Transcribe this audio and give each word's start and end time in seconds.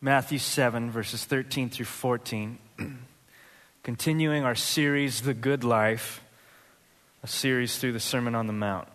Matthew 0.00 0.38
7, 0.38 0.90
verses 0.90 1.24
13 1.24 1.70
through 1.70 1.86
14, 1.86 2.58
continuing 3.82 4.44
our 4.44 4.54
series, 4.54 5.22
The 5.22 5.32
Good 5.32 5.64
Life, 5.64 6.22
a 7.22 7.26
series 7.26 7.78
through 7.78 7.92
the 7.92 8.00
Sermon 8.00 8.34
on 8.34 8.46
the 8.46 8.52
Mount. 8.52 8.88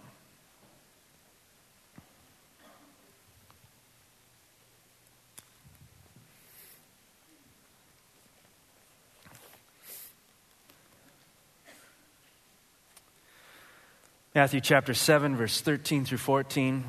Matthew 14.36 14.62
chapter 14.62 14.94
7, 14.94 15.36
verse 15.36 15.62
13 15.62 16.06
through 16.06 16.20
14. 16.20 16.84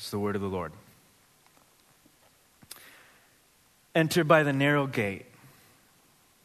Is 0.00 0.10
the 0.10 0.18
word 0.18 0.34
of 0.34 0.42
the 0.42 0.48
Lord. 0.48 0.72
Enter 3.94 4.24
by 4.24 4.42
the 4.42 4.52
narrow 4.52 4.86
gate, 4.86 5.26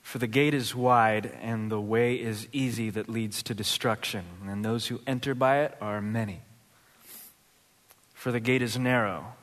for 0.01 0.17
the 0.17 0.27
gate 0.27 0.53
is 0.53 0.75
wide 0.75 1.31
and 1.41 1.71
the 1.71 1.79
way 1.79 2.15
is 2.15 2.47
easy 2.51 2.89
that 2.89 3.07
leads 3.07 3.41
to 3.43 3.53
destruction, 3.53 4.25
and 4.45 4.65
those 4.65 4.87
who 4.87 4.99
enter 5.07 5.33
by 5.33 5.59
it 5.59 5.77
are 5.79 6.01
many. 6.01 6.41
For 8.13 8.31
the 8.31 8.39
gate 8.39 8.61
is 8.61 8.77
narrow 8.77 9.35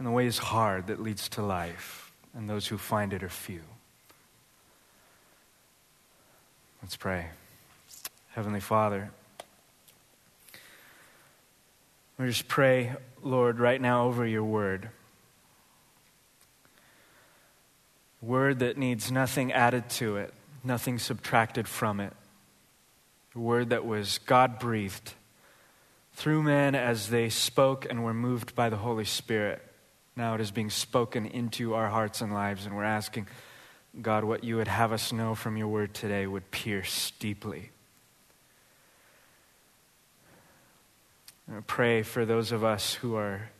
and 0.00 0.06
the 0.06 0.10
way 0.10 0.26
is 0.26 0.38
hard 0.38 0.86
that 0.86 0.98
leads 0.98 1.28
to 1.28 1.42
life, 1.42 2.10
and 2.34 2.48
those 2.48 2.66
who 2.68 2.78
find 2.78 3.12
it 3.12 3.22
are 3.22 3.28
few. 3.28 3.60
Let's 6.80 6.96
pray. 6.96 7.26
Heavenly 8.30 8.60
Father, 8.60 9.10
we 12.20 12.28
just 12.28 12.48
pray, 12.48 12.94
Lord, 13.22 13.58
right 13.58 13.80
now 13.80 14.06
over 14.06 14.26
your 14.26 14.44
word. 14.44 14.90
Word 18.20 18.58
that 18.58 18.76
needs 18.76 19.10
nothing 19.10 19.52
added 19.52 19.88
to 19.90 20.18
it, 20.18 20.34
nothing 20.62 20.98
subtracted 20.98 21.66
from 21.66 21.98
it. 21.98 22.12
A 23.34 23.38
word 23.38 23.70
that 23.70 23.86
was 23.86 24.18
God 24.18 24.58
breathed 24.58 25.14
through 26.12 26.42
men 26.42 26.74
as 26.74 27.08
they 27.08 27.30
spoke 27.30 27.86
and 27.88 28.04
were 28.04 28.12
moved 28.12 28.54
by 28.54 28.68
the 28.68 28.76
Holy 28.76 29.06
Spirit. 29.06 29.62
Now 30.14 30.34
it 30.34 30.42
is 30.42 30.50
being 30.50 30.68
spoken 30.68 31.24
into 31.24 31.74
our 31.74 31.88
hearts 31.88 32.20
and 32.20 32.34
lives, 32.34 32.66
and 32.66 32.76
we're 32.76 32.84
asking 32.84 33.28
God, 34.00 34.24
what 34.24 34.44
you 34.44 34.56
would 34.56 34.68
have 34.68 34.92
us 34.92 35.10
know 35.12 35.34
from 35.34 35.56
your 35.56 35.68
word 35.68 35.94
today 35.94 36.26
would 36.26 36.50
pierce 36.50 37.12
deeply. 37.18 37.70
I 41.52 41.60
pray 41.66 42.02
for 42.02 42.24
those 42.24 42.52
of 42.52 42.62
us 42.62 42.94
who 42.94 43.16
are, 43.16 43.50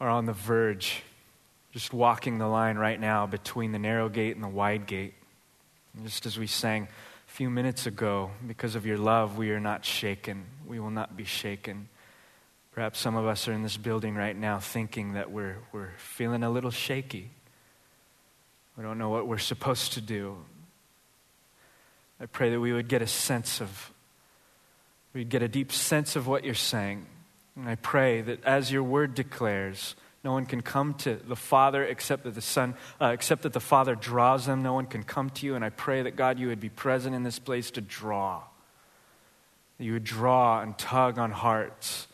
are 0.00 0.08
on 0.08 0.26
the 0.26 0.32
verge, 0.32 1.04
just 1.72 1.92
walking 1.92 2.38
the 2.38 2.48
line 2.48 2.76
right 2.76 2.98
now 2.98 3.26
between 3.26 3.70
the 3.70 3.78
narrow 3.78 4.08
gate 4.08 4.34
and 4.34 4.42
the 4.42 4.48
wide 4.48 4.86
gate. 4.86 5.14
And 5.94 6.04
just 6.04 6.26
as 6.26 6.36
we 6.36 6.48
sang 6.48 6.88
a 7.28 7.30
few 7.30 7.50
minutes 7.50 7.86
ago, 7.86 8.32
because 8.44 8.74
of 8.74 8.84
your 8.84 8.98
love, 8.98 9.38
we 9.38 9.52
are 9.52 9.60
not 9.60 9.84
shaken. 9.84 10.44
We 10.66 10.80
will 10.80 10.90
not 10.90 11.16
be 11.16 11.22
shaken. 11.22 11.88
Perhaps 12.72 12.98
some 12.98 13.14
of 13.14 13.26
us 13.26 13.46
are 13.46 13.52
in 13.52 13.62
this 13.62 13.76
building 13.76 14.16
right 14.16 14.36
now 14.36 14.58
thinking 14.58 15.12
that 15.12 15.30
we're, 15.30 15.58
we're 15.70 15.92
feeling 15.98 16.42
a 16.42 16.50
little 16.50 16.72
shaky. 16.72 17.30
We 18.76 18.82
don't 18.82 18.98
know 18.98 19.10
what 19.10 19.28
we're 19.28 19.38
supposed 19.38 19.92
to 19.92 20.00
do. 20.00 20.36
I 22.20 22.26
pray 22.26 22.50
that 22.50 22.58
we 22.58 22.72
would 22.72 22.88
get 22.88 23.02
a 23.02 23.06
sense 23.06 23.60
of, 23.60 23.92
we'd 25.14 25.28
get 25.28 25.42
a 25.42 25.48
deep 25.48 25.72
sense 25.72 26.16
of 26.16 26.26
what 26.26 26.44
you're 26.44 26.54
saying. 26.54 27.06
And 27.56 27.68
I 27.68 27.76
pray 27.76 28.20
that 28.20 28.44
as 28.44 28.70
your 28.70 28.82
word 28.82 29.14
declares, 29.14 29.94
no 30.22 30.32
one 30.32 30.44
can 30.44 30.60
come 30.60 30.94
to 30.94 31.14
the 31.14 31.36
Father 31.36 31.84
except 31.84 32.24
that 32.24 32.34
the 32.34 32.40
Son, 32.40 32.74
uh, 33.00 33.06
except 33.06 33.42
that 33.42 33.52
the 33.52 33.60
Father 33.60 33.94
draws 33.94 34.46
them. 34.46 34.62
No 34.62 34.74
one 34.74 34.86
can 34.86 35.04
come 35.04 35.30
to 35.30 35.46
you. 35.46 35.54
And 35.54 35.64
I 35.64 35.70
pray 35.70 36.02
that 36.02 36.16
God, 36.16 36.38
you 36.38 36.48
would 36.48 36.60
be 36.60 36.68
present 36.68 37.14
in 37.14 37.22
this 37.22 37.38
place 37.38 37.70
to 37.72 37.80
draw. 37.80 38.42
That 39.78 39.84
you 39.84 39.92
would 39.94 40.04
draw 40.04 40.60
and 40.60 40.76
tug 40.76 41.18
on 41.18 41.30
hearts, 41.30 42.08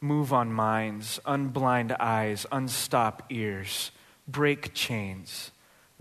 move 0.00 0.32
on 0.32 0.52
minds, 0.52 1.18
unblind 1.24 1.96
eyes, 1.98 2.44
unstop 2.52 3.24
ears, 3.30 3.90
break 4.28 4.74
chains 4.74 5.50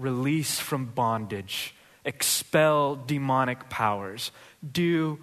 release 0.01 0.59
from 0.59 0.85
bondage, 0.85 1.75
expel 2.03 2.95
demonic 2.95 3.69
powers. 3.69 4.31
Do 4.69 5.19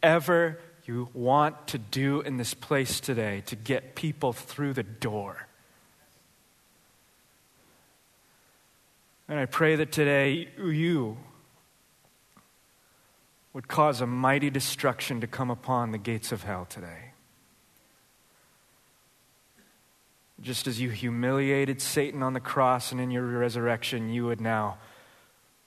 whatever 0.00 0.58
you 0.84 1.08
want 1.12 1.68
to 1.68 1.78
do 1.78 2.20
in 2.20 2.36
this 2.36 2.54
place 2.54 3.00
today 3.00 3.42
to 3.46 3.56
get 3.56 3.94
people 3.94 4.32
through 4.32 4.72
the 4.72 4.82
door. 4.82 5.46
And 9.28 9.38
I 9.38 9.44
pray 9.44 9.76
that 9.76 9.92
today 9.92 10.48
you 10.58 11.18
would 13.52 13.68
cause 13.68 14.00
a 14.00 14.06
mighty 14.06 14.50
destruction 14.50 15.20
to 15.20 15.26
come 15.26 15.50
upon 15.50 15.90
the 15.90 15.98
gates 15.98 16.32
of 16.32 16.44
hell 16.44 16.64
today. 16.64 17.12
Just 20.40 20.66
as 20.66 20.80
you 20.80 20.90
humiliated 20.90 21.82
Satan 21.82 22.22
on 22.22 22.32
the 22.32 22.40
cross 22.40 22.92
and 22.92 23.00
in 23.00 23.10
your 23.10 23.26
resurrection, 23.26 24.10
you 24.10 24.26
would 24.26 24.40
now 24.40 24.78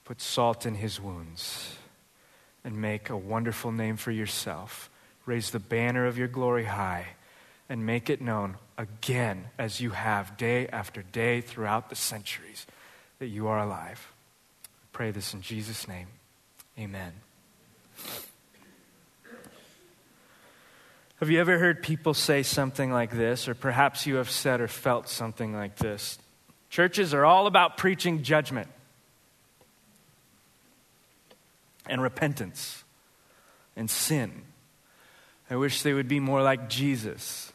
put 0.04 0.20
salt 0.20 0.64
in 0.64 0.76
his 0.76 0.98
wounds 0.98 1.76
and 2.64 2.76
make 2.76 3.10
a 3.10 3.16
wonderful 3.16 3.72
name 3.72 3.96
for 3.96 4.10
yourself. 4.10 4.90
Raise 5.26 5.50
the 5.50 5.58
banner 5.58 6.06
of 6.06 6.18
your 6.18 6.28
glory 6.28 6.64
high 6.64 7.08
and 7.68 7.86
make 7.86 8.10
it 8.10 8.20
known 8.20 8.56
again 8.76 9.46
as 9.58 9.80
you 9.80 9.90
have 9.90 10.36
day 10.36 10.68
after 10.68 11.02
day 11.02 11.40
throughout 11.40 11.90
the 11.90 11.96
centuries 11.96 12.66
that 13.18 13.28
you 13.28 13.48
are 13.48 13.58
alive. 13.58 14.12
I 14.64 14.86
pray 14.92 15.10
this 15.10 15.32
in 15.32 15.42
Jesus' 15.42 15.86
name. 15.86 16.08
Amen. 16.78 17.12
Have 21.16 21.30
you 21.30 21.38
ever 21.38 21.58
heard 21.58 21.84
people 21.84 22.14
say 22.14 22.42
something 22.42 22.90
like 22.90 23.12
this, 23.12 23.46
or 23.46 23.54
perhaps 23.54 24.06
you 24.06 24.16
have 24.16 24.28
said 24.28 24.60
or 24.60 24.66
felt 24.66 25.08
something 25.08 25.54
like 25.54 25.76
this? 25.76 26.18
Churches 26.68 27.14
are 27.14 27.24
all 27.24 27.46
about 27.46 27.76
preaching 27.76 28.24
judgment 28.24 28.68
and 31.88 32.02
repentance 32.02 32.84
and 33.76 33.90
sin. 33.90 34.42
I 35.50 35.56
wish 35.56 35.82
they 35.82 35.92
would 35.92 36.08
be 36.08 36.20
more 36.20 36.42
like 36.42 36.68
Jesus. 36.68 37.52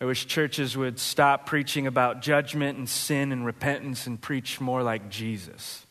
I 0.00 0.06
wish 0.06 0.26
churches 0.26 0.76
would 0.76 0.98
stop 0.98 1.46
preaching 1.46 1.86
about 1.86 2.22
judgment 2.22 2.78
and 2.78 2.88
sin 2.88 3.32
and 3.32 3.44
repentance 3.44 4.06
and 4.06 4.20
preach 4.20 4.60
more 4.60 4.82
like 4.82 5.10
Jesus. 5.10 5.84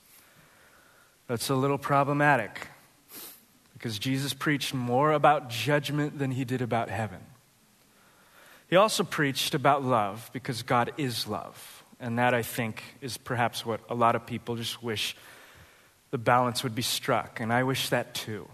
That's 1.28 1.50
a 1.50 1.56
little 1.56 1.78
problematic 1.78 2.68
because 3.74 4.00
Jesus 4.00 4.34
preached 4.34 4.74
more 4.74 5.12
about 5.12 5.50
judgment 5.50 6.18
than 6.18 6.32
he 6.32 6.44
did 6.44 6.62
about 6.62 6.90
heaven. 6.90 7.20
He 8.68 8.76
also 8.76 9.04
preached 9.04 9.54
about 9.56 9.84
love 9.84 10.30
because 10.34 10.64
God 10.64 10.92
is 10.98 11.28
love. 11.28 11.84
And 12.00 12.18
that, 12.18 12.34
I 12.34 12.42
think, 12.42 12.84
is 13.02 13.18
perhaps 13.18 13.66
what 13.66 13.82
a 13.90 13.96
lot 13.96 14.16
of 14.16 14.26
people 14.26 14.56
just 14.56 14.82
wish 14.82 15.16
the 16.12 16.18
balance 16.18 16.64
would 16.64 16.76
be 16.76 16.82
struck. 16.82 17.40
And 17.40 17.52
I 17.52 17.64
wish 17.64 17.90
that 17.90 18.14
too. 18.14 18.48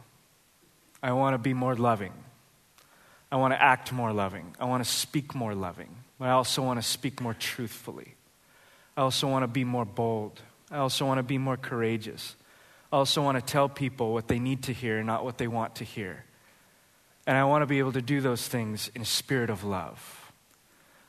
I 1.02 1.12
want 1.14 1.34
to 1.34 1.38
be 1.38 1.54
more 1.54 1.76
loving. 1.76 2.14
I 3.32 3.38
want 3.38 3.54
to 3.54 3.62
act 3.62 3.92
more 3.92 4.14
loving. 4.14 4.56
I 4.60 4.66
want 4.66 4.84
to 4.84 4.90
speak 4.90 5.36
more 5.36 5.54
loving. 5.54 5.90
But 6.20 6.30
I 6.30 6.32
also 6.32 6.62
want 6.62 6.82
to 6.82 6.88
speak 6.88 7.22
more 7.22 7.34
truthfully. 7.34 8.16
I 8.96 9.02
also 9.02 9.28
want 9.28 9.44
to 9.44 9.48
be 9.48 9.64
more 9.64 9.86
bold. 9.86 10.42
I 10.72 10.78
also 10.78 11.06
want 11.06 11.20
to 11.20 11.24
be 11.24 11.38
more 11.38 11.58
courageous. 11.58 12.36
I 12.92 12.98
also 12.98 13.22
want 13.22 13.38
to 13.38 13.44
tell 13.44 13.68
people 13.68 14.14
what 14.14 14.28
they 14.28 14.40
need 14.40 14.64
to 14.64 14.74
hear, 14.74 15.04
not 15.04 15.26
what 15.26 15.38
they 15.38 15.48
want 15.48 15.76
to 15.76 15.84
hear. 15.84 16.24
And 17.28 17.38
I 17.38 17.44
want 17.44 17.64
to 17.64 17.66
be 17.66 17.80
able 17.80 17.94
to 17.94 18.02
do 18.02 18.22
those 18.22 18.48
things 18.48 18.90
in 18.96 19.02
a 19.02 19.06
spirit 19.06 19.50
of 19.50 19.64
love. 19.64 20.32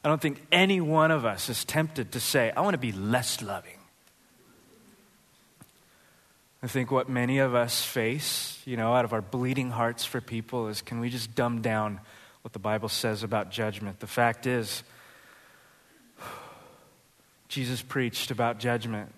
I 0.02 0.08
don't 0.08 0.20
think 0.20 0.44
any 0.50 0.80
one 0.80 1.10
of 1.10 1.24
us 1.24 1.48
is 1.48 1.64
tempted 1.64 2.12
to 2.12 2.20
say, 2.20 2.52
I 2.56 2.60
want 2.60 2.74
to 2.74 2.78
be 2.78 2.92
less 2.92 3.42
loving. 3.42 3.78
I 6.62 6.68
think 6.68 6.90
what 6.90 7.08
many 7.08 7.38
of 7.38 7.54
us 7.54 7.84
face, 7.84 8.60
you 8.64 8.76
know, 8.76 8.94
out 8.94 9.04
of 9.04 9.12
our 9.12 9.20
bleeding 9.20 9.70
hearts 9.70 10.04
for 10.04 10.20
people 10.20 10.68
is 10.68 10.82
can 10.82 11.00
we 11.00 11.10
just 11.10 11.34
dumb 11.34 11.60
down 11.60 12.00
what 12.42 12.52
the 12.52 12.58
Bible 12.58 12.88
says 12.88 13.22
about 13.22 13.50
judgment? 13.50 14.00
The 14.00 14.06
fact 14.06 14.46
is, 14.46 14.82
Jesus 17.48 17.82
preached 17.82 18.30
about 18.30 18.58
judgment. 18.58 19.12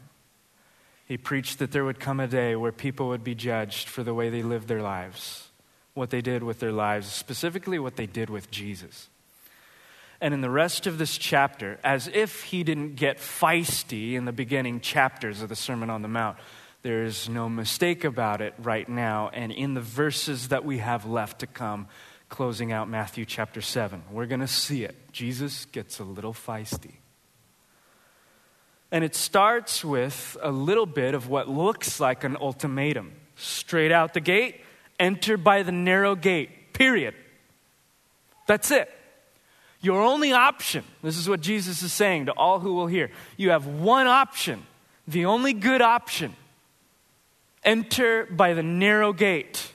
He 1.07 1.17
preached 1.17 1.61
that 1.61 1.73
there 1.73 1.85
would 1.85 2.01
come 2.01 2.21
a 2.21 2.27
day 2.27 2.55
where 2.57 2.73
people 2.73 3.09
would 3.09 3.25
be 3.25 3.35
judged 3.35 3.89
for 3.89 4.03
the 4.03 4.13
way 4.13 4.29
they 4.29 4.43
lived 4.43 4.69
their 4.69 4.83
lives, 4.83 5.49
what 5.95 6.11
they 6.11 6.21
did 6.21 6.43
with 6.43 6.59
their 6.59 6.73
lives, 6.73 7.07
specifically 7.07 7.79
what 7.79 7.97
they 7.97 8.07
did 8.07 8.29
with 8.29 8.51
Jesus. 8.51 9.09
And 10.21 10.35
in 10.35 10.41
the 10.41 10.51
rest 10.51 10.87
of 10.87 10.99
this 10.99 11.17
chapter, 11.17 11.79
as 11.85 12.09
if 12.09 12.43
he 12.43 12.65
didn't 12.65 12.97
get 12.97 13.19
feisty 13.19 14.15
in 14.15 14.25
the 14.25 14.33
beginning 14.33 14.81
chapters 14.81 15.41
of 15.41 15.49
the 15.49 15.57
Sermon 15.57 15.89
on 15.89 16.03
the 16.03 16.09
Mount, 16.09 16.37
there 16.89 17.05
is 17.05 17.29
no 17.29 17.51
mistake 17.51 18.03
about 18.05 18.41
it 18.41 18.55
right 18.57 18.89
now. 18.89 19.29
And 19.35 19.53
in 19.53 19.75
the 19.75 19.81
verses 19.83 20.49
that 20.49 20.65
we 20.65 20.79
have 20.79 21.05
left 21.05 21.41
to 21.41 21.47
come, 21.47 21.87
closing 22.31 22.73
out 22.73 22.89
Matthew 22.89 23.27
chapter 23.27 23.61
7. 23.61 24.05
We're 24.11 24.25
going 24.25 24.41
to 24.41 24.47
see 24.47 24.85
it. 24.85 24.97
Jesus 25.13 25.67
gets 25.67 25.99
a 25.99 26.05
little 26.05 26.33
feisty. 26.33 26.95
And 28.91 29.05
it 29.05 29.15
starts 29.15 29.85
with 29.85 30.39
a 30.41 30.51
little 30.51 30.87
bit 30.87 31.13
of 31.15 31.29
what 31.29 31.47
looks 31.47 32.01
like 32.01 32.25
an 32.25 32.39
ultimatum. 32.41 33.13
Straight 33.37 33.93
out 33.93 34.15
the 34.15 34.21
gate, 34.21 34.63
enter 34.99 35.37
by 35.37 35.65
the 35.65 35.73
narrow 35.73 36.15
gate, 36.15 36.73
period. 36.73 37.15
That's 38.47 38.71
it. 38.71 38.91
Your 39.83 40.01
only 40.01 40.33
option, 40.33 40.85
this 41.03 41.19
is 41.19 41.29
what 41.29 41.43
Jesus 41.43 41.83
is 41.83 41.93
saying 41.93 42.27
to 42.27 42.33
all 42.33 42.61
who 42.61 42.73
will 42.73 42.87
hear. 42.87 43.11
You 43.37 43.51
have 43.51 43.67
one 43.67 44.07
option, 44.07 44.63
the 45.07 45.27
only 45.27 45.53
good 45.53 45.83
option. 45.83 46.35
Enter 47.65 48.27
by 48.27 48.55
the 48.55 48.63
narrow 48.63 49.13
gate. 49.13 49.73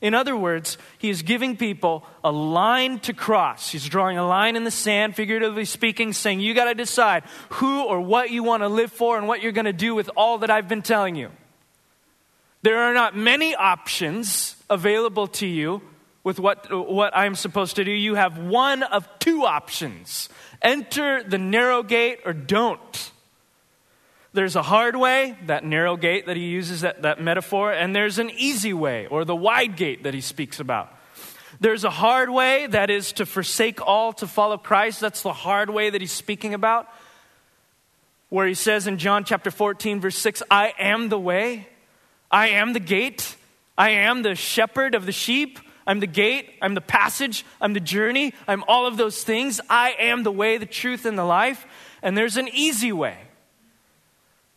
In 0.00 0.14
other 0.14 0.36
words, 0.36 0.78
he 0.98 1.10
is 1.10 1.22
giving 1.22 1.56
people 1.56 2.04
a 2.22 2.30
line 2.30 3.00
to 3.00 3.12
cross. 3.12 3.70
He's 3.70 3.88
drawing 3.88 4.16
a 4.16 4.26
line 4.26 4.54
in 4.54 4.62
the 4.62 4.70
sand, 4.70 5.16
figuratively 5.16 5.64
speaking, 5.64 6.12
saying, 6.12 6.38
You 6.38 6.54
got 6.54 6.66
to 6.66 6.74
decide 6.74 7.24
who 7.50 7.82
or 7.82 8.00
what 8.00 8.30
you 8.30 8.44
want 8.44 8.62
to 8.62 8.68
live 8.68 8.92
for 8.92 9.18
and 9.18 9.26
what 9.26 9.42
you're 9.42 9.52
going 9.52 9.64
to 9.64 9.72
do 9.72 9.96
with 9.96 10.08
all 10.16 10.38
that 10.38 10.50
I've 10.50 10.68
been 10.68 10.82
telling 10.82 11.16
you. 11.16 11.30
There 12.62 12.78
are 12.78 12.94
not 12.94 13.16
many 13.16 13.56
options 13.56 14.56
available 14.70 15.26
to 15.28 15.46
you 15.46 15.82
with 16.22 16.38
what, 16.38 16.66
what 16.70 17.16
I'm 17.16 17.34
supposed 17.34 17.76
to 17.76 17.84
do. 17.84 17.90
You 17.90 18.14
have 18.14 18.38
one 18.38 18.82
of 18.84 19.08
two 19.18 19.44
options 19.44 20.28
enter 20.60 21.22
the 21.22 21.38
narrow 21.38 21.82
gate 21.82 22.20
or 22.24 22.32
don't. 22.32 23.12
There's 24.32 24.56
a 24.56 24.62
hard 24.62 24.94
way, 24.94 25.36
that 25.46 25.64
narrow 25.64 25.96
gate 25.96 26.26
that 26.26 26.36
he 26.36 26.48
uses, 26.48 26.82
that, 26.82 27.02
that 27.02 27.20
metaphor, 27.20 27.72
and 27.72 27.96
there's 27.96 28.18
an 28.18 28.30
easy 28.30 28.74
way, 28.74 29.06
or 29.06 29.24
the 29.24 29.34
wide 29.34 29.76
gate 29.76 30.04
that 30.04 30.12
he 30.12 30.20
speaks 30.20 30.60
about. 30.60 30.94
There's 31.60 31.84
a 31.84 31.90
hard 31.90 32.28
way, 32.28 32.66
that 32.66 32.90
is 32.90 33.12
to 33.14 33.26
forsake 33.26 33.80
all 33.84 34.12
to 34.14 34.26
follow 34.26 34.58
Christ. 34.58 35.00
That's 35.00 35.22
the 35.22 35.32
hard 35.32 35.70
way 35.70 35.90
that 35.90 36.00
he's 36.00 36.12
speaking 36.12 36.54
about. 36.54 36.88
Where 38.28 38.46
he 38.46 38.54
says 38.54 38.86
in 38.86 38.98
John 38.98 39.24
chapter 39.24 39.50
14, 39.50 40.00
verse 40.00 40.18
6, 40.18 40.42
I 40.50 40.74
am 40.78 41.08
the 41.08 41.18
way, 41.18 41.66
I 42.30 42.48
am 42.48 42.74
the 42.74 42.80
gate, 42.80 43.34
I 43.78 43.90
am 43.90 44.22
the 44.22 44.34
shepherd 44.34 44.94
of 44.94 45.06
the 45.06 45.12
sheep. 45.12 45.58
I'm 45.86 46.00
the 46.00 46.06
gate, 46.06 46.50
I'm 46.60 46.74
the 46.74 46.82
passage, 46.82 47.46
I'm 47.62 47.72
the 47.72 47.80
journey, 47.80 48.34
I'm 48.46 48.62
all 48.68 48.86
of 48.86 48.98
those 48.98 49.24
things. 49.24 49.58
I 49.70 49.94
am 49.98 50.22
the 50.22 50.30
way, 50.30 50.58
the 50.58 50.66
truth, 50.66 51.06
and 51.06 51.16
the 51.16 51.24
life. 51.24 51.66
And 52.02 52.14
there's 52.14 52.36
an 52.36 52.48
easy 52.52 52.92
way. 52.92 53.16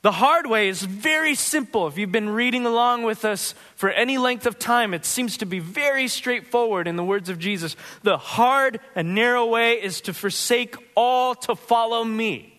The 0.01 0.12
hard 0.12 0.48
way 0.48 0.68
is 0.68 0.81
very 0.81 1.36
simple. 1.36 1.88
If 1.88 1.98
you've 1.98 2.12
been 2.12 2.30
reading 2.30 2.65
along 2.65 3.03
with 3.03 3.24
us 3.24 3.53
for 3.75 3.92
any 3.92 4.18
length 4.18 4.48
of 4.48 4.57
time, 4.57 4.95
it 4.95 5.06
seems 5.06 5.38
to 5.38 5.45
be 5.45 5.59
very 5.59 6.07
straightforward 6.07 6.88
in 6.88 6.95
the 6.95 7.03
words 7.03 7.30
of 7.30 7.38
Jesus. 7.38 7.75
The 8.01 8.18
hard 8.18 8.80
and 8.95 9.13
narrow 9.13 9.45
way 9.45 9.74
is 9.74 10.01
to 10.01 10.13
forsake 10.13 10.75
all 10.95 11.36
to 11.36 11.56
follow 11.56 12.03
me. 12.03 12.57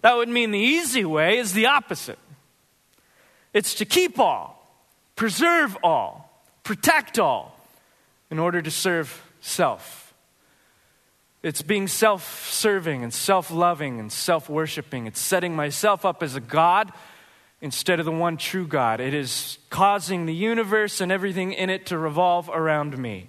That 0.00 0.16
would 0.16 0.30
mean 0.30 0.52
the 0.52 0.58
easy 0.58 1.04
way 1.04 1.38
is 1.38 1.52
the 1.52 1.66
opposite 1.66 2.18
it's 3.54 3.74
to 3.74 3.84
keep 3.84 4.18
all, 4.18 4.68
preserve 5.14 5.78
all, 5.82 6.42
protect 6.64 7.20
all 7.20 7.56
in 8.28 8.40
order 8.40 8.60
to 8.60 8.70
serve 8.70 9.22
self. 9.40 10.03
It's 11.44 11.60
being 11.60 11.88
self 11.88 12.50
serving 12.50 13.04
and 13.04 13.12
self 13.12 13.50
loving 13.50 14.00
and 14.00 14.10
self 14.10 14.48
worshiping. 14.48 15.06
It's 15.06 15.20
setting 15.20 15.54
myself 15.54 16.06
up 16.06 16.22
as 16.22 16.36
a 16.36 16.40
God 16.40 16.90
instead 17.60 18.00
of 18.00 18.06
the 18.06 18.12
one 18.12 18.38
true 18.38 18.66
God. 18.66 18.98
It 18.98 19.12
is 19.12 19.58
causing 19.68 20.24
the 20.24 20.34
universe 20.34 21.02
and 21.02 21.12
everything 21.12 21.52
in 21.52 21.68
it 21.68 21.86
to 21.86 21.98
revolve 21.98 22.48
around 22.48 22.96
me. 22.96 23.28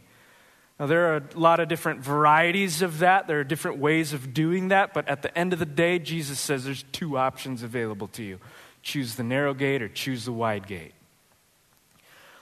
Now, 0.80 0.86
there 0.86 1.14
are 1.14 1.18
a 1.18 1.24
lot 1.40 1.60
of 1.60 1.68
different 1.68 2.00
varieties 2.00 2.82
of 2.82 3.00
that. 3.00 3.28
There 3.28 3.42
are 3.42 3.46
different 3.46 3.80
ways 3.80 4.14
of 4.14 4.34
doing 4.34 4.70
that. 4.70 4.94
But 4.94 5.10
at 5.10 5.22
the 5.22 5.38
end 5.38 5.52
of 5.52 5.60
the 5.60 5.66
day, 5.66 6.00
Jesus 6.00 6.40
says 6.40 6.64
there's 6.64 6.84
two 6.94 7.18
options 7.18 7.64
available 7.64 8.08
to 8.10 8.24
you 8.24 8.40
choose 8.82 9.16
the 9.16 9.24
narrow 9.24 9.54
gate 9.54 9.82
or 9.82 9.90
choose 9.90 10.24
the 10.24 10.32
wide 10.32 10.68
gate. 10.68 10.94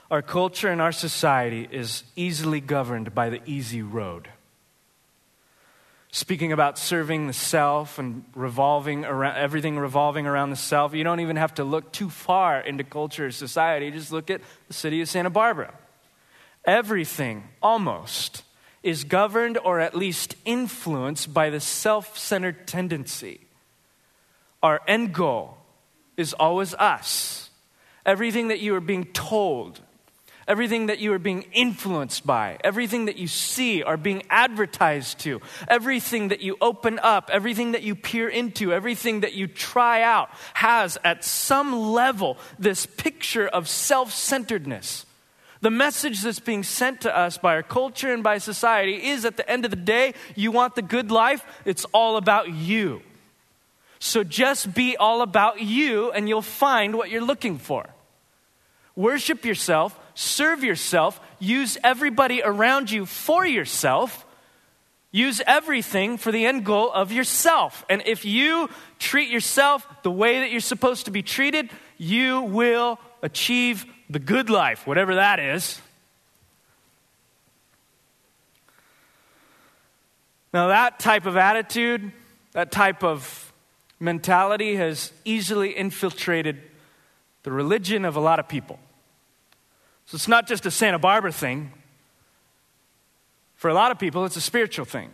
Our 0.08 0.22
culture 0.22 0.68
and 0.68 0.80
our 0.80 0.92
society 0.92 1.66
is 1.68 2.04
easily 2.14 2.60
governed 2.60 3.12
by 3.12 3.28
the 3.28 3.40
easy 3.44 3.82
road 3.82 4.28
speaking 6.14 6.52
about 6.52 6.78
serving 6.78 7.26
the 7.26 7.32
self 7.32 7.98
and 7.98 8.24
revolving 8.36 9.04
around 9.04 9.36
everything 9.36 9.76
revolving 9.76 10.28
around 10.28 10.50
the 10.50 10.56
self. 10.56 10.94
You 10.94 11.02
don't 11.02 11.18
even 11.18 11.34
have 11.34 11.54
to 11.54 11.64
look 11.64 11.90
too 11.90 12.08
far 12.08 12.60
into 12.60 12.84
culture 12.84 13.26
or 13.26 13.30
society. 13.32 13.90
Just 13.90 14.12
look 14.12 14.30
at 14.30 14.40
the 14.68 14.74
city 14.74 15.00
of 15.00 15.08
Santa 15.08 15.28
Barbara. 15.28 15.74
Everything, 16.64 17.48
almost, 17.60 18.44
is 18.84 19.02
governed 19.02 19.58
or 19.58 19.80
at 19.80 19.96
least 19.96 20.36
influenced 20.44 21.34
by 21.34 21.50
the 21.50 21.58
self 21.58 22.16
centered 22.16 22.68
tendency. 22.68 23.40
Our 24.62 24.82
end 24.86 25.14
goal 25.14 25.56
is 26.16 26.32
always 26.32 26.74
us. 26.74 27.50
Everything 28.06 28.48
that 28.48 28.60
you 28.60 28.76
are 28.76 28.80
being 28.80 29.06
told, 29.06 29.80
everything 30.46 30.86
that 30.86 30.98
you 30.98 31.12
are 31.12 31.18
being 31.18 31.42
influenced 31.52 32.26
by, 32.26 32.58
everything 32.62 33.06
that 33.06 33.16
you 33.16 33.28
see 33.28 33.82
are 33.82 33.96
being 33.96 34.22
advertised 34.30 35.20
to, 35.20 35.40
everything 35.68 36.28
that 36.28 36.40
you 36.40 36.56
open 36.60 36.98
up, 36.98 37.30
everything 37.32 37.72
that 37.72 37.82
you 37.82 37.94
peer 37.94 38.28
into, 38.28 38.72
everything 38.72 39.20
that 39.20 39.34
you 39.34 39.46
try 39.46 40.02
out 40.02 40.30
has 40.54 40.98
at 41.04 41.24
some 41.24 41.74
level 41.74 42.36
this 42.58 42.86
picture 42.86 43.46
of 43.48 43.68
self 43.68 44.12
centeredness. 44.12 45.06
The 45.60 45.70
message 45.70 46.20
that's 46.20 46.40
being 46.40 46.62
sent 46.62 47.00
to 47.02 47.16
us 47.16 47.38
by 47.38 47.54
our 47.54 47.62
culture 47.62 48.12
and 48.12 48.22
by 48.22 48.36
society 48.36 49.08
is 49.08 49.24
at 49.24 49.38
the 49.38 49.50
end 49.50 49.64
of 49.64 49.70
the 49.70 49.78
day, 49.78 50.12
you 50.34 50.52
want 50.52 50.74
the 50.74 50.82
good 50.82 51.10
life, 51.10 51.42
it's 51.64 51.86
all 51.86 52.18
about 52.18 52.52
you. 52.52 53.00
So 53.98 54.22
just 54.22 54.74
be 54.74 54.98
all 54.98 55.22
about 55.22 55.62
you 55.62 56.10
and 56.12 56.28
you'll 56.28 56.42
find 56.42 56.94
what 56.94 57.10
you're 57.10 57.24
looking 57.24 57.56
for. 57.56 57.86
Worship 58.94 59.46
yourself, 59.46 59.98
serve 60.14 60.64
yourself, 60.64 61.20
use 61.38 61.76
everybody 61.84 62.42
around 62.42 62.90
you 62.90 63.06
for 63.06 63.44
yourself. 63.44 64.26
Use 65.12 65.40
everything 65.46 66.18
for 66.18 66.32
the 66.32 66.44
end 66.44 66.64
goal 66.64 66.90
of 66.90 67.12
yourself. 67.12 67.84
And 67.88 68.02
if 68.04 68.24
you 68.24 68.68
treat 68.98 69.30
yourself 69.30 69.86
the 70.02 70.10
way 70.10 70.40
that 70.40 70.50
you're 70.50 70.58
supposed 70.58 71.04
to 71.04 71.12
be 71.12 71.22
treated, 71.22 71.70
you 71.98 72.42
will 72.42 72.98
achieve 73.22 73.86
the 74.10 74.18
good 74.18 74.50
life, 74.50 74.88
whatever 74.88 75.14
that 75.14 75.38
is. 75.38 75.80
Now, 80.52 80.68
that 80.68 80.98
type 80.98 81.26
of 81.26 81.36
attitude, 81.36 82.10
that 82.52 82.72
type 82.72 83.04
of 83.04 83.52
mentality 84.00 84.76
has 84.76 85.12
easily 85.24 85.76
infiltrated 85.76 86.60
the 87.44 87.52
religion 87.52 88.04
of 88.04 88.16
a 88.16 88.20
lot 88.20 88.38
of 88.38 88.48
people. 88.48 88.78
So 90.06 90.16
it's 90.16 90.28
not 90.28 90.46
just 90.46 90.66
a 90.66 90.70
Santa 90.70 90.98
Barbara 90.98 91.32
thing. 91.32 91.72
For 93.56 93.70
a 93.70 93.74
lot 93.74 93.90
of 93.90 93.98
people, 93.98 94.24
it's 94.24 94.36
a 94.36 94.40
spiritual 94.40 94.84
thing. 94.84 95.10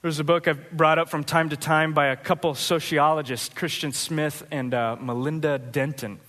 There's 0.00 0.20
a 0.20 0.24
book 0.24 0.46
I've 0.46 0.70
brought 0.70 1.00
up 1.00 1.08
from 1.08 1.24
time 1.24 1.48
to 1.48 1.56
time 1.56 1.92
by 1.92 2.06
a 2.06 2.16
couple 2.16 2.54
sociologists, 2.54 3.50
Christian 3.52 3.90
Smith 3.90 4.46
and 4.52 4.72
uh, 4.72 4.96
Melinda 5.00 5.58
Denton, 5.58 6.20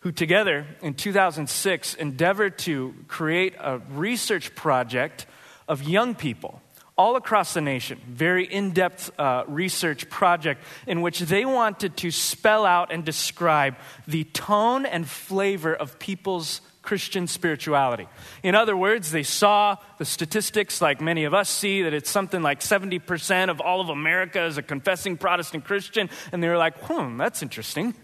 who 0.00 0.12
together 0.12 0.66
in 0.80 0.94
2006 0.94 1.94
endeavored 1.94 2.56
to 2.60 2.94
create 3.08 3.54
a 3.60 3.80
research 3.90 4.54
project 4.54 5.26
of 5.68 5.82
young 5.82 6.14
people 6.14 6.62
all 6.96 7.16
across 7.16 7.54
the 7.54 7.60
nation, 7.60 8.00
very 8.06 8.44
in 8.44 8.72
depth 8.72 9.10
uh, 9.18 9.44
research 9.46 10.10
project 10.10 10.62
in 10.86 11.00
which 11.00 11.20
they 11.20 11.44
wanted 11.44 11.96
to 11.96 12.10
spell 12.10 12.66
out 12.66 12.92
and 12.92 13.04
describe 13.04 13.76
the 14.06 14.24
tone 14.24 14.84
and 14.84 15.08
flavor 15.08 15.74
of 15.74 15.98
people's 15.98 16.60
Christian 16.82 17.28
spirituality. 17.28 18.08
In 18.42 18.54
other 18.54 18.76
words, 18.76 19.12
they 19.12 19.22
saw 19.22 19.76
the 19.98 20.04
statistics 20.04 20.82
like 20.82 21.00
many 21.00 21.24
of 21.24 21.32
us 21.32 21.48
see 21.48 21.82
that 21.82 21.94
it's 21.94 22.10
something 22.10 22.42
like 22.42 22.60
70% 22.60 23.50
of 23.50 23.60
all 23.60 23.80
of 23.80 23.88
America 23.88 24.44
is 24.44 24.58
a 24.58 24.62
confessing 24.62 25.16
Protestant 25.16 25.64
Christian, 25.64 26.10
and 26.32 26.42
they 26.42 26.48
were 26.48 26.58
like, 26.58 26.76
hmm, 26.80 27.16
that's 27.16 27.42
interesting. 27.42 27.94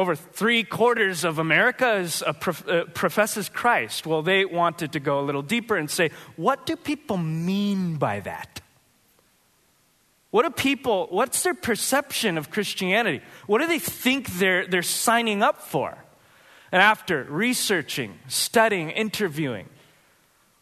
Over 0.00 0.14
three 0.14 0.64
quarters 0.64 1.24
of 1.24 1.38
America 1.38 1.96
is, 1.96 2.22
uh, 2.22 2.32
prof- 2.32 2.66
uh, 2.66 2.84
professes 2.94 3.50
Christ. 3.50 4.06
Well, 4.06 4.22
they 4.22 4.46
wanted 4.46 4.92
to 4.92 4.98
go 4.98 5.20
a 5.20 5.24
little 5.28 5.42
deeper 5.42 5.76
and 5.76 5.90
say, 5.90 6.10
what 6.36 6.64
do 6.64 6.74
people 6.74 7.18
mean 7.18 7.96
by 7.96 8.20
that? 8.20 8.62
What 10.30 10.44
do 10.44 10.50
people, 10.52 11.08
what's 11.10 11.42
their 11.42 11.52
perception 11.52 12.38
of 12.38 12.50
Christianity? 12.50 13.20
What 13.46 13.60
do 13.60 13.66
they 13.66 13.78
think 13.78 14.30
they're, 14.38 14.66
they're 14.66 14.80
signing 14.80 15.42
up 15.42 15.60
for? 15.60 15.98
And 16.72 16.80
after 16.80 17.24
researching, 17.24 18.18
studying, 18.26 18.88
interviewing, 18.88 19.68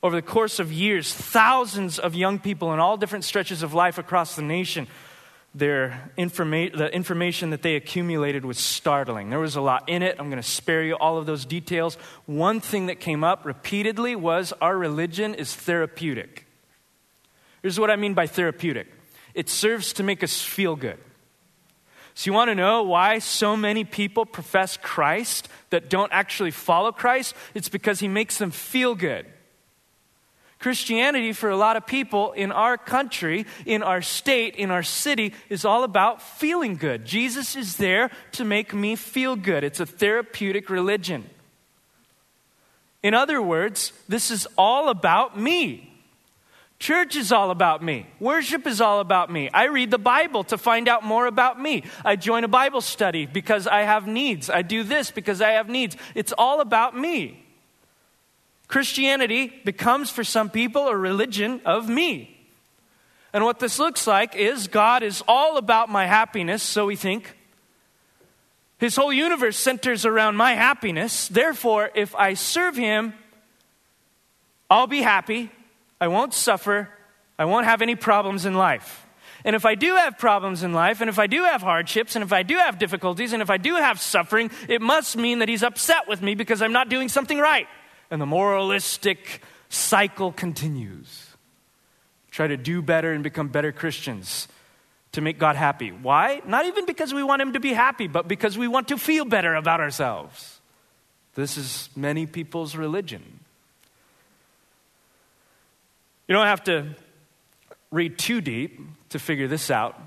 over 0.03 0.17
the 0.17 0.23
course 0.23 0.59
of 0.59 0.73
years, 0.73 1.15
thousands 1.15 2.01
of 2.01 2.17
young 2.17 2.41
people 2.41 2.73
in 2.73 2.81
all 2.81 2.97
different 2.97 3.25
stretches 3.25 3.63
of 3.63 3.73
life 3.73 3.99
across 3.99 4.35
the 4.35 4.43
nation 4.43 4.89
their 5.59 6.11
informa- 6.17 6.77
the 6.77 6.93
information 6.95 7.51
that 7.51 7.63
they 7.63 7.77
accumulated 7.77 8.45
was 8.45 8.59
startling. 8.59 9.31
There 9.31 9.39
was 9.39 9.57
a 9.57 9.61
lot 9.61 9.89
in 9.89 10.03
it. 10.03 10.17
I'm 10.19 10.31
going 10.31 10.43
to 10.43 10.49
spare 10.49 10.83
you 10.83 10.95
all 10.95 11.19
of 11.19 11.27
those 11.27 11.45
details. 11.45 11.97
One 12.27 12.61
thing 12.61 12.87
that 12.87 13.01
came 13.01 13.25
up 13.25 13.45
repeatedly 13.45 14.17
was 14.17 14.53
our 14.61 14.77
religion 14.77 15.35
is 15.35 15.55
therapeutic. 15.55 16.47
Here's 17.63 17.79
what 17.79 17.91
I 17.91 17.97
mean 17.97 18.15
by 18.15 18.27
therapeutic 18.27 18.89
it 19.35 19.49
serves 19.49 19.93
to 19.95 20.03
make 20.03 20.25
us 20.25 20.43
feel 20.43 20.77
good. 20.77 20.99
So, 22.15 22.29
you 22.29 22.35
want 22.35 22.51
to 22.51 22.57
know 22.57 22.83
why 22.83 23.21
so 23.21 23.57
many 23.57 23.85
people 23.85 24.27
profess 24.27 24.77
Christ 24.77 25.49
that 25.71 25.89
don't 25.89 26.13
actually 26.13 26.51
follow 26.51 26.91
Christ? 26.91 27.37
It's 27.55 27.69
because 27.69 28.01
he 28.01 28.09
makes 28.09 28.39
them 28.39 28.51
feel 28.51 28.97
good. 28.97 29.27
Christianity, 30.59 31.33
for 31.33 31.51
a 31.51 31.57
lot 31.57 31.77
of 31.77 31.87
people 31.87 32.33
in 32.33 32.51
our 32.51 32.77
country, 32.77 33.47
in 33.65 33.83
our 33.83 34.03
state, 34.03 34.57
in 34.57 34.71
our 34.71 34.83
city, 34.83 35.33
is 35.49 35.65
all 35.65 35.85
about 35.85 36.21
feeling 36.21 36.77
good. 36.77 37.05
Jesus 37.05 37.55
is 37.55 37.77
there 37.77 38.11
to 38.33 38.45
make 38.45 38.75
me 38.75 38.97
feel 38.97 39.37
good. 39.37 39.63
It's 39.63 39.79
a 39.81 39.87
therapeutic 39.87 40.69
religion. 40.69 41.31
In 43.03 43.15
other 43.15 43.41
words, 43.41 43.93
this 44.09 44.33
is 44.33 44.49
all 44.59 44.89
about 44.89 45.39
me. 45.39 45.85
Church 46.81 47.17
is 47.17 47.33
all 47.33 47.51
about 47.51 47.83
me. 47.83 48.07
Worship 48.21 48.67
is 48.67 48.81
all 48.81 49.01
about 49.01 49.33
me. 49.33 49.51
I 49.53 49.65
read 49.65 49.91
the 49.91 49.99
Bible 49.99 50.45
to 50.45 50.59
find 50.59 50.89
out 50.89 51.05
more 51.05 51.27
about 51.27 51.61
me. 51.61 51.85
I 52.05 52.15
join 52.17 52.45
a 52.45 52.49
Bible 52.49 52.81
study 52.81 53.27
because 53.27 53.67
I 53.67 53.83
have 53.83 54.07
needs. 54.07 54.49
I 54.49 54.63
do 54.63 54.85
this 54.85 55.11
because 55.11 55.41
I 55.41 55.53
have 55.53 55.69
needs. 55.69 55.97
It's 56.15 56.33
all 56.37 56.61
about 56.61 56.97
me. 56.97 57.45
Christianity 58.69 59.51
becomes 59.65 60.11
for 60.11 60.23
some 60.23 60.51
people 60.51 60.89
a 60.89 60.97
religion 60.97 61.63
of 61.65 61.89
me. 61.89 62.39
And 63.33 63.45
what 63.45 63.59
this 63.59 63.79
looks 63.79 64.07
like 64.07 64.37
is 64.37 64.69
God 64.69 65.03
is 65.03 65.23
all 65.27 65.57
about 65.57 65.89
my 65.89 66.07
happiness, 66.07 66.63
so 66.63 66.87
we 66.87 66.97
think. 66.97 67.35
His 68.79 68.95
whole 68.95 69.13
universe 69.13 69.57
centers 69.57 70.05
around 70.05 70.37
my 70.37 70.53
happiness. 70.55 71.29
Therefore, 71.29 71.91
if 71.95 72.15
I 72.15 72.35
serve 72.35 72.77
Him, 72.77 73.15
I'll 74.71 74.87
be 74.87 75.03
happy, 75.03 75.51
I 76.01 76.09
won't 76.09 76.35
suffer, 76.35 76.89
I 77.39 77.47
won't 77.47 77.67
have 77.67 77.83
any 77.83 77.97
problems 77.97 78.45
in 78.45 78.55
life. 78.55 79.07
And 79.45 79.57
if 79.57 79.65
I 79.65 79.77
do 79.77 79.97
have 79.97 80.19
problems 80.19 80.63
in 80.63 80.73
life, 80.73 81.01
and 81.01 81.09
if 81.09 81.19
I 81.19 81.27
do 81.27 81.45
have 81.45 81.63
hardships, 81.63 82.17
and 82.17 82.23
if 82.23 82.33
I 82.33 82.43
do 82.43 82.57
have 82.57 82.79
difficulties, 82.79 83.33
and 83.33 83.41
if 83.41 83.51
I 83.51 83.57
do 83.57 83.77
have 83.77 84.01
suffering, 84.01 84.51
it 84.69 84.83
must 84.83 85.17
mean 85.17 85.39
that 85.39 85.49
He's 85.49 85.63
upset 85.63 86.07
with 86.07 86.21
me 86.21 86.35
because 86.35 86.61
I'm 86.61 86.73
not 86.73 86.89
doing 86.89 87.09
something 87.09 87.39
right 87.39 87.67
and 88.11 88.21
the 88.21 88.27
moralistic 88.27 89.43
cycle 89.69 90.33
continues. 90.33 91.27
Try 92.31 92.47
to 92.47 92.57
do 92.57 92.83
better 92.83 93.13
and 93.13 93.23
become 93.23 93.49
better 93.49 93.73
Christians 93.73 94.49
to 95.13 95.21
make 95.21 95.39
God 95.39 95.57
happy. 95.57 95.91
Why? 95.91 96.43
Not 96.47 96.67
even 96.67 96.87
because 96.87 97.13
we 97.13 97.23
want 97.23 97.43
Him 97.43 97.55
to 97.55 97.61
be 97.61 97.73
happy, 97.73 98.07
but 98.07 98.29
because 98.29 98.57
we 98.57 98.69
want 98.69 98.89
to 98.89 98.99
feel 98.99 99.25
better 99.25 99.55
about 99.55 99.81
ourselves. 99.81 100.61
This 101.35 101.57
is 101.57 101.89
many 101.97 102.27
people's 102.27 102.77
religion. 102.77 103.23
You 106.27 106.35
don't 106.35 106.47
have 106.47 106.65
to 106.65 106.95
read 107.91 108.19
too 108.19 108.41
deep 108.41 108.81
to 109.11 109.19
figure 109.19 109.49
this 109.49 109.71
out 109.71 109.99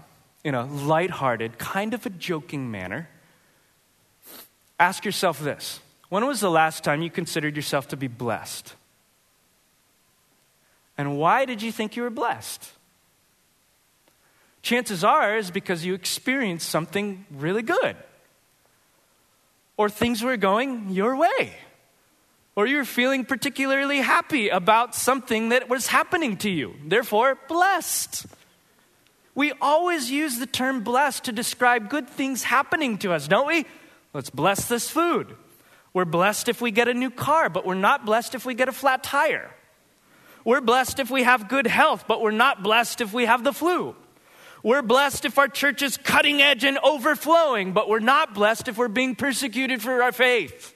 in 0.43 0.55
a 0.55 0.65
lighthearted, 0.65 1.57
kind 1.57 1.93
of 1.93 2.05
a 2.05 2.09
joking 2.09 2.69
manner. 2.69 3.09
Ask 4.79 5.05
yourself 5.05 5.39
this 5.39 5.79
when 6.11 6.25
was 6.25 6.41
the 6.41 6.51
last 6.51 6.83
time 6.83 7.01
you 7.01 7.09
considered 7.09 7.55
yourself 7.55 7.87
to 7.87 7.95
be 7.95 8.09
blessed? 8.09 8.75
And 10.97 11.17
why 11.17 11.45
did 11.45 11.61
you 11.61 11.71
think 11.71 11.95
you 11.95 12.03
were 12.03 12.09
blessed? 12.09 12.69
Chances 14.61 15.05
are 15.05 15.37
is 15.37 15.51
because 15.51 15.85
you 15.85 15.93
experienced 15.93 16.67
something 16.67 17.25
really 17.31 17.61
good. 17.61 17.95
Or 19.77 19.87
things 19.87 20.21
were 20.21 20.35
going 20.35 20.89
your 20.89 21.15
way. 21.15 21.55
Or 22.57 22.67
you 22.67 22.75
were 22.75 22.83
feeling 22.83 23.23
particularly 23.23 23.99
happy 23.99 24.49
about 24.49 24.93
something 24.93 25.47
that 25.49 25.69
was 25.69 25.87
happening 25.87 26.35
to 26.39 26.49
you. 26.49 26.75
Therefore, 26.85 27.37
blessed. 27.47 28.25
We 29.33 29.53
always 29.61 30.11
use 30.11 30.39
the 30.39 30.45
term 30.45 30.83
blessed 30.83 31.23
to 31.23 31.31
describe 31.31 31.89
good 31.89 32.09
things 32.09 32.43
happening 32.43 32.97
to 32.97 33.13
us, 33.13 33.29
don't 33.29 33.47
we? 33.47 33.65
Let's 34.13 34.29
bless 34.29 34.67
this 34.67 34.89
food. 34.89 35.37
We're 35.93 36.05
blessed 36.05 36.49
if 36.49 36.61
we 36.61 36.71
get 36.71 36.87
a 36.87 36.93
new 36.93 37.09
car, 37.09 37.49
but 37.49 37.65
we're 37.65 37.75
not 37.75 38.05
blessed 38.05 38.35
if 38.35 38.45
we 38.45 38.53
get 38.53 38.69
a 38.69 38.71
flat 38.71 39.03
tire. 39.03 39.51
We're 40.45 40.61
blessed 40.61 40.99
if 40.99 41.11
we 41.11 41.23
have 41.23 41.49
good 41.49 41.67
health, 41.67 42.05
but 42.07 42.21
we're 42.21 42.31
not 42.31 42.63
blessed 42.63 43.01
if 43.01 43.13
we 43.13 43.25
have 43.25 43.43
the 43.43 43.53
flu. 43.53 43.95
We're 44.63 44.81
blessed 44.81 45.25
if 45.25 45.37
our 45.37 45.47
church 45.47 45.81
is 45.81 45.97
cutting 45.97 46.41
edge 46.41 46.63
and 46.63 46.77
overflowing, 46.79 47.73
but 47.73 47.89
we're 47.89 47.99
not 47.99 48.33
blessed 48.33 48.67
if 48.67 48.77
we're 48.77 48.87
being 48.87 49.15
persecuted 49.15 49.81
for 49.81 50.01
our 50.03 50.11
faith. 50.11 50.75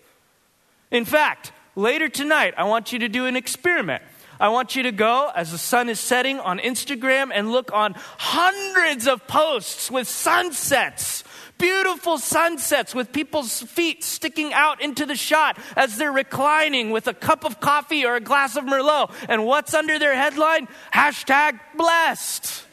In 0.91 1.05
fact, 1.05 1.51
later 1.75 2.09
tonight, 2.09 2.53
I 2.57 2.63
want 2.63 2.91
you 2.91 2.99
to 2.99 3.09
do 3.09 3.25
an 3.25 3.35
experiment. 3.35 4.03
I 4.39 4.49
want 4.49 4.75
you 4.75 4.83
to 4.83 4.91
go 4.91 5.31
as 5.33 5.51
the 5.51 5.57
sun 5.57 5.87
is 5.87 5.99
setting 5.99 6.39
on 6.39 6.59
Instagram 6.59 7.31
and 7.33 7.51
look 7.51 7.71
on 7.73 7.95
hundreds 8.17 9.07
of 9.07 9.25
posts 9.27 9.89
with 9.89 10.07
sunsets 10.07 11.23
Beautiful 11.57 12.17
sunsets 12.17 12.93
with 12.93 13.13
people's 13.13 13.61
feet 13.61 14.03
sticking 14.03 14.51
out 14.51 14.81
into 14.81 15.05
the 15.05 15.15
shot 15.15 15.57
as 15.77 15.97
they're 15.97 16.11
reclining 16.11 16.91
with 16.91 17.07
a 17.07 17.13
cup 17.13 17.45
of 17.45 17.61
coffee 17.61 18.05
or 18.05 18.17
a 18.17 18.21
glass 18.21 18.57
of 18.57 18.65
Merlot. 18.65 19.13
And 19.29 19.45
what's 19.45 19.73
under 19.73 19.97
their 19.97 20.15
headline? 20.15 20.67
Hashtag 20.93 21.59
blessed. 21.77 22.65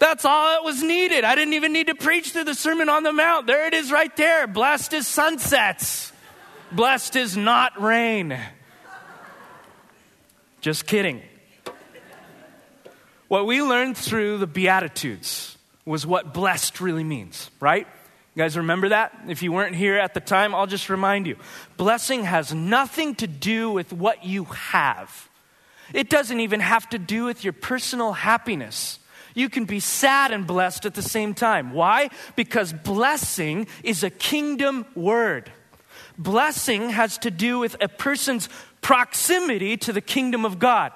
That's 0.00 0.24
all 0.24 0.50
that 0.50 0.64
was 0.64 0.82
needed. 0.82 1.24
I 1.24 1.34
didn't 1.34 1.54
even 1.54 1.72
need 1.72 1.88
to 1.88 1.94
preach 1.94 2.30
through 2.30 2.44
the 2.44 2.54
Sermon 2.54 2.88
on 2.88 3.02
the 3.02 3.12
Mount. 3.12 3.46
There 3.46 3.66
it 3.66 3.74
is 3.74 3.92
right 3.92 4.14
there. 4.16 4.46
Blessed 4.46 4.92
is 4.94 5.06
sunsets. 5.06 6.12
Blessed 6.72 7.16
is 7.16 7.36
not 7.36 7.80
rain. 7.80 8.38
Just 10.60 10.86
kidding. 10.86 11.22
What 13.28 13.46
we 13.46 13.62
learned 13.62 13.96
through 13.96 14.38
the 14.38 14.46
Beatitudes 14.46 15.57
was 15.88 16.06
what 16.06 16.32
blessed 16.32 16.80
really 16.80 17.04
means, 17.04 17.50
right? 17.60 17.86
You 18.34 18.42
guys 18.44 18.56
remember 18.56 18.90
that? 18.90 19.12
If 19.26 19.42
you 19.42 19.50
weren't 19.50 19.74
here 19.74 19.96
at 19.96 20.14
the 20.14 20.20
time, 20.20 20.54
I'll 20.54 20.68
just 20.68 20.88
remind 20.88 21.26
you. 21.26 21.36
Blessing 21.76 22.22
has 22.24 22.54
nothing 22.54 23.16
to 23.16 23.26
do 23.26 23.70
with 23.70 23.92
what 23.92 24.24
you 24.24 24.44
have, 24.44 25.28
it 25.92 26.08
doesn't 26.08 26.38
even 26.38 26.60
have 26.60 26.88
to 26.90 26.98
do 26.98 27.24
with 27.24 27.42
your 27.42 27.52
personal 27.52 28.12
happiness. 28.12 29.00
You 29.34 29.48
can 29.48 29.64
be 29.64 29.80
sad 29.80 30.32
and 30.32 30.46
blessed 30.46 30.84
at 30.84 30.94
the 30.94 31.02
same 31.02 31.32
time. 31.32 31.72
Why? 31.72 32.10
Because 32.36 32.72
blessing 32.72 33.66
is 33.82 34.02
a 34.02 34.10
kingdom 34.10 34.84
word. 34.94 35.50
Blessing 36.16 36.90
has 36.90 37.18
to 37.18 37.30
do 37.30 37.58
with 37.58 37.76
a 37.80 37.88
person's 37.88 38.48
proximity 38.82 39.76
to 39.78 39.92
the 39.92 40.00
kingdom 40.00 40.44
of 40.44 40.58
God. 40.58 40.92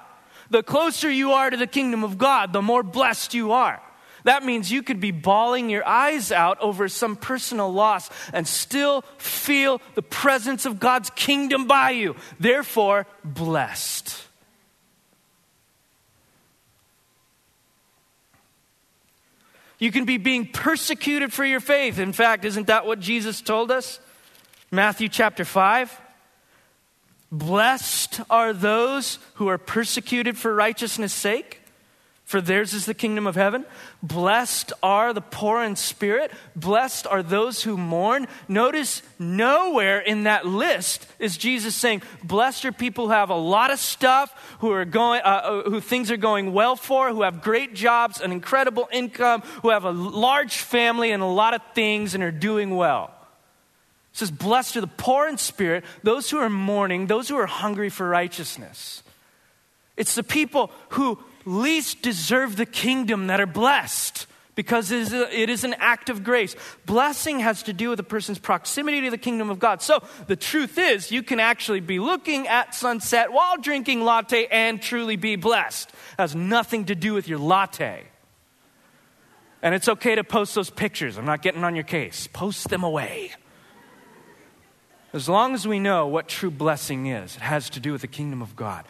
The 0.49 0.63
closer 0.63 1.09
you 1.09 1.31
are 1.31 1.49
to 1.49 1.57
the 1.57 1.67
kingdom 1.67 2.03
of 2.03 2.17
God, 2.17 2.53
the 2.53 2.61
more 2.61 2.83
blessed 2.83 3.33
you 3.33 3.51
are. 3.51 3.81
That 4.23 4.45
means 4.45 4.71
you 4.71 4.83
could 4.83 4.99
be 4.99 5.11
bawling 5.11 5.69
your 5.69 5.85
eyes 5.85 6.31
out 6.31 6.59
over 6.61 6.87
some 6.87 7.15
personal 7.15 7.71
loss 7.71 8.09
and 8.31 8.47
still 8.47 9.01
feel 9.17 9.81
the 9.95 10.01
presence 10.01 10.65
of 10.65 10.79
God's 10.79 11.09
kingdom 11.11 11.67
by 11.67 11.91
you. 11.91 12.15
Therefore, 12.39 13.05
blessed. 13.23 14.21
You 19.79 19.91
can 19.91 20.05
be 20.05 20.17
being 20.17 20.47
persecuted 20.47 21.33
for 21.33 21.43
your 21.43 21.59
faith. 21.59 21.99
In 21.99 22.13
fact, 22.13 22.45
isn't 22.45 22.67
that 22.67 22.85
what 22.85 23.01
Jesus 23.01 23.41
told 23.41 23.69
us? 23.69 23.99
Matthew 24.71 25.09
chapter 25.09 25.43
5. 25.43 25.99
Blessed 27.33 28.21
are 28.29 28.53
those 28.53 29.19
who 29.33 29.49
are 29.49 29.57
persecuted 29.57 30.37
for 30.37 30.55
righteousness' 30.55 31.11
sake 31.11 31.62
for 32.33 32.41
theirs 32.41 32.73
is 32.73 32.87
the 32.87 32.95
kingdom 32.95 33.27
of 33.27 33.35
heaven. 33.35 33.63
Blessed 34.01 34.73
are 34.81 35.13
the 35.13 35.21
poor 35.21 35.61
in 35.61 35.75
spirit. 35.75 36.31
Blessed 36.55 37.05
are 37.05 37.21
those 37.21 37.61
who 37.61 37.77
mourn. 37.77 38.25
Notice 38.47 39.03
nowhere 39.19 39.99
in 39.99 40.23
that 40.23 40.43
list 40.43 41.05
is 41.19 41.37
Jesus 41.37 41.75
saying, 41.75 42.01
Blessed 42.23 42.65
are 42.65 42.71
people 42.71 43.05
who 43.05 43.11
have 43.11 43.29
a 43.29 43.35
lot 43.35 43.69
of 43.69 43.77
stuff, 43.77 44.33
who, 44.61 44.71
are 44.71 44.83
going, 44.83 45.21
uh, 45.21 45.25
uh, 45.25 45.69
who 45.69 45.79
things 45.79 46.09
are 46.09 46.17
going 46.17 46.53
well 46.53 46.75
for, 46.75 47.11
who 47.11 47.21
have 47.21 47.43
great 47.43 47.75
jobs, 47.75 48.19
an 48.19 48.31
incredible 48.31 48.89
income, 48.91 49.41
who 49.61 49.69
have 49.69 49.83
a 49.83 49.91
large 49.91 50.57
family 50.57 51.11
and 51.11 51.21
a 51.21 51.27
lot 51.27 51.53
of 51.53 51.61
things 51.75 52.15
and 52.15 52.23
are 52.23 52.31
doing 52.31 52.75
well. 52.75 53.13
It 54.11 54.17
says, 54.17 54.31
Blessed 54.31 54.77
are 54.77 54.81
the 54.81 54.87
poor 54.87 55.27
in 55.27 55.37
spirit, 55.37 55.85
those 56.01 56.31
who 56.31 56.39
are 56.39 56.49
mourning, 56.49 57.05
those 57.05 57.29
who 57.29 57.37
are 57.37 57.45
hungry 57.45 57.91
for 57.91 58.09
righteousness. 58.09 59.03
It's 59.95 60.15
the 60.15 60.23
people 60.23 60.71
who 60.89 61.19
least 61.45 62.01
deserve 62.01 62.55
the 62.55 62.65
kingdom 62.65 63.27
that 63.27 63.39
are 63.39 63.45
blessed 63.45 64.27
because 64.55 64.91
it 64.91 64.99
is, 64.99 65.13
a, 65.13 65.41
it 65.41 65.49
is, 65.49 65.63
an 65.63 65.75
act 65.79 66.09
of 66.09 66.23
grace. 66.23 66.55
Blessing 66.85 67.39
has 67.39 67.63
to 67.63 67.73
do 67.73 67.89
with 67.89 67.99
a 67.99 68.03
person's 68.03 68.37
proximity 68.37 69.01
to 69.01 69.09
the 69.09 69.17
kingdom 69.17 69.49
of 69.49 69.59
God. 69.59 69.81
So 69.81 70.03
the 70.27 70.35
truth 70.35 70.77
is, 70.77 71.11
you 71.11 71.23
can 71.23 71.39
actually 71.39 71.79
be 71.79 71.99
looking 71.99 72.47
at 72.47 72.75
sunset 72.75 73.31
while 73.31 73.57
drinking 73.57 74.03
latte 74.03 74.45
and 74.51 74.81
truly 74.81 75.15
be 75.15 75.35
blessed. 75.35 75.91
Has 76.19 76.35
nothing 76.35 76.85
to 76.85 76.95
do 76.95 77.13
with 77.13 77.27
your 77.27 77.39
latte. 77.39 78.03
And 79.63 79.73
it's 79.73 79.87
okay 79.87 80.15
to 80.15 80.23
post 80.23 80.53
those 80.55 80.69
pictures. 80.69 81.17
I'm 81.17 81.25
not 81.25 81.41
getting 81.41 81.63
on 81.63 81.73
your 81.73 81.85
case. 81.85 82.27
Post 82.27 82.69
them 82.69 82.83
away. 82.83 83.31
As 85.13 85.29
long 85.29 85.53
as 85.53 85.67
we 85.67 85.79
know 85.79 86.07
what 86.07 86.27
true 86.27 86.51
blessing 86.51 87.05
is, 87.05 87.35
it 87.35 87.41
has 87.41 87.69
to 87.71 87.79
do 87.79 87.91
with 87.91 88.01
the 88.01 88.07
kingdom 88.07 88.41
of 88.41 88.55
God. 88.55 88.83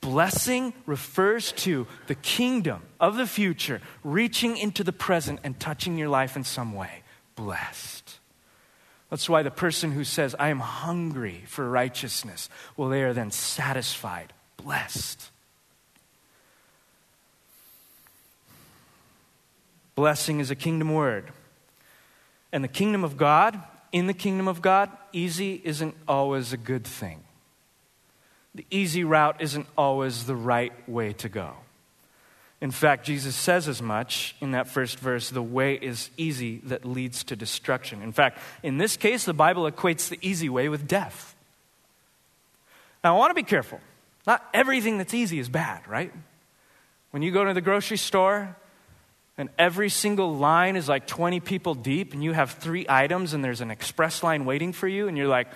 Blessing 0.00 0.72
refers 0.86 1.52
to 1.52 1.86
the 2.06 2.14
kingdom 2.14 2.82
of 2.98 3.16
the 3.16 3.26
future 3.26 3.82
reaching 4.02 4.56
into 4.56 4.82
the 4.82 4.92
present 4.92 5.40
and 5.44 5.60
touching 5.60 5.98
your 5.98 6.08
life 6.08 6.36
in 6.36 6.44
some 6.44 6.72
way. 6.72 7.02
Blessed. 7.36 8.18
That's 9.10 9.28
why 9.28 9.42
the 9.42 9.50
person 9.50 9.92
who 9.92 10.04
says, 10.04 10.34
I 10.38 10.48
am 10.48 10.60
hungry 10.60 11.42
for 11.46 11.68
righteousness, 11.68 12.48
well, 12.76 12.88
they 12.88 13.02
are 13.02 13.12
then 13.12 13.30
satisfied, 13.30 14.32
blessed. 14.56 15.30
Blessing 19.96 20.40
is 20.40 20.50
a 20.50 20.54
kingdom 20.54 20.94
word. 20.94 21.30
And 22.52 22.64
the 22.64 22.68
kingdom 22.68 23.04
of 23.04 23.16
God, 23.16 23.60
in 23.92 24.06
the 24.06 24.14
kingdom 24.14 24.48
of 24.48 24.62
God, 24.62 24.90
easy 25.12 25.60
isn't 25.62 25.94
always 26.08 26.52
a 26.52 26.56
good 26.56 26.86
thing. 26.86 27.24
The 28.54 28.66
easy 28.70 29.04
route 29.04 29.40
isn't 29.40 29.66
always 29.78 30.24
the 30.24 30.34
right 30.34 30.72
way 30.88 31.12
to 31.14 31.28
go. 31.28 31.54
In 32.60 32.70
fact, 32.70 33.06
Jesus 33.06 33.34
says 33.34 33.68
as 33.68 33.80
much 33.80 34.36
in 34.40 34.50
that 34.50 34.68
first 34.68 34.98
verse 34.98 35.30
the 35.30 35.42
way 35.42 35.74
is 35.74 36.10
easy 36.16 36.58
that 36.64 36.84
leads 36.84 37.24
to 37.24 37.36
destruction. 37.36 38.02
In 38.02 38.12
fact, 38.12 38.38
in 38.62 38.76
this 38.76 38.96
case, 38.96 39.24
the 39.24 39.32
Bible 39.32 39.70
equates 39.70 40.08
the 40.08 40.18
easy 40.20 40.48
way 40.48 40.68
with 40.68 40.86
death. 40.86 41.34
Now, 43.02 43.14
I 43.14 43.18
want 43.18 43.30
to 43.30 43.34
be 43.34 43.44
careful. 43.44 43.80
Not 44.26 44.46
everything 44.52 44.98
that's 44.98 45.14
easy 45.14 45.38
is 45.38 45.48
bad, 45.48 45.88
right? 45.88 46.12
When 47.12 47.22
you 47.22 47.32
go 47.32 47.44
to 47.44 47.54
the 47.54 47.62
grocery 47.62 47.96
store 47.96 48.56
and 49.38 49.48
every 49.58 49.88
single 49.88 50.36
line 50.36 50.76
is 50.76 50.86
like 50.86 51.06
20 51.06 51.40
people 51.40 51.74
deep, 51.74 52.12
and 52.12 52.22
you 52.22 52.32
have 52.32 52.50
three 52.50 52.84
items, 52.86 53.32
and 53.32 53.42
there's 53.42 53.62
an 53.62 53.70
express 53.70 54.22
line 54.22 54.44
waiting 54.44 54.74
for 54.74 54.86
you, 54.86 55.08
and 55.08 55.16
you're 55.16 55.28
like, 55.28 55.48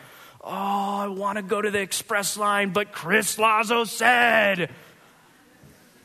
oh, 0.45 0.51
I 0.51 1.07
want 1.09 1.37
to 1.37 1.43
go 1.43 1.61
to 1.61 1.71
the 1.71 1.81
express 1.81 2.37
line, 2.37 2.71
but 2.71 2.93
Chris 2.93 3.39
Lazo 3.39 3.85
said, 3.85 4.71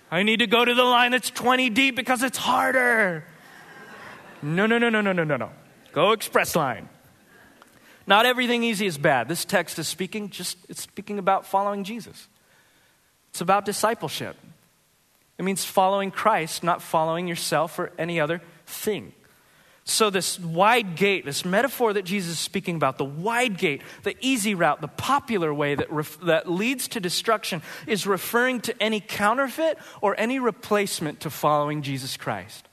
I 0.10 0.24
need 0.24 0.38
to 0.38 0.48
go 0.48 0.64
to 0.64 0.74
the 0.74 0.84
line 0.84 1.12
that's 1.12 1.30
20 1.30 1.70
deep 1.70 1.96
because 1.96 2.24
it's 2.24 2.38
harder. 2.38 3.26
No, 4.42 4.66
no, 4.66 4.78
no, 4.78 4.90
no, 4.90 5.02
no, 5.02 5.12
no, 5.12 5.24
no, 5.24 5.38
no. 5.38 5.52
Go 5.92 6.14
express 6.14 6.56
line. 6.56 6.90
Not 8.08 8.26
everything 8.26 8.64
easy 8.64 8.88
is 8.88 8.98
bad. 8.98 9.28
This 9.28 9.46
text 9.46 9.78
is 9.78 9.88
speaking 9.88 10.30
just 10.30 10.58
it's 10.68 10.82
speaking 10.82 11.20
about 11.20 11.46
following 11.46 11.84
Jesus. 11.84 12.28
It's 13.30 13.42
about 13.42 13.66
discipleship. 13.66 14.36
It 15.38 15.44
means 15.44 15.64
following 15.64 16.10
Christ, 16.10 16.64
not 16.64 16.82
following 16.82 17.28
yourself 17.28 17.78
or 17.78 17.92
any 17.98 18.20
other 18.20 18.42
thing. 18.66 19.14
So, 19.90 20.10
this 20.10 20.40
wide 20.40 20.96
gate, 20.96 21.26
this 21.26 21.44
metaphor 21.44 21.94
that 21.94 22.06
Jesus 22.06 22.34
is 22.34 22.40
speaking 22.40 22.76
about, 22.76 22.98
the 22.98 23.06
wide 23.06 23.58
gate, 23.58 23.82
the 24.04 24.16
easy 24.22 24.54
route, 24.54 24.82
the 24.82 24.88
popular 24.88 25.54
way 25.54 25.74
that, 25.76 25.92
ref- 25.92 26.20
that 26.22 26.50
leads 26.50 26.88
to 26.90 27.00
destruction, 27.00 27.62
is 27.88 28.06
referring 28.06 28.62
to 28.62 28.84
any 28.84 29.00
counterfeit 29.00 29.80
or 30.02 30.20
any 30.20 30.38
replacement 30.38 31.22
to 31.22 31.30
following 31.30 31.82
Jesus 31.82 32.18
Christ. 32.18 32.68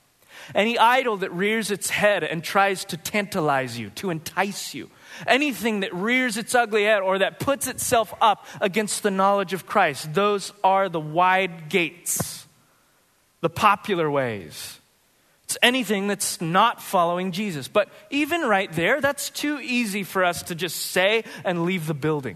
Any 0.53 0.77
idol 0.77 1.17
that 1.17 1.31
rears 1.31 1.71
its 1.71 1.89
head 1.89 2.23
and 2.23 2.43
tries 2.43 2.85
to 2.85 2.97
tantalize 2.97 3.79
you, 3.79 3.89
to 3.95 4.11
entice 4.11 4.75
you. 4.75 4.89
Anything 5.25 5.79
that 5.79 5.93
rears 5.95 6.37
its 6.37 6.53
ugly 6.53 6.83
head 6.83 7.01
or 7.01 7.17
that 7.17 7.39
puts 7.39 7.65
itself 7.65 8.13
up 8.21 8.45
against 8.61 9.01
the 9.01 9.11
knowledge 9.11 9.53
of 9.53 9.65
Christ, 9.65 10.13
those 10.13 10.53
are 10.63 10.87
the 10.87 10.99
wide 10.99 11.69
gates 11.69 12.47
the 13.41 13.49
popular 13.49 14.09
ways. 14.09 14.79
It's 15.47 15.57
anything 15.61 16.07
that's 16.07 16.41
not 16.41 16.81
following 16.81 17.31
Jesus. 17.31 17.69
But 17.69 17.87
even 18.09 18.41
right 18.41 18.69
there, 18.73 18.99
that's 18.99 19.29
too 19.29 19.59
easy 19.61 20.03
for 20.03 20.25
us 20.25 20.43
to 20.43 20.55
just 20.55 20.75
say 20.75 21.23
and 21.45 21.63
leave 21.63 21.87
the 21.87 21.93
building. 21.93 22.35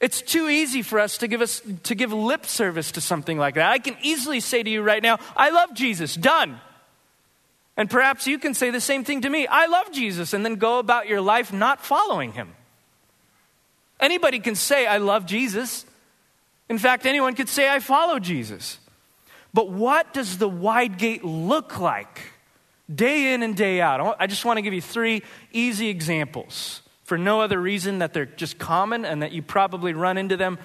It's 0.00 0.20
too 0.20 0.50
easy 0.50 0.82
for 0.82 1.00
us 1.00 1.16
to 1.18 1.28
give 1.28 1.40
us 1.40 1.62
to 1.84 1.94
give 1.94 2.12
lip 2.12 2.44
service 2.44 2.92
to 2.92 3.00
something 3.00 3.38
like 3.38 3.54
that. 3.54 3.70
I 3.70 3.78
can 3.78 3.96
easily 4.02 4.40
say 4.40 4.62
to 4.62 4.68
you 4.68 4.82
right 4.82 5.02
now, 5.02 5.18
I 5.34 5.48
love 5.48 5.72
Jesus. 5.72 6.14
Done. 6.14 6.60
And 7.74 7.88
perhaps 7.88 8.26
you 8.26 8.38
can 8.38 8.52
say 8.52 8.68
the 8.68 8.80
same 8.80 9.04
thing 9.04 9.22
to 9.22 9.30
me. 9.30 9.46
I 9.46 9.64
love 9.64 9.92
Jesus 9.92 10.34
and 10.34 10.44
then 10.44 10.56
go 10.56 10.78
about 10.78 11.08
your 11.08 11.22
life 11.22 11.54
not 11.54 11.82
following 11.82 12.32
him. 12.32 12.52
Anybody 13.98 14.40
can 14.40 14.56
say 14.56 14.86
I 14.86 14.98
love 14.98 15.24
Jesus. 15.24 15.86
In 16.68 16.76
fact, 16.76 17.06
anyone 17.06 17.34
could 17.34 17.48
say 17.48 17.70
I 17.70 17.78
follow 17.78 18.18
Jesus. 18.18 18.78
But 19.52 19.70
what 19.70 20.12
does 20.12 20.38
the 20.38 20.48
wide 20.48 20.98
gate 20.98 21.24
look 21.24 21.78
like 21.78 22.20
day 22.92 23.34
in 23.34 23.42
and 23.42 23.56
day 23.56 23.80
out? 23.80 24.16
I 24.20 24.26
just 24.26 24.44
want 24.44 24.58
to 24.58 24.62
give 24.62 24.74
you 24.74 24.80
three 24.80 25.22
easy 25.52 25.88
examples 25.88 26.82
for 27.04 27.18
no 27.18 27.40
other 27.40 27.60
reason 27.60 27.98
that 27.98 28.12
they're 28.12 28.26
just 28.26 28.58
common 28.58 29.04
and 29.04 29.22
that 29.22 29.32
you 29.32 29.42
probably 29.42 29.92
run 29.92 30.16
into 30.16 30.36
them 30.36 30.58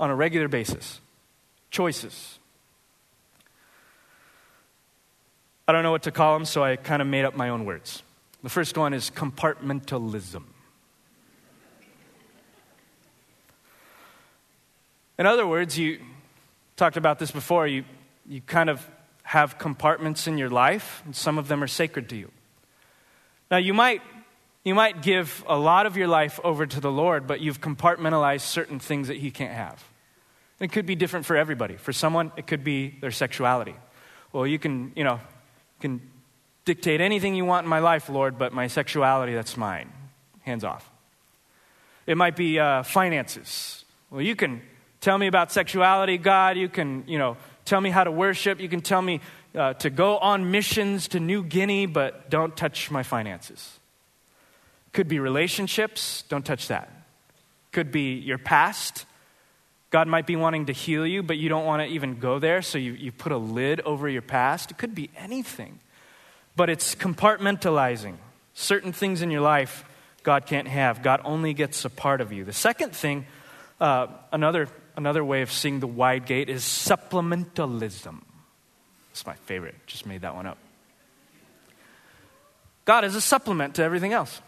on 0.00 0.10
a 0.10 0.14
regular 0.14 0.48
basis. 0.48 1.00
Choices. 1.70 2.38
I 5.68 5.72
don't 5.72 5.82
know 5.82 5.90
what 5.90 6.04
to 6.04 6.10
call 6.10 6.34
them, 6.34 6.44
so 6.44 6.62
I 6.62 6.76
kind 6.76 7.02
of 7.02 7.08
made 7.08 7.24
up 7.24 7.36
my 7.36 7.48
own 7.50 7.64
words. 7.64 8.02
The 8.42 8.50
first 8.50 8.76
one 8.76 8.92
is 8.92 9.10
compartmentalism. 9.10 10.44
In 15.18 15.26
other 15.26 15.46
words, 15.46 15.78
you 15.78 16.00
talked 16.76 16.96
about 16.96 17.18
this 17.18 17.30
before, 17.30 17.66
you 17.66 17.84
you 18.28 18.40
kind 18.40 18.70
of 18.70 18.86
have 19.22 19.58
compartments 19.58 20.26
in 20.26 20.38
your 20.38 20.50
life, 20.50 21.02
and 21.04 21.16
some 21.16 21.38
of 21.38 21.48
them 21.48 21.62
are 21.62 21.66
sacred 21.66 22.08
to 22.10 22.16
you. 22.16 22.30
Now, 23.50 23.56
you 23.56 23.74
might, 23.74 24.02
you 24.64 24.74
might 24.74 25.02
give 25.02 25.44
a 25.46 25.56
lot 25.56 25.86
of 25.86 25.96
your 25.96 26.08
life 26.08 26.38
over 26.44 26.66
to 26.66 26.80
the 26.80 26.90
Lord, 26.90 27.26
but 27.26 27.40
you've 27.40 27.60
compartmentalized 27.60 28.42
certain 28.42 28.78
things 28.78 29.08
that 29.08 29.16
He 29.16 29.30
can't 29.30 29.52
have. 29.52 29.82
It 30.60 30.72
could 30.72 30.86
be 30.86 30.94
different 30.94 31.26
for 31.26 31.36
everybody. 31.36 31.76
For 31.76 31.92
someone, 31.92 32.32
it 32.36 32.46
could 32.46 32.64
be 32.64 32.96
their 33.00 33.10
sexuality. 33.10 33.74
Well, 34.32 34.46
you 34.46 34.58
can, 34.58 34.92
you 34.94 35.04
know, 35.04 35.20
can 35.80 36.00
dictate 36.64 37.00
anything 37.00 37.34
you 37.34 37.44
want 37.44 37.64
in 37.64 37.70
my 37.70 37.80
life, 37.80 38.08
Lord, 38.08 38.38
but 38.38 38.52
my 38.52 38.66
sexuality, 38.66 39.34
that's 39.34 39.56
mine. 39.56 39.92
Hands 40.42 40.64
off. 40.64 40.90
It 42.06 42.16
might 42.16 42.36
be 42.36 42.58
uh, 42.58 42.82
finances. 42.82 43.84
Well, 44.10 44.22
you 44.22 44.36
can 44.36 44.62
tell 45.00 45.16
me 45.18 45.26
about 45.26 45.52
sexuality, 45.52 46.18
God. 46.18 46.56
You 46.56 46.68
can, 46.68 47.04
you 47.06 47.18
know, 47.18 47.36
tell 47.64 47.80
me 47.80 47.90
how 47.90 48.04
to 48.04 48.10
worship. 48.10 48.60
You 48.60 48.68
can 48.68 48.80
tell 48.80 49.02
me 49.02 49.20
uh, 49.54 49.74
to 49.74 49.90
go 49.90 50.18
on 50.18 50.50
missions 50.50 51.08
to 51.08 51.20
New 51.20 51.42
Guinea, 51.42 51.86
but 51.86 52.30
don't 52.30 52.56
touch 52.56 52.90
my 52.90 53.02
finances. 53.02 53.78
Could 54.92 55.08
be 55.08 55.18
relationships, 55.18 56.24
don't 56.28 56.44
touch 56.44 56.68
that. 56.68 56.90
Could 57.72 57.90
be 57.90 58.14
your 58.14 58.38
past. 58.38 59.06
God 59.90 60.08
might 60.08 60.26
be 60.26 60.36
wanting 60.36 60.66
to 60.66 60.72
heal 60.72 61.06
you, 61.06 61.22
but 61.22 61.36
you 61.36 61.48
don't 61.48 61.64
want 61.64 61.82
to 61.82 61.86
even 61.86 62.18
go 62.18 62.38
there, 62.38 62.62
so 62.62 62.78
you, 62.78 62.92
you 62.92 63.12
put 63.12 63.32
a 63.32 63.36
lid 63.36 63.80
over 63.82 64.08
your 64.08 64.22
past. 64.22 64.70
It 64.70 64.78
could 64.78 64.94
be 64.94 65.10
anything. 65.16 65.78
But 66.56 66.70
it's 66.70 66.94
compartmentalizing. 66.94 68.16
Certain 68.54 68.92
things 68.92 69.22
in 69.22 69.30
your 69.30 69.40
life 69.40 69.84
God 70.24 70.46
can't 70.46 70.66
have, 70.66 71.02
God 71.02 71.20
only 71.22 71.54
gets 71.54 71.84
a 71.84 71.90
part 71.90 72.20
of 72.20 72.32
you. 72.32 72.44
The 72.44 72.52
second 72.52 72.96
thing, 72.96 73.26
uh, 73.78 74.06
another 74.32 74.68
another 74.96 75.24
way 75.24 75.42
of 75.42 75.52
seeing 75.52 75.80
the 75.80 75.86
wide 75.86 76.26
gate 76.26 76.48
is 76.48 76.62
supplementalism. 76.62 78.22
It's 79.10 79.26
my 79.26 79.34
favorite. 79.34 79.74
Just 79.86 80.06
made 80.06 80.22
that 80.22 80.34
one 80.34 80.46
up. 80.46 80.58
God 82.84 83.04
is 83.04 83.14
a 83.14 83.20
supplement 83.20 83.76
to 83.76 83.82
everything 83.82 84.12
else. 84.12 84.40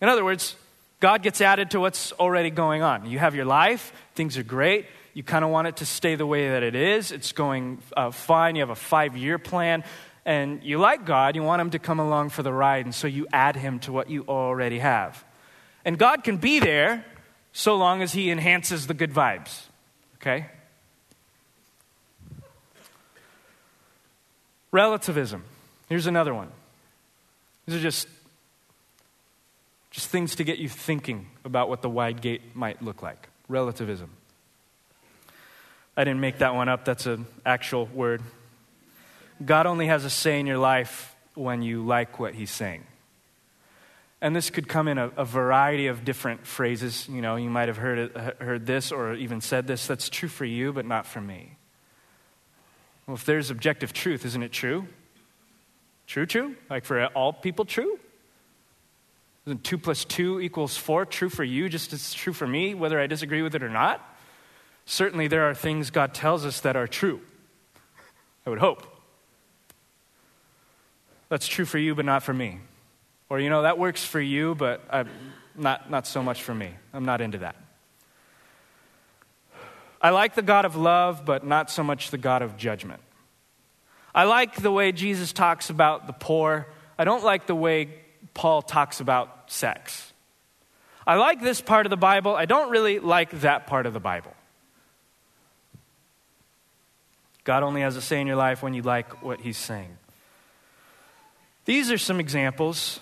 In 0.00 0.08
other 0.08 0.24
words, 0.24 0.56
God 1.00 1.22
gets 1.22 1.40
added 1.40 1.70
to 1.70 1.80
what's 1.80 2.12
already 2.12 2.50
going 2.50 2.82
on. 2.82 3.06
You 3.06 3.18
have 3.18 3.34
your 3.34 3.44
life, 3.44 3.92
things 4.14 4.36
are 4.36 4.42
great. 4.42 4.86
You 5.14 5.22
kind 5.22 5.44
of 5.44 5.50
want 5.50 5.66
it 5.66 5.76
to 5.76 5.86
stay 5.86 6.14
the 6.14 6.26
way 6.26 6.50
that 6.50 6.62
it 6.62 6.74
is. 6.74 7.10
It's 7.10 7.32
going 7.32 7.82
uh, 7.96 8.10
fine. 8.10 8.54
You 8.54 8.62
have 8.62 8.70
a 8.70 8.74
five 8.76 9.16
year 9.16 9.38
plan. 9.38 9.82
And 10.24 10.62
you 10.62 10.78
like 10.78 11.04
God, 11.04 11.34
you 11.34 11.42
want 11.42 11.60
Him 11.60 11.70
to 11.70 11.78
come 11.78 11.98
along 11.98 12.28
for 12.30 12.42
the 12.42 12.52
ride. 12.52 12.84
And 12.84 12.94
so 12.94 13.06
you 13.06 13.26
add 13.32 13.56
Him 13.56 13.80
to 13.80 13.92
what 13.92 14.10
you 14.10 14.24
already 14.28 14.78
have. 14.78 15.24
And 15.84 15.98
God 15.98 16.22
can 16.22 16.36
be 16.36 16.60
there 16.60 17.04
so 17.52 17.76
long 17.76 18.02
as 18.02 18.12
He 18.12 18.30
enhances 18.30 18.86
the 18.86 18.94
good 18.94 19.12
vibes. 19.12 19.62
Okay? 20.20 20.46
Relativism. 24.72 25.44
Here's 25.88 26.06
another 26.06 26.34
one. 26.34 26.48
These 27.66 27.76
are 27.76 27.80
just, 27.80 28.06
just 29.90 30.08
things 30.08 30.36
to 30.36 30.44
get 30.44 30.58
you 30.58 30.68
thinking 30.68 31.28
about 31.44 31.68
what 31.68 31.82
the 31.82 31.90
wide 31.90 32.20
gate 32.20 32.54
might 32.54 32.82
look 32.82 33.02
like. 33.02 33.28
Relativism. 33.48 34.10
I 35.96 36.04
didn't 36.04 36.20
make 36.20 36.38
that 36.38 36.54
one 36.54 36.68
up, 36.68 36.84
that's 36.84 37.06
an 37.06 37.26
actual 37.44 37.86
word. 37.86 38.22
God 39.44 39.66
only 39.66 39.86
has 39.86 40.04
a 40.04 40.10
say 40.10 40.38
in 40.38 40.46
your 40.46 40.58
life 40.58 41.14
when 41.34 41.62
you 41.62 41.84
like 41.84 42.18
what 42.18 42.34
He's 42.34 42.50
saying. 42.50 42.84
And 44.22 44.36
this 44.36 44.50
could 44.50 44.68
come 44.68 44.86
in 44.86 44.98
a, 44.98 45.08
a, 45.16 45.24
variety 45.24 45.86
of 45.86 46.04
different 46.04 46.46
phrases. 46.46 47.08
You 47.08 47.22
know, 47.22 47.36
you 47.36 47.48
might 47.48 47.68
have 47.68 47.78
heard, 47.78 47.98
it, 47.98 48.36
heard 48.40 48.66
this 48.66 48.92
or 48.92 49.14
even 49.14 49.40
said 49.40 49.66
this. 49.66 49.86
That's 49.86 50.10
true 50.10 50.28
for 50.28 50.44
you, 50.44 50.72
but 50.72 50.84
not 50.84 51.06
for 51.06 51.20
me. 51.22 51.56
Well, 53.06 53.14
if 53.14 53.24
there's 53.24 53.50
objective 53.50 53.92
truth, 53.92 54.26
isn't 54.26 54.42
it 54.42 54.52
true? 54.52 54.86
True, 56.06 56.26
true? 56.26 56.54
Like 56.68 56.84
for 56.84 57.06
all 57.06 57.32
people, 57.32 57.64
true? 57.64 57.98
Isn't 59.46 59.64
two 59.64 59.78
plus 59.78 60.04
two 60.04 60.40
equals 60.40 60.76
four 60.76 61.06
true 61.06 61.30
for 61.30 61.44
you 61.44 61.68
just 61.68 61.92
as 61.92 62.12
true 62.12 62.32
for 62.32 62.46
me, 62.46 62.74
whether 62.74 63.00
I 63.00 63.06
disagree 63.06 63.42
with 63.42 63.54
it 63.54 63.62
or 63.62 63.70
not? 63.70 64.06
Certainly, 64.84 65.28
there 65.28 65.48
are 65.48 65.54
things 65.54 65.90
God 65.90 66.12
tells 66.12 66.44
us 66.44 66.60
that 66.60 66.76
are 66.76 66.86
true. 66.86 67.20
I 68.44 68.50
would 68.50 68.58
hope. 68.58 68.86
That's 71.28 71.46
true 71.46 71.64
for 71.64 71.78
you, 71.78 71.94
but 71.94 72.04
not 72.04 72.22
for 72.22 72.34
me. 72.34 72.58
Or, 73.30 73.38
you 73.38 73.48
know, 73.48 73.62
that 73.62 73.78
works 73.78 74.04
for 74.04 74.20
you, 74.20 74.56
but 74.56 74.82
I'm 74.90 75.08
not, 75.54 75.88
not 75.88 76.06
so 76.06 76.20
much 76.20 76.42
for 76.42 76.52
me. 76.52 76.74
I'm 76.92 77.04
not 77.04 77.20
into 77.20 77.38
that. 77.38 77.54
I 80.02 80.10
like 80.10 80.34
the 80.34 80.42
God 80.42 80.64
of 80.64 80.74
love, 80.74 81.24
but 81.24 81.46
not 81.46 81.70
so 81.70 81.84
much 81.84 82.10
the 82.10 82.18
God 82.18 82.42
of 82.42 82.56
judgment. 82.56 83.00
I 84.12 84.24
like 84.24 84.56
the 84.56 84.72
way 84.72 84.90
Jesus 84.90 85.32
talks 85.32 85.70
about 85.70 86.08
the 86.08 86.12
poor. 86.12 86.66
I 86.98 87.04
don't 87.04 87.22
like 87.22 87.46
the 87.46 87.54
way 87.54 87.90
Paul 88.34 88.62
talks 88.62 88.98
about 88.98 89.50
sex. 89.50 90.12
I 91.06 91.14
like 91.14 91.40
this 91.40 91.60
part 91.60 91.86
of 91.86 91.90
the 91.90 91.96
Bible. 91.96 92.34
I 92.34 92.46
don't 92.46 92.70
really 92.70 92.98
like 92.98 93.30
that 93.42 93.68
part 93.68 93.86
of 93.86 93.92
the 93.92 94.00
Bible. 94.00 94.34
God 97.44 97.62
only 97.62 97.82
has 97.82 97.96
a 97.96 98.02
say 98.02 98.20
in 98.20 98.26
your 98.26 98.36
life 98.36 98.62
when 98.62 98.74
you 98.74 98.82
like 98.82 99.22
what 99.22 99.40
he's 99.40 99.56
saying. 99.56 99.96
These 101.64 101.92
are 101.92 101.98
some 101.98 102.18
examples 102.18 102.98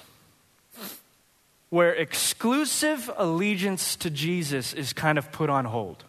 where 1.70 1.92
exclusive 1.92 3.10
allegiance 3.16 3.96
to 3.96 4.10
Jesus 4.10 4.72
is 4.72 4.92
kind 4.92 5.18
of 5.18 5.30
put 5.32 5.50
on 5.50 5.66
hold. 5.66 6.04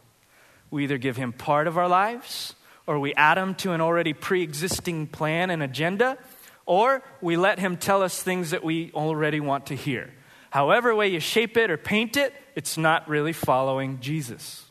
We 0.72 0.84
either 0.84 0.98
give 0.98 1.18
him 1.18 1.34
part 1.34 1.68
of 1.68 1.78
our 1.78 1.88
lives, 1.88 2.56
or 2.88 3.00
we 3.00 3.14
add 3.16 3.38
him 3.38 3.56
to 3.56 3.74
an 3.74 3.82
already 3.82 4.14
pre 4.14 4.42
existing 4.42 5.08
plan 5.08 5.50
and 5.50 5.62
agenda, 5.62 6.18
or 6.66 7.04
we 7.22 7.36
let 7.36 7.60
him 7.60 7.78
tell 7.78 8.02
us 8.02 8.22
things 8.22 8.52
that 8.52 8.64
we 8.64 8.92
already 8.94 9.40
want 9.40 9.68
to 9.68 9.76
hear. 9.76 10.12
However, 10.52 10.96
way 10.96 11.10
you 11.10 11.20
shape 11.20 11.58
it 11.58 11.70
or 11.70 11.78
paint 11.78 12.18
it, 12.18 12.34
it's 12.56 12.78
not 12.78 13.08
really 13.08 13.34
following 13.34 14.00
Jesus. 14.00 14.66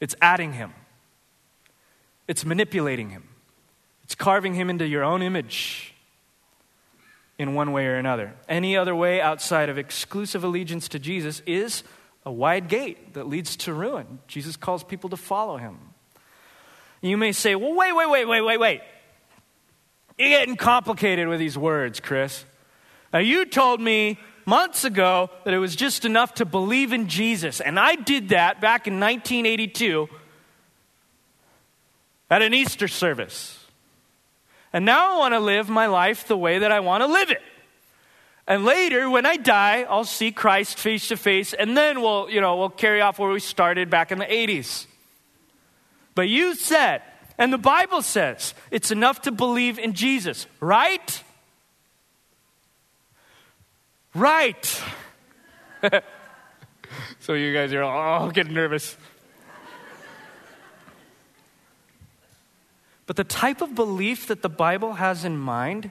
It's 0.00 0.16
adding 0.20 0.54
him, 0.54 0.72
it's 2.26 2.44
manipulating 2.44 3.10
him, 3.10 3.28
it's 4.02 4.14
carving 4.14 4.54
him 4.54 4.70
into 4.70 4.86
your 4.86 5.04
own 5.04 5.22
image 5.22 5.91
in 7.38 7.54
one 7.54 7.72
way 7.72 7.86
or 7.86 7.96
another. 7.96 8.34
Any 8.48 8.76
other 8.76 8.94
way 8.94 9.20
outside 9.20 9.68
of 9.68 9.78
exclusive 9.78 10.44
allegiance 10.44 10.88
to 10.88 10.98
Jesus 10.98 11.42
is 11.46 11.82
a 12.24 12.32
wide 12.32 12.68
gate 12.68 13.14
that 13.14 13.28
leads 13.28 13.56
to 13.56 13.72
ruin. 13.72 14.20
Jesus 14.28 14.56
calls 14.56 14.84
people 14.84 15.10
to 15.10 15.16
follow 15.16 15.56
him. 15.56 15.78
You 17.00 17.16
may 17.16 17.32
say, 17.32 17.54
well, 17.56 17.74
wait, 17.74 17.92
wait, 17.92 18.08
wait, 18.08 18.26
wait, 18.26 18.40
wait, 18.42 18.60
wait. 18.60 18.80
You're 20.18 20.28
getting 20.28 20.56
complicated 20.56 21.26
with 21.26 21.40
these 21.40 21.58
words, 21.58 21.98
Chris. 21.98 22.44
Now, 23.12 23.18
you 23.18 23.44
told 23.44 23.80
me 23.80 24.18
months 24.46 24.84
ago 24.84 25.30
that 25.44 25.52
it 25.52 25.58
was 25.58 25.74
just 25.74 26.04
enough 26.04 26.34
to 26.34 26.44
believe 26.44 26.92
in 26.92 27.08
Jesus, 27.08 27.60
and 27.60 27.78
I 27.78 27.96
did 27.96 28.28
that 28.30 28.60
back 28.60 28.86
in 28.86 29.00
1982 29.00 30.08
at 32.30 32.42
an 32.42 32.54
Easter 32.54 32.88
service. 32.88 33.61
And 34.72 34.84
now 34.84 35.14
I 35.14 35.18
want 35.18 35.34
to 35.34 35.40
live 35.40 35.68
my 35.68 35.86
life 35.86 36.26
the 36.26 36.36
way 36.36 36.60
that 36.60 36.72
I 36.72 36.80
want 36.80 37.02
to 37.02 37.06
live 37.06 37.30
it. 37.30 37.42
And 38.46 38.64
later, 38.64 39.08
when 39.08 39.24
I 39.24 39.36
die, 39.36 39.86
I'll 39.88 40.04
see 40.04 40.32
Christ 40.32 40.78
face 40.78 41.08
to 41.08 41.16
face, 41.16 41.52
and 41.52 41.76
then 41.76 42.00
we'll, 42.00 42.28
you 42.28 42.40
know, 42.40 42.56
we'll 42.56 42.70
carry 42.70 43.00
off 43.00 43.18
where 43.18 43.30
we 43.30 43.38
started 43.38 43.88
back 43.88 44.10
in 44.10 44.18
the 44.18 44.24
80s. 44.24 44.86
But 46.14 46.28
you 46.28 46.54
said, 46.54 47.02
and 47.38 47.52
the 47.52 47.58
Bible 47.58 48.02
says, 48.02 48.54
it's 48.70 48.90
enough 48.90 49.22
to 49.22 49.32
believe 49.32 49.78
in 49.78 49.92
Jesus, 49.94 50.46
right? 50.60 51.22
Right. 54.14 54.82
so 57.20 57.34
you 57.34 57.54
guys 57.54 57.72
are 57.72 57.82
all 57.82 58.30
getting 58.30 58.54
nervous. 58.54 58.96
But 63.12 63.28
the 63.28 63.34
type 63.34 63.60
of 63.60 63.74
belief 63.74 64.28
that 64.28 64.40
the 64.40 64.48
Bible 64.48 64.94
has 64.94 65.26
in 65.26 65.36
mind 65.36 65.90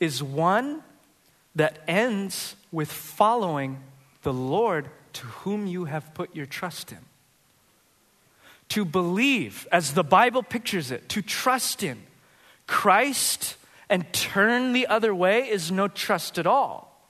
is 0.00 0.20
one 0.20 0.82
that 1.54 1.78
ends 1.86 2.56
with 2.72 2.90
following 2.90 3.78
the 4.22 4.32
Lord 4.32 4.90
to 5.12 5.26
whom 5.26 5.68
you 5.68 5.84
have 5.84 6.12
put 6.12 6.34
your 6.34 6.46
trust 6.46 6.90
in. 6.90 6.98
To 8.70 8.84
believe, 8.84 9.68
as 9.70 9.94
the 9.94 10.02
Bible 10.02 10.42
pictures 10.42 10.90
it, 10.90 11.08
to 11.10 11.22
trust 11.22 11.84
in 11.84 12.02
Christ 12.66 13.54
and 13.88 14.12
turn 14.12 14.72
the 14.72 14.88
other 14.88 15.14
way 15.14 15.48
is 15.48 15.70
no 15.70 15.86
trust 15.86 16.36
at 16.36 16.48
all. 16.48 17.00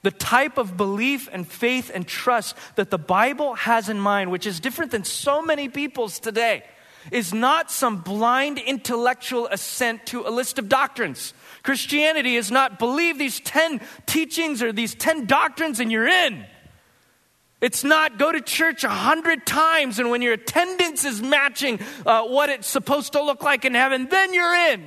The 0.00 0.12
type 0.12 0.56
of 0.56 0.78
belief 0.78 1.28
and 1.30 1.46
faith 1.46 1.90
and 1.92 2.08
trust 2.08 2.56
that 2.76 2.88
the 2.88 2.96
Bible 2.96 3.52
has 3.52 3.90
in 3.90 4.00
mind, 4.00 4.30
which 4.30 4.46
is 4.46 4.60
different 4.60 4.92
than 4.92 5.04
so 5.04 5.42
many 5.42 5.68
people's 5.68 6.18
today, 6.18 6.64
is 7.10 7.32
not 7.32 7.70
some 7.70 7.98
blind 7.98 8.58
intellectual 8.58 9.46
assent 9.48 10.06
to 10.06 10.26
a 10.26 10.30
list 10.30 10.58
of 10.58 10.68
doctrines. 10.68 11.34
Christianity 11.62 12.36
is 12.36 12.50
not 12.50 12.78
believe 12.78 13.18
these 13.18 13.40
10 13.40 13.80
teachings 14.06 14.62
or 14.62 14.72
these 14.72 14.94
10 14.94 15.26
doctrines 15.26 15.80
and 15.80 15.90
you're 15.90 16.08
in. 16.08 16.44
It's 17.60 17.84
not 17.84 18.18
go 18.18 18.32
to 18.32 18.40
church 18.40 18.84
a 18.84 18.88
hundred 18.88 19.44
times 19.44 19.98
and 19.98 20.10
when 20.10 20.22
your 20.22 20.32
attendance 20.32 21.04
is 21.04 21.20
matching 21.20 21.78
uh, 22.06 22.24
what 22.24 22.48
it's 22.48 22.68
supposed 22.68 23.12
to 23.12 23.22
look 23.22 23.42
like 23.42 23.64
in 23.64 23.74
heaven, 23.74 24.08
then 24.08 24.32
you're 24.32 24.54
in. 24.72 24.86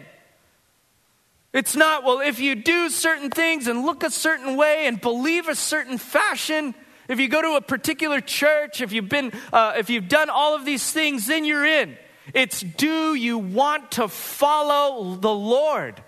It's 1.54 1.76
not, 1.76 2.04
well, 2.04 2.20
if 2.20 2.40
you 2.40 2.56
do 2.56 2.90
certain 2.90 3.30
things 3.30 3.68
and 3.68 3.86
look 3.86 4.04
a 4.04 4.10
certain 4.10 4.58
way 4.58 4.88
and 4.88 5.00
believe 5.00 5.48
a 5.48 5.54
certain 5.54 6.00
fashion, 6.00 6.74
if 7.08 7.20
you 7.20 7.28
go 7.28 7.44
to 7.44 7.56
a 7.58 7.62
particular 7.62 8.22
church, 8.22 8.82
if 8.82 8.92
you've 8.92 9.10
been, 9.10 9.32
uh, 9.52 9.74
if 9.78 9.92
you've 9.92 10.08
done 10.08 10.32
all 10.32 10.56
of 10.56 10.66
these 10.66 10.92
things, 10.92 11.28
then 11.28 11.46
you're 11.46 11.66
in. 11.66 11.96
It's 12.34 12.62
do 12.62 13.16
you 13.16 13.38
want 13.38 13.92
to 13.94 14.08
follow 14.08 15.16
the 15.16 15.34
Lord? 15.34 16.02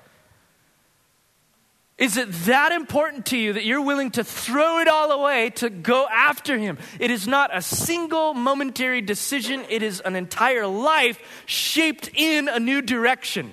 Is 1.97 2.17
it 2.17 2.30
that 2.45 2.73
important 2.73 3.28
to 3.28 3.38
you 3.38 3.54
that 3.54 3.63
you're 3.63 3.82
willing 3.82 4.12
to 4.12 4.23
throw 4.23 4.80
it 4.80 4.88
all 4.89 5.12
away 5.12 5.51
to 5.51 5.69
go 5.69 6.06
after 6.12 6.58
Him? 6.58 6.78
It 6.99 7.10
is 7.10 7.25
not 7.25 7.56
a 7.56 7.62
single 7.62 8.34
momentary 8.34 9.01
decision, 9.01 9.65
it 9.69 9.82
is 9.82 10.01
an 10.01 10.15
entire 10.15 10.67
life 10.67 11.19
shaped 11.45 12.10
in 12.13 12.49
a 12.49 12.60
new 12.60 12.82
direction. 12.82 13.51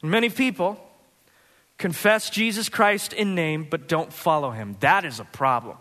Many 0.00 0.28
people 0.28 0.78
confess 1.76 2.30
Jesus 2.30 2.68
Christ 2.68 3.12
in 3.12 3.34
name 3.34 3.66
but 3.68 3.88
don't 3.88 4.12
follow 4.12 4.52
Him. 4.52 4.76
That 4.78 5.04
is 5.04 5.18
a 5.18 5.24
problem. 5.24 5.76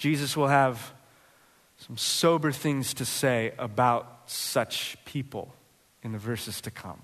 Jesus 0.00 0.34
will 0.34 0.48
have 0.48 0.94
some 1.76 1.98
sober 1.98 2.52
things 2.52 2.94
to 2.94 3.04
say 3.04 3.52
about 3.58 4.22
such 4.24 4.96
people 5.04 5.52
in 6.02 6.12
the 6.12 6.18
verses 6.18 6.62
to 6.62 6.70
come. 6.70 7.02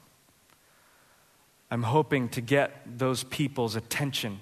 I'm 1.70 1.82
hoping 1.82 2.30
to 2.30 2.40
get 2.40 2.72
those 2.86 3.22
people's 3.22 3.76
attention 3.76 4.40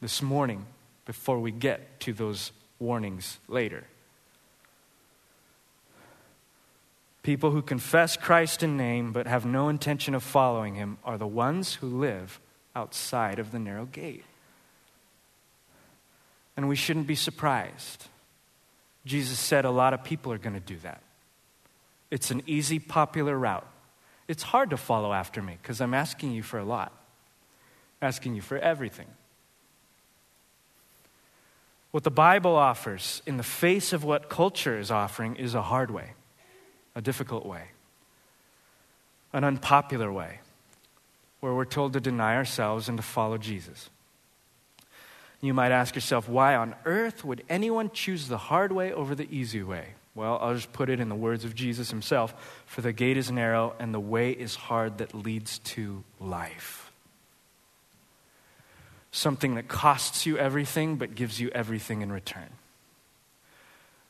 this 0.00 0.22
morning 0.22 0.64
before 1.04 1.40
we 1.40 1.50
get 1.50 2.00
to 2.00 2.14
those 2.14 2.52
warnings 2.78 3.38
later. 3.48 3.84
People 7.22 7.50
who 7.50 7.60
confess 7.60 8.16
Christ 8.16 8.62
in 8.62 8.78
name 8.78 9.12
but 9.12 9.26
have 9.26 9.44
no 9.44 9.68
intention 9.68 10.14
of 10.14 10.22
following 10.22 10.74
him 10.74 10.96
are 11.04 11.18
the 11.18 11.26
ones 11.26 11.74
who 11.74 11.86
live 11.86 12.40
outside 12.74 13.38
of 13.38 13.52
the 13.52 13.58
narrow 13.58 13.84
gate. 13.84 14.24
And 16.60 16.68
we 16.68 16.76
shouldn't 16.76 17.06
be 17.06 17.14
surprised. 17.14 18.04
Jesus 19.06 19.38
said 19.38 19.64
a 19.64 19.70
lot 19.70 19.94
of 19.94 20.04
people 20.04 20.30
are 20.30 20.36
going 20.36 20.52
to 20.52 20.60
do 20.60 20.76
that. 20.82 21.00
It's 22.10 22.30
an 22.30 22.42
easy, 22.46 22.78
popular 22.78 23.34
route. 23.34 23.66
It's 24.28 24.42
hard 24.42 24.68
to 24.68 24.76
follow 24.76 25.10
after 25.14 25.40
me 25.40 25.56
because 25.62 25.80
I'm 25.80 25.94
asking 25.94 26.32
you 26.32 26.42
for 26.42 26.58
a 26.58 26.64
lot, 26.64 26.92
asking 28.02 28.34
you 28.34 28.42
for 28.42 28.58
everything. 28.58 29.06
What 31.92 32.04
the 32.04 32.10
Bible 32.10 32.56
offers 32.56 33.22
in 33.24 33.38
the 33.38 33.42
face 33.42 33.94
of 33.94 34.04
what 34.04 34.28
culture 34.28 34.78
is 34.78 34.90
offering 34.90 35.36
is 35.36 35.54
a 35.54 35.62
hard 35.62 35.90
way, 35.90 36.10
a 36.94 37.00
difficult 37.00 37.46
way, 37.46 37.68
an 39.32 39.44
unpopular 39.44 40.12
way, 40.12 40.40
where 41.40 41.54
we're 41.54 41.64
told 41.64 41.94
to 41.94 42.00
deny 42.00 42.36
ourselves 42.36 42.86
and 42.86 42.98
to 42.98 43.02
follow 43.02 43.38
Jesus. 43.38 43.88
You 45.40 45.54
might 45.54 45.72
ask 45.72 45.94
yourself, 45.94 46.28
why 46.28 46.54
on 46.54 46.74
earth 46.84 47.24
would 47.24 47.42
anyone 47.48 47.90
choose 47.90 48.28
the 48.28 48.36
hard 48.36 48.72
way 48.72 48.92
over 48.92 49.14
the 49.14 49.28
easy 49.34 49.62
way? 49.62 49.94
Well, 50.14 50.38
I'll 50.40 50.54
just 50.54 50.72
put 50.72 50.90
it 50.90 51.00
in 51.00 51.08
the 51.08 51.14
words 51.14 51.44
of 51.44 51.54
Jesus 51.54 51.90
himself 51.90 52.62
For 52.66 52.82
the 52.82 52.92
gate 52.92 53.16
is 53.16 53.30
narrow 53.30 53.74
and 53.78 53.94
the 53.94 54.00
way 54.00 54.32
is 54.32 54.54
hard 54.54 54.98
that 54.98 55.14
leads 55.14 55.58
to 55.60 56.04
life. 56.18 56.92
Something 59.12 59.54
that 59.54 59.68
costs 59.68 60.26
you 60.26 60.36
everything 60.36 60.96
but 60.96 61.14
gives 61.14 61.40
you 61.40 61.50
everything 61.50 62.02
in 62.02 62.12
return. 62.12 62.50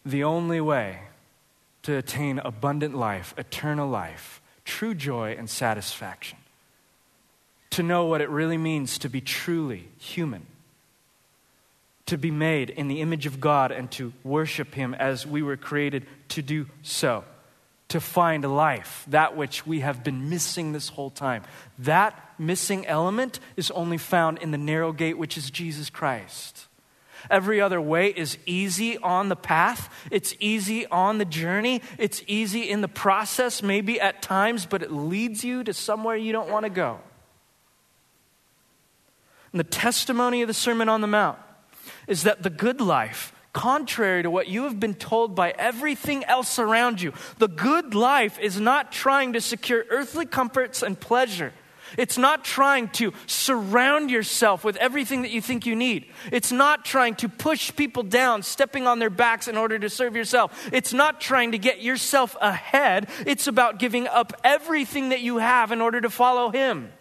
The 0.04 0.24
only 0.24 0.60
way 0.60 1.00
to 1.82 1.96
attain 1.96 2.38
abundant 2.38 2.94
life, 2.94 3.34
eternal 3.38 3.88
life, 3.88 4.42
true 4.64 4.94
joy 4.94 5.34
and 5.38 5.48
satisfaction. 5.48 6.38
To 7.70 7.82
know 7.82 8.04
what 8.04 8.20
it 8.20 8.28
really 8.28 8.58
means 8.58 8.98
to 8.98 9.08
be 9.08 9.20
truly 9.20 9.88
human. 9.98 10.46
To 12.10 12.18
be 12.18 12.32
made 12.32 12.70
in 12.70 12.88
the 12.88 13.02
image 13.02 13.26
of 13.26 13.38
God 13.38 13.70
and 13.70 13.88
to 13.92 14.12
worship 14.24 14.74
Him 14.74 14.94
as 14.94 15.24
we 15.24 15.42
were 15.42 15.56
created 15.56 16.06
to 16.30 16.42
do 16.42 16.66
so. 16.82 17.22
To 17.90 18.00
find 18.00 18.42
life, 18.42 19.04
that 19.06 19.36
which 19.36 19.64
we 19.64 19.78
have 19.78 20.02
been 20.02 20.28
missing 20.28 20.72
this 20.72 20.88
whole 20.88 21.10
time. 21.10 21.44
That 21.78 22.20
missing 22.36 22.84
element 22.84 23.38
is 23.56 23.70
only 23.70 23.96
found 23.96 24.38
in 24.38 24.50
the 24.50 24.58
narrow 24.58 24.90
gate, 24.90 25.18
which 25.18 25.38
is 25.38 25.52
Jesus 25.52 25.88
Christ. 25.88 26.66
Every 27.30 27.60
other 27.60 27.80
way 27.80 28.08
is 28.08 28.38
easy 28.44 28.98
on 28.98 29.28
the 29.28 29.36
path. 29.36 29.88
It's 30.10 30.34
easy 30.40 30.86
on 30.88 31.18
the 31.18 31.24
journey. 31.24 31.80
It's 31.96 32.24
easy 32.26 32.68
in 32.68 32.80
the 32.80 32.88
process, 32.88 33.62
maybe 33.62 34.00
at 34.00 34.20
times, 34.20 34.66
but 34.66 34.82
it 34.82 34.90
leads 34.90 35.44
you 35.44 35.62
to 35.62 35.72
somewhere 35.72 36.16
you 36.16 36.32
don't 36.32 36.50
want 36.50 36.64
to 36.64 36.70
go. 36.70 36.98
And 39.52 39.60
the 39.60 39.64
testimony 39.64 40.42
of 40.42 40.48
the 40.48 40.54
Sermon 40.54 40.88
on 40.88 41.02
the 41.02 41.06
Mount 41.06 41.38
is 42.10 42.24
that 42.24 42.42
the 42.42 42.50
good 42.50 42.80
life, 42.80 43.32
contrary 43.52 44.22
to 44.22 44.30
what 44.30 44.48
you 44.48 44.64
have 44.64 44.78
been 44.78 44.94
told 44.94 45.34
by 45.34 45.52
everything 45.52 46.24
else 46.24 46.58
around 46.58 47.00
you, 47.00 47.12
the 47.38 47.48
good 47.48 47.94
life 47.94 48.38
is 48.38 48.60
not 48.60 48.92
trying 48.92 49.32
to 49.32 49.40
secure 49.40 49.84
earthly 49.88 50.26
comforts 50.26 50.82
and 50.82 50.98
pleasure. 50.98 51.52
It's 51.96 52.18
not 52.18 52.44
trying 52.44 52.88
to 52.90 53.12
surround 53.26 54.10
yourself 54.10 54.64
with 54.64 54.76
everything 54.76 55.22
that 55.22 55.30
you 55.30 55.40
think 55.40 55.66
you 55.66 55.74
need. 55.74 56.06
It's 56.30 56.52
not 56.52 56.84
trying 56.84 57.16
to 57.16 57.28
push 57.28 57.74
people 57.74 58.02
down, 58.02 58.42
stepping 58.42 58.86
on 58.86 58.98
their 58.98 59.10
backs 59.10 59.48
in 59.48 59.56
order 59.56 59.78
to 59.78 59.90
serve 59.90 60.14
yourself. 60.14 60.68
It's 60.72 60.92
not 60.92 61.20
trying 61.20 61.52
to 61.52 61.58
get 61.58 61.82
yourself 61.82 62.36
ahead. 62.40 63.08
It's 63.26 63.46
about 63.46 63.78
giving 63.78 64.06
up 64.06 64.32
everything 64.44 65.08
that 65.08 65.20
you 65.20 65.38
have 65.38 65.72
in 65.72 65.80
order 65.80 66.00
to 66.00 66.10
follow 66.10 66.50
Him. 66.50 66.92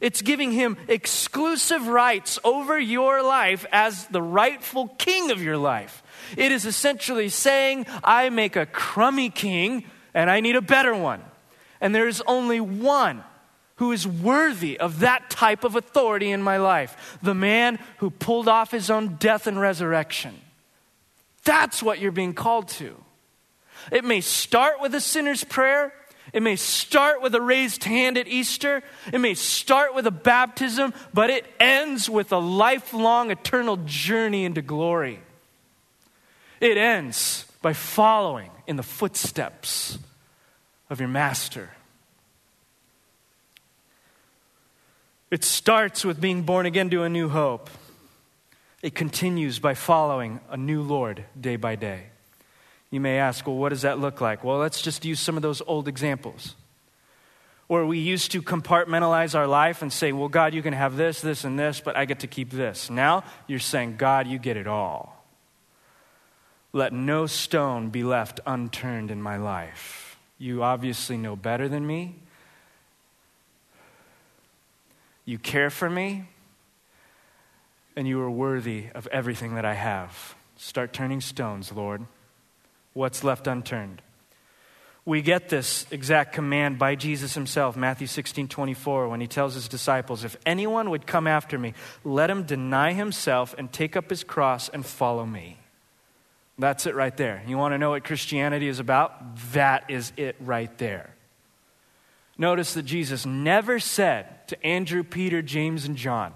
It's 0.00 0.22
giving 0.22 0.52
Him 0.52 0.76
exclusive 0.88 1.86
rights 1.86 2.38
over 2.44 2.78
your 2.78 3.22
life 3.22 3.66
as 3.70 4.06
the 4.08 4.22
rightful 4.22 4.88
king 4.98 5.30
of 5.30 5.42
your 5.42 5.56
life. 5.56 6.02
It 6.36 6.52
is 6.52 6.64
essentially 6.64 7.28
saying, 7.28 7.86
I 8.02 8.30
make 8.30 8.56
a 8.56 8.66
crummy 8.66 9.30
king 9.30 9.84
and 10.14 10.30
I 10.30 10.40
need 10.40 10.56
a 10.56 10.62
better 10.62 10.94
one. 10.94 11.22
And 11.80 11.94
there 11.94 12.08
is 12.08 12.22
only 12.26 12.60
one 12.60 13.24
who 13.76 13.92
is 13.92 14.06
worthy 14.06 14.78
of 14.78 15.00
that 15.00 15.30
type 15.30 15.64
of 15.64 15.74
authority 15.74 16.30
in 16.30 16.42
my 16.42 16.58
life. 16.58 17.18
The 17.22 17.34
man 17.34 17.78
who 17.98 18.10
pulled 18.10 18.48
off 18.48 18.70
his 18.70 18.90
own 18.90 19.16
death 19.16 19.46
and 19.46 19.58
resurrection. 19.58 20.38
That's 21.44 21.82
what 21.82 21.98
you're 21.98 22.12
being 22.12 22.34
called 22.34 22.68
to. 22.68 22.94
It 23.90 24.04
may 24.04 24.20
start 24.20 24.80
with 24.80 24.94
a 24.94 25.00
sinner's 25.00 25.44
prayer. 25.44 25.94
It 26.32 26.42
may 26.42 26.56
start 26.56 27.22
with 27.22 27.34
a 27.34 27.40
raised 27.40 27.84
hand 27.84 28.16
at 28.16 28.28
Easter. 28.28 28.82
It 29.12 29.18
may 29.18 29.34
start 29.34 29.94
with 29.94 30.06
a 30.06 30.12
baptism, 30.12 30.94
but 31.12 31.30
it 31.30 31.44
ends 31.58 32.08
with 32.08 32.32
a 32.32 32.38
lifelong, 32.38 33.30
eternal 33.30 33.78
journey 33.84 34.44
into 34.44 34.62
glory. 34.62 35.20
It 36.60 36.76
ends 36.76 37.46
by 37.62 37.72
following 37.72 38.50
in 38.66 38.76
the 38.76 38.82
footsteps 38.82 39.98
of 40.88 41.00
your 41.00 41.08
master. 41.08 41.70
It 45.30 45.44
starts 45.44 46.04
with 46.04 46.20
being 46.20 46.42
born 46.42 46.66
again 46.66 46.90
to 46.90 47.04
a 47.04 47.08
new 47.08 47.28
hope. 47.28 47.70
It 48.82 48.94
continues 48.94 49.58
by 49.58 49.74
following 49.74 50.40
a 50.50 50.56
new 50.56 50.82
Lord 50.82 51.24
day 51.38 51.56
by 51.56 51.76
day. 51.76 52.09
You 52.90 53.00
may 53.00 53.18
ask, 53.18 53.46
well, 53.46 53.56
what 53.56 53.68
does 53.68 53.82
that 53.82 53.98
look 53.98 54.20
like? 54.20 54.42
Well, 54.42 54.58
let's 54.58 54.82
just 54.82 55.04
use 55.04 55.20
some 55.20 55.36
of 55.36 55.42
those 55.42 55.62
old 55.66 55.86
examples. 55.86 56.56
Where 57.68 57.86
we 57.86 58.00
used 58.00 58.32
to 58.32 58.42
compartmentalize 58.42 59.36
our 59.36 59.46
life 59.46 59.80
and 59.80 59.92
say, 59.92 60.10
well, 60.10 60.28
God, 60.28 60.54
you 60.54 60.62
can 60.62 60.72
have 60.72 60.96
this, 60.96 61.20
this, 61.20 61.44
and 61.44 61.56
this, 61.56 61.78
but 61.80 61.96
I 61.96 62.04
get 62.04 62.20
to 62.20 62.26
keep 62.26 62.50
this. 62.50 62.90
Now 62.90 63.22
you're 63.46 63.60
saying, 63.60 63.96
God, 63.96 64.26
you 64.26 64.38
get 64.38 64.56
it 64.56 64.66
all. 64.66 65.24
Let 66.72 66.92
no 66.92 67.26
stone 67.26 67.90
be 67.90 68.02
left 68.02 68.40
unturned 68.44 69.12
in 69.12 69.22
my 69.22 69.36
life. 69.36 70.18
You 70.38 70.64
obviously 70.64 71.16
know 71.16 71.36
better 71.36 71.68
than 71.68 71.86
me. 71.86 72.16
You 75.24 75.38
care 75.38 75.70
for 75.70 75.88
me, 75.88 76.24
and 77.94 78.08
you 78.08 78.20
are 78.20 78.30
worthy 78.30 78.86
of 78.96 79.06
everything 79.08 79.54
that 79.54 79.64
I 79.64 79.74
have. 79.74 80.34
Start 80.56 80.92
turning 80.92 81.20
stones, 81.20 81.70
Lord. 81.70 82.06
What's 82.92 83.24
left 83.24 83.46
unturned? 83.46 84.02
We 85.04 85.22
get 85.22 85.48
this 85.48 85.86
exact 85.90 86.34
command 86.34 86.78
by 86.78 86.94
Jesus 86.94 87.34
himself, 87.34 87.76
Matthew 87.76 88.06
16 88.06 88.48
24, 88.48 89.08
when 89.08 89.20
he 89.20 89.26
tells 89.26 89.54
his 89.54 89.66
disciples, 89.66 90.24
If 90.24 90.36
anyone 90.44 90.90
would 90.90 91.06
come 91.06 91.26
after 91.26 91.58
me, 91.58 91.74
let 92.04 92.30
him 92.30 92.44
deny 92.44 92.92
himself 92.92 93.54
and 93.56 93.72
take 93.72 93.96
up 93.96 94.10
his 94.10 94.22
cross 94.22 94.68
and 94.68 94.84
follow 94.84 95.24
me. 95.24 95.58
That's 96.58 96.84
it 96.84 96.94
right 96.94 97.16
there. 97.16 97.42
You 97.46 97.56
want 97.56 97.72
to 97.72 97.78
know 97.78 97.90
what 97.90 98.04
Christianity 98.04 98.68
is 98.68 98.78
about? 98.78 99.36
That 99.52 99.84
is 99.88 100.12
it 100.18 100.36
right 100.38 100.76
there. 100.76 101.14
Notice 102.36 102.74
that 102.74 102.84
Jesus 102.84 103.24
never 103.24 103.80
said 103.80 104.46
to 104.48 104.66
Andrew, 104.66 105.02
Peter, 105.02 105.40
James, 105.40 105.86
and 105.86 105.96
John, 105.96 106.34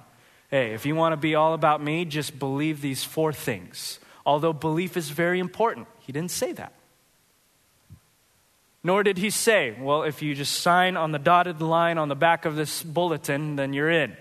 Hey, 0.50 0.72
if 0.72 0.86
you 0.86 0.94
want 0.94 1.12
to 1.12 1.16
be 1.16 1.34
all 1.34 1.52
about 1.52 1.82
me, 1.82 2.04
just 2.04 2.38
believe 2.38 2.80
these 2.80 3.04
four 3.04 3.32
things. 3.32 3.98
Although 4.24 4.52
belief 4.52 4.96
is 4.96 5.10
very 5.10 5.38
important, 5.38 5.86
he 6.06 6.12
didn't 6.12 6.30
say 6.30 6.52
that. 6.52 6.72
Nor 8.82 9.02
did 9.02 9.16
he 9.16 9.30
say, 9.30 9.74
Well, 9.80 10.02
if 10.02 10.20
you 10.22 10.34
just 10.34 10.60
sign 10.60 10.96
on 10.96 11.12
the 11.12 11.18
dotted 11.18 11.62
line 11.62 11.96
on 11.96 12.08
the 12.08 12.14
back 12.14 12.44
of 12.44 12.54
this 12.54 12.82
bulletin, 12.82 13.56
then 13.56 13.72
you're 13.72 13.90
in. 13.90 14.14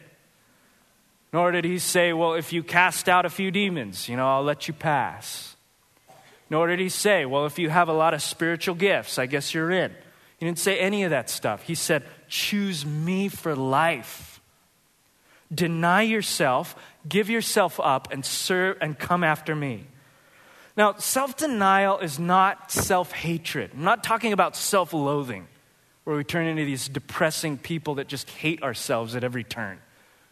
Nor 1.33 1.51
did 1.51 1.65
he 1.65 1.79
say, 1.79 2.13
Well, 2.13 2.35
if 2.35 2.53
you 2.53 2.63
cast 2.63 3.09
out 3.09 3.25
a 3.25 3.29
few 3.29 3.51
demons, 3.51 4.07
you 4.07 4.15
know, 4.15 4.27
I'll 4.27 4.43
let 4.43 4.69
you 4.69 4.73
pass. 4.73 5.57
Nor 6.49 6.67
did 6.67 6.79
he 6.79 6.87
say, 6.89 7.25
Well, 7.25 7.45
if 7.45 7.59
you 7.59 7.69
have 7.69 7.89
a 7.89 7.93
lot 7.93 8.13
of 8.13 8.21
spiritual 8.21 8.75
gifts, 8.75 9.19
I 9.19 9.25
guess 9.25 9.53
you're 9.53 9.71
in. 9.71 9.91
He 10.37 10.45
didn't 10.45 10.59
say 10.59 10.79
any 10.79 11.03
of 11.03 11.09
that 11.09 11.29
stuff. 11.29 11.63
He 11.63 11.75
said, 11.75 12.03
Choose 12.29 12.85
me 12.85 13.27
for 13.27 13.55
life. 13.57 14.39
Deny 15.53 16.03
yourself, 16.03 16.75
give 17.07 17.29
yourself 17.29 17.79
up, 17.81 18.11
and 18.11 18.25
serve 18.25 18.77
and 18.79 18.97
come 18.97 19.23
after 19.23 19.55
me. 19.55 19.87
Now, 20.75 20.95
self 20.95 21.37
denial 21.37 21.99
is 21.99 22.19
not 22.19 22.71
self 22.71 23.11
hatred. 23.11 23.71
I'm 23.73 23.83
not 23.83 24.03
talking 24.03 24.33
about 24.33 24.55
self 24.55 24.93
loathing, 24.93 25.47
where 26.03 26.17
we 26.17 26.23
turn 26.23 26.47
into 26.47 26.65
these 26.65 26.87
depressing 26.87 27.57
people 27.57 27.95
that 27.95 28.07
just 28.07 28.29
hate 28.29 28.63
ourselves 28.63 29.15
at 29.15 29.23
every 29.23 29.43
turn. 29.43 29.79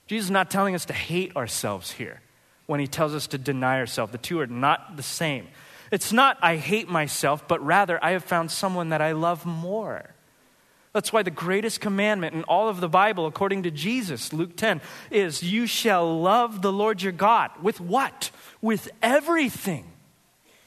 Jesus 0.08 0.26
is 0.26 0.32
not 0.32 0.50
telling 0.50 0.76
us 0.76 0.86
to 0.86 0.94
hate 0.94 1.36
ourselves 1.36 1.92
here 1.92 2.22
when 2.66 2.80
he 2.80 2.88
tells 2.88 3.14
us 3.14 3.28
to 3.28 3.38
deny 3.38 3.80
ourselves. 3.80 4.12
The 4.12 4.18
two 4.18 4.40
are 4.40 4.48
not 4.48 4.98
the 4.98 5.04
same. 5.04 5.48
It's 5.92 6.14
not, 6.14 6.38
I 6.42 6.56
hate 6.56 6.90
myself, 6.90 7.48
but 7.48 7.64
rather, 7.66 8.04
I 8.04 8.12
have 8.12 8.24
found 8.24 8.50
someone 8.50 8.90
that 8.90 9.02
I 9.02 9.12
love 9.12 9.46
more. 9.46 10.10
That's 10.94 11.14
why 11.14 11.24
the 11.24 11.32
greatest 11.32 11.80
commandment 11.80 12.34
in 12.34 12.44
all 12.44 12.68
of 12.68 12.82
the 12.82 12.90
Bible, 12.90 13.26
according 13.26 13.64
to 13.64 13.72
Jesus, 13.72 14.34
Luke 14.34 14.56
10, 14.56 14.82
is 15.10 15.44
you 15.44 15.66
shall 15.68 16.20
love 16.20 16.62
the 16.62 16.72
Lord 16.72 17.02
your 17.02 17.14
God. 17.14 17.52
With 17.62 17.80
what? 17.80 18.32
With 18.62 18.90
everything, 19.02 19.91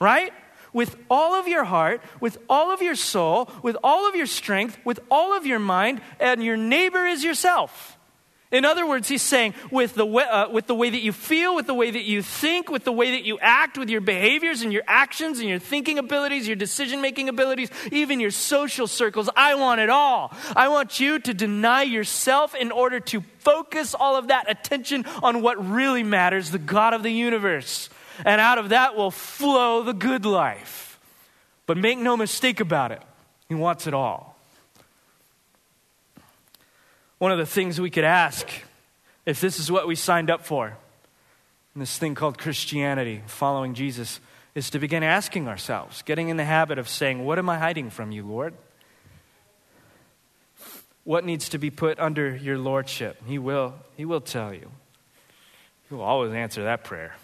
right? 0.05 0.33
With 0.75 0.97
all 1.09 1.35
of 1.35 1.49
your 1.49 1.64
heart, 1.64 2.03
with 2.21 2.37
all 2.49 2.71
of 2.71 2.83
your 2.83 2.95
soul, 2.95 3.51
with 3.62 3.77
all 3.83 4.09
of 4.09 4.14
your 4.14 4.27
strength, 4.27 4.79
with 4.85 5.01
all 5.11 5.37
of 5.37 5.47
your 5.47 5.59
mind, 5.59 6.03
and 6.21 6.45
your 6.45 6.57
neighbor 6.57 7.07
is 7.07 7.25
yourself. 7.25 7.99
In 8.53 8.64
other 8.64 8.87
words, 8.87 9.09
he's 9.09 9.23
saying, 9.23 9.55
with 9.73 9.95
the, 9.95 10.07
way, 10.07 10.23
uh, 10.23 10.49
with 10.49 10.69
the 10.69 10.77
way 10.77 10.88
that 10.88 11.01
you 11.01 11.11
feel, 11.11 11.57
with 11.57 11.67
the 11.67 11.75
way 11.75 11.90
that 11.90 12.05
you 12.05 12.23
think, 12.23 12.71
with 12.71 12.85
the 12.85 12.93
way 12.93 13.11
that 13.12 13.25
you 13.25 13.37
act, 13.40 13.77
with 13.79 13.90
your 13.90 14.01
behaviors 14.01 14.62
and 14.62 14.73
your 14.73 14.85
actions 14.87 15.40
and 15.40 15.49
your 15.49 15.59
thinking 15.59 15.99
abilities, 15.99 16.47
your 16.47 16.55
decision 16.55 17.01
making 17.01 17.29
abilities, 17.29 17.69
even 17.90 18.21
your 18.21 18.31
social 18.31 18.87
circles, 18.87 19.29
I 19.35 19.57
want 19.57 19.81
it 19.81 19.90
all. 19.90 20.33
I 20.55 20.69
want 20.69 21.01
you 21.01 21.19
to 21.19 21.35
deny 21.35 21.83
yourself 21.83 22.55
in 22.55 22.71
order 22.71 23.01
to 23.01 23.25
focus 23.38 23.93
all 23.93 24.14
of 24.14 24.29
that 24.29 24.49
attention 24.49 25.05
on 25.21 25.43
what 25.43 25.57
really 25.69 26.05
matters, 26.05 26.53
the 26.53 26.59
God 26.59 26.95
of 26.95 27.03
the 27.03 27.11
universe. 27.11 27.88
And 28.24 28.40
out 28.40 28.59
of 28.59 28.68
that 28.68 28.96
will 28.96 29.11
flow 29.11 29.83
the 29.83 29.92
good 29.92 30.24
life. 30.24 30.98
But 31.66 31.77
make 31.77 31.98
no 31.98 32.16
mistake 32.16 32.61
about 32.61 32.92
it, 32.92 33.03
he 33.48 33.55
wants 33.55 33.87
it 33.87 33.94
all. 33.94 34.37
One 37.18 37.33
of 37.33 37.38
the 37.38 37.46
things 37.46 37.81
we 37.81 37.90
could 37.90 38.05
ask, 38.05 38.48
if 39.24 39.40
this 39.40 39.59
is 39.59 39.70
what 39.70 39.87
we 39.87 39.94
signed 39.94 40.31
up 40.31 40.44
for, 40.44 40.77
in 41.74 41.81
this 41.81 41.96
thing 41.96 42.14
called 42.14 42.38
Christianity, 42.38 43.22
following 43.27 43.74
Jesus, 43.74 44.20
is 44.55 44.70
to 44.70 44.79
begin 44.79 45.03
asking 45.03 45.48
ourselves, 45.48 46.03
getting 46.03 46.29
in 46.29 46.37
the 46.37 46.44
habit 46.44 46.79
of 46.79 46.88
saying, 46.88 47.24
What 47.24 47.38
am 47.38 47.48
I 47.48 47.59
hiding 47.59 47.90
from 47.90 48.12
you, 48.12 48.24
Lord? 48.24 48.55
What 51.03 51.24
needs 51.24 51.48
to 51.50 51.59
be 51.59 51.70
put 51.70 51.98
under 51.98 52.35
your 52.35 52.59
lordship? 52.59 53.22
He 53.27 53.38
will, 53.38 53.74
he 53.96 54.05
will 54.05 54.20
tell 54.20 54.55
you. 54.55 54.70
He 55.88 55.94
will 55.94 56.05
always 56.05 56.33
answer 56.33 56.64
that 56.64 56.85
prayer. 56.85 57.14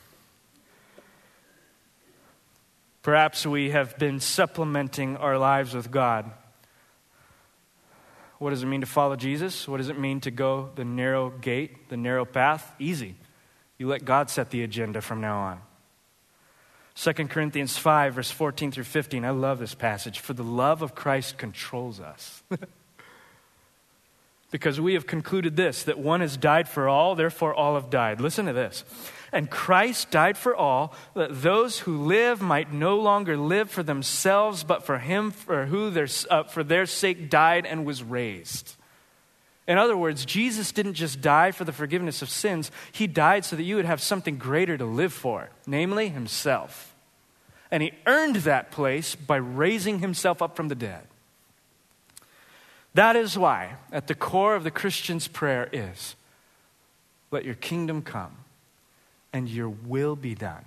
Perhaps 3.03 3.47
we 3.47 3.71
have 3.71 3.99
been 3.99 4.21
supplementing 4.21 5.17
our 5.17 5.39
lives 5.39 5.75
with 5.75 5.91
God. 5.91 6.31
What 8.39 8.51
does 8.51 8.63
it 8.63 8.67
mean 8.67 8.81
to 8.81 8.87
follow 8.87 9.17
Jesus? 9.17 9.69
What 9.69 9.79
does 9.79 9.89
it 9.89 9.99
mean 9.99 10.21
to 10.23 10.31
go 10.31 10.71
the 10.75 10.85
narrow 10.85 11.31
gate, 11.31 11.89
the 11.89 11.97
narrow 11.97 12.25
path? 12.25 12.75
Easy. 12.79 13.17
You 13.79 13.89
let 13.89 14.05
God 14.05 14.31
set 14.31 14.51
the 14.51 14.63
agenda 14.63 15.01
from 15.01 15.21
now 15.21 15.39
on. 15.39 15.61
2 16.97 17.13
Corinthians 17.29 17.79
5, 17.79 18.15
verse 18.15 18.31
14 18.31 18.73
through 18.73 18.85
15. 18.85 19.25
I 19.25 19.31
love 19.31 19.59
this 19.59 19.75
passage. 19.75 20.19
For 20.19 20.35
the 20.35 20.43
love 20.43 20.83
of 20.83 20.95
Christ 20.95 21.39
controls 21.39 22.01
us. 22.01 22.43
because 24.51 24.81
we 24.81 24.95
have 24.95 25.07
concluded 25.07 25.57
this 25.57 25.85
that 25.85 25.99
one 25.99 26.21
has 26.21 26.37
died 26.37 26.69
for 26.69 26.89
all, 26.89 27.15
therefore 27.15 27.55
all 27.55 27.75
have 27.75 27.89
died. 27.89 28.21
Listen 28.21 28.47
to 28.47 28.53
this. 28.53 28.85
And 29.33 29.51
Christ 29.51 30.11
died 30.11 30.37
for 30.37 30.57
all, 30.57 30.95
that 31.15 31.43
those 31.43 31.81
who 31.81 32.05
live 32.05 32.41
might 32.41 32.73
no 32.73 32.99
longer 32.99 33.37
live 33.37 33.71
for 33.71 33.83
themselves, 33.83 34.65
but 34.65 34.85
for 34.85 34.99
him 34.99 35.31
for 35.31 35.67
who 35.67 35.91
their, 35.91 36.09
uh, 36.29 36.45
for 36.45 36.65
their 36.65 36.87
sake 36.87 37.31
died 37.31 37.65
and 37.65 37.85
was 37.85 38.03
raised. 38.03 38.75
In 39.69 39.79
other 39.79 39.97
words, 39.97 40.25
Jesus 40.25 40.73
didn't 40.73 40.95
just 40.95 41.21
die 41.21 41.53
for 41.53 41.65
the 41.65 41.73
forgiveness 41.73 42.23
of 42.23 42.29
sins, 42.29 42.73
he 42.91 43.07
died 43.07 43.45
so 43.45 43.55
that 43.55 43.63
you 43.63 43.77
would 43.77 43.85
have 43.85 44.03
something 44.03 44.37
greater 44.37 44.77
to 44.77 44.85
live 44.85 45.13
for, 45.13 45.51
namely 45.65 46.09
himself. 46.09 46.95
And 47.71 47.85
he 47.85 47.93
earned 48.07 48.37
that 48.37 48.73
place 48.73 49.15
by 49.15 49.37
raising 49.37 50.01
himself 50.01 50.43
up 50.43 50.57
from 50.57 50.67
the 50.67 50.75
dead. 50.75 51.07
That 52.95 53.15
is 53.15 53.39
why, 53.39 53.77
at 53.93 54.09
the 54.09 54.17
core 54.17 54.57
of 54.57 54.65
the 54.65 54.73
Christian's 54.73 55.29
prayer 55.29 55.69
is 55.73 56.17
let 57.31 57.45
your 57.45 57.55
kingdom 57.55 58.03
come 58.03 58.40
and 59.33 59.49
your 59.49 59.69
will 59.69 60.17
be 60.17 60.35
done 60.35 60.65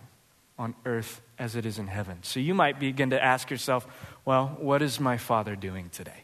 on 0.57 0.75
earth 0.85 1.21
as 1.39 1.55
it 1.55 1.65
is 1.65 1.79
in 1.79 1.87
heaven. 1.87 2.19
So 2.21 2.39
you 2.39 2.53
might 2.53 2.79
begin 2.79 3.09
to 3.09 3.23
ask 3.23 3.49
yourself, 3.49 3.87
well, 4.23 4.55
what 4.59 4.81
is 4.81 4.99
my 4.99 5.17
Father 5.17 5.55
doing 5.55 5.89
today? 5.91 6.23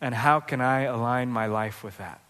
And 0.00 0.14
how 0.14 0.40
can 0.40 0.60
I 0.60 0.82
align 0.82 1.30
my 1.30 1.46
life 1.46 1.82
with 1.82 1.96
that? 1.98 2.20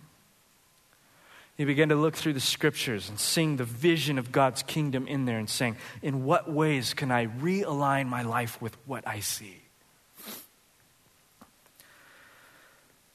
You 1.56 1.64
begin 1.64 1.88
to 1.88 1.96
look 1.96 2.14
through 2.14 2.34
the 2.34 2.40
scriptures 2.40 3.08
and 3.08 3.18
seeing 3.18 3.56
the 3.56 3.64
vision 3.64 4.18
of 4.18 4.30
God's 4.30 4.62
kingdom 4.62 5.08
in 5.08 5.24
there 5.24 5.38
and 5.38 5.48
saying, 5.48 5.76
in 6.02 6.24
what 6.24 6.50
ways 6.50 6.92
can 6.92 7.10
I 7.10 7.26
realign 7.26 8.08
my 8.08 8.22
life 8.22 8.60
with 8.60 8.76
what 8.86 9.06
I 9.08 9.20
see? 9.20 9.56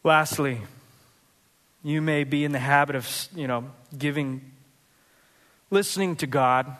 Lastly, 0.03 0.61
you 1.83 2.01
may 2.01 2.23
be 2.23 2.43
in 2.43 2.51
the 2.51 2.59
habit 2.59 2.95
of, 2.95 3.07
you 3.35 3.47
know, 3.47 3.65
giving 3.95 4.41
listening 5.71 6.17
to 6.17 6.27
God 6.27 6.77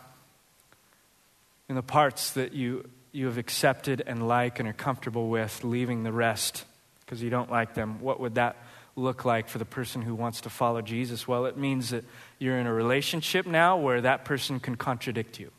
in 1.68 1.74
the 1.74 1.82
parts 1.82 2.32
that 2.32 2.52
you, 2.52 2.88
you 3.10 3.26
have 3.26 3.38
accepted 3.38 4.02
and 4.06 4.28
like 4.28 4.60
and 4.60 4.68
are 4.68 4.74
comfortable 4.74 5.28
with, 5.28 5.64
leaving 5.64 6.02
the 6.02 6.12
rest 6.12 6.64
because 7.00 7.22
you 7.22 7.30
don't 7.30 7.50
like 7.50 7.74
them. 7.74 8.00
What 8.00 8.20
would 8.20 8.36
that 8.36 8.56
look 8.94 9.24
like 9.24 9.48
for 9.48 9.58
the 9.58 9.64
person 9.64 10.02
who 10.02 10.14
wants 10.14 10.42
to 10.42 10.50
follow 10.50 10.82
Jesus? 10.82 11.26
Well, 11.26 11.46
it 11.46 11.56
means 11.56 11.90
that 11.90 12.04
you're 12.38 12.58
in 12.58 12.66
a 12.66 12.72
relationship 12.72 13.46
now 13.46 13.78
where 13.78 14.02
that 14.02 14.24
person 14.24 14.60
can 14.60 14.76
contradict 14.76 15.40
you. 15.40 15.50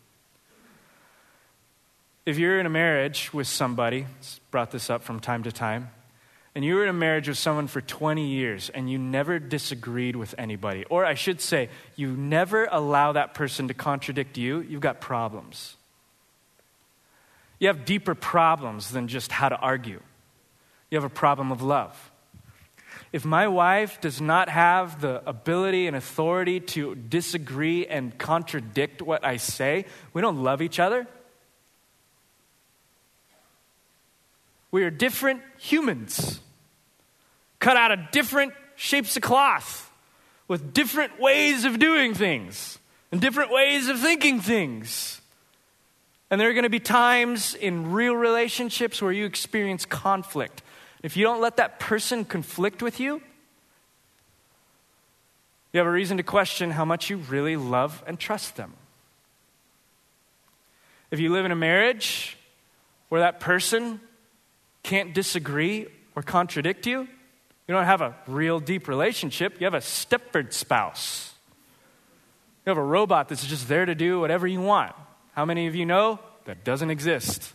If 2.25 2.37
you're 2.37 2.59
in 2.59 2.65
a 2.65 2.69
marriage 2.69 3.33
with 3.33 3.47
somebody, 3.47 4.05
it's 4.19 4.39
brought 4.51 4.71
this 4.71 4.89
up 4.89 5.03
from 5.03 5.19
time 5.19 5.43
to 5.43 5.51
time, 5.51 5.89
and 6.55 6.63
you 6.63 6.75
were 6.75 6.83
in 6.83 6.89
a 6.89 6.93
marriage 6.93 7.27
with 7.27 7.37
someone 7.37 7.67
for 7.67 7.81
20 7.81 8.27
years 8.27 8.69
and 8.69 8.89
you 8.89 8.99
never 8.99 9.39
disagreed 9.39 10.15
with 10.15 10.35
anybody, 10.37 10.85
or 10.85 11.03
I 11.05 11.15
should 11.15 11.41
say, 11.41 11.69
you 11.95 12.09
never 12.09 12.67
allow 12.71 13.13
that 13.13 13.33
person 13.33 13.67
to 13.69 13.73
contradict 13.73 14.37
you, 14.37 14.61
you've 14.61 14.81
got 14.81 15.01
problems. 15.01 15.75
You 17.59 17.67
have 17.67 17.85
deeper 17.85 18.13
problems 18.13 18.91
than 18.91 19.07
just 19.07 19.31
how 19.31 19.49
to 19.49 19.55
argue. 19.55 20.01
You 20.91 20.97
have 20.97 21.05
a 21.05 21.09
problem 21.09 21.51
of 21.51 21.61
love. 21.61 22.11
If 23.11 23.25
my 23.25 23.47
wife 23.47 24.01
does 24.01 24.19
not 24.19 24.49
have 24.49 25.01
the 25.01 25.27
ability 25.27 25.87
and 25.87 25.95
authority 25.95 26.59
to 26.59 26.95
disagree 26.95 27.87
and 27.87 28.15
contradict 28.17 29.01
what 29.01 29.23
I 29.23 29.37
say, 29.37 29.85
we 30.13 30.21
don't 30.21 30.43
love 30.43 30.61
each 30.61 30.79
other. 30.79 31.07
We 34.73 34.85
are 34.85 34.89
different 34.89 35.43
humans, 35.59 36.39
cut 37.59 37.77
out 37.77 37.91
of 37.91 38.09
different 38.09 38.53
shapes 38.75 39.15
of 39.15 39.21
cloth, 39.21 39.91
with 40.47 40.73
different 40.73 41.19
ways 41.19 41.63
of 41.63 41.77
doing 41.77 42.15
things 42.15 42.79
and 43.11 43.21
different 43.21 43.51
ways 43.51 43.87
of 43.87 43.99
thinking 43.99 44.41
things. 44.41 45.21
And 46.31 46.41
there 46.41 46.49
are 46.49 46.53
going 46.53 46.63
to 46.63 46.71
be 46.71 46.79
times 46.79 47.53
in 47.53 47.91
real 47.91 48.15
relationships 48.15 48.99
where 48.99 49.11
you 49.11 49.25
experience 49.25 49.85
conflict. 49.85 50.63
If 51.03 51.15
you 51.15 51.23
don't 51.23 51.39
let 51.39 51.57
that 51.57 51.79
person 51.79 52.25
conflict 52.25 52.81
with 52.81 52.99
you, 52.99 53.21
you 55.71 55.77
have 55.77 55.85
a 55.85 55.91
reason 55.91 56.17
to 56.17 56.23
question 56.23 56.71
how 56.71 56.83
much 56.83 57.11
you 57.11 57.17
really 57.17 57.57
love 57.57 58.03
and 58.07 58.19
trust 58.19 58.55
them. 58.55 58.73
If 61.11 61.19
you 61.19 61.31
live 61.31 61.45
in 61.45 61.51
a 61.51 61.55
marriage 61.55 62.39
where 63.09 63.21
that 63.21 63.39
person 63.39 63.99
can't 64.83 65.13
disagree 65.13 65.87
or 66.15 66.21
contradict 66.21 66.85
you, 66.85 67.07
you 67.67 67.73
don't 67.73 67.85
have 67.85 68.01
a 68.01 68.15
real 68.27 68.59
deep 68.59 68.87
relationship. 68.87 69.59
You 69.59 69.65
have 69.65 69.73
a 69.73 69.79
Stepford 69.79 70.53
spouse. 70.53 71.33
You 72.65 72.69
have 72.69 72.77
a 72.77 72.83
robot 72.83 73.29
that's 73.29 73.45
just 73.45 73.67
there 73.67 73.85
to 73.85 73.95
do 73.95 74.19
whatever 74.19 74.45
you 74.47 74.61
want. 74.61 74.93
How 75.33 75.45
many 75.45 75.67
of 75.67 75.75
you 75.75 75.85
know 75.85 76.19
that 76.45 76.63
doesn't 76.63 76.89
exist? 76.89 77.53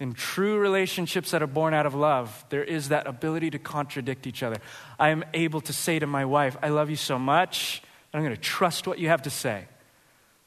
In 0.00 0.12
true 0.12 0.58
relationships 0.58 1.32
that 1.32 1.42
are 1.42 1.48
born 1.48 1.74
out 1.74 1.84
of 1.84 1.94
love, 1.94 2.44
there 2.50 2.62
is 2.62 2.90
that 2.90 3.08
ability 3.08 3.50
to 3.50 3.58
contradict 3.58 4.28
each 4.28 4.44
other. 4.44 4.58
I 4.98 5.08
am 5.08 5.24
able 5.34 5.60
to 5.62 5.72
say 5.72 5.98
to 5.98 6.06
my 6.06 6.24
wife, 6.24 6.56
I 6.62 6.68
love 6.68 6.88
you 6.90 6.96
so 6.96 7.18
much, 7.18 7.82
and 8.12 8.20
I'm 8.20 8.24
going 8.24 8.36
to 8.36 8.40
trust 8.40 8.86
what 8.86 9.00
you 9.00 9.08
have 9.08 9.22
to 9.22 9.30
say. 9.30 9.64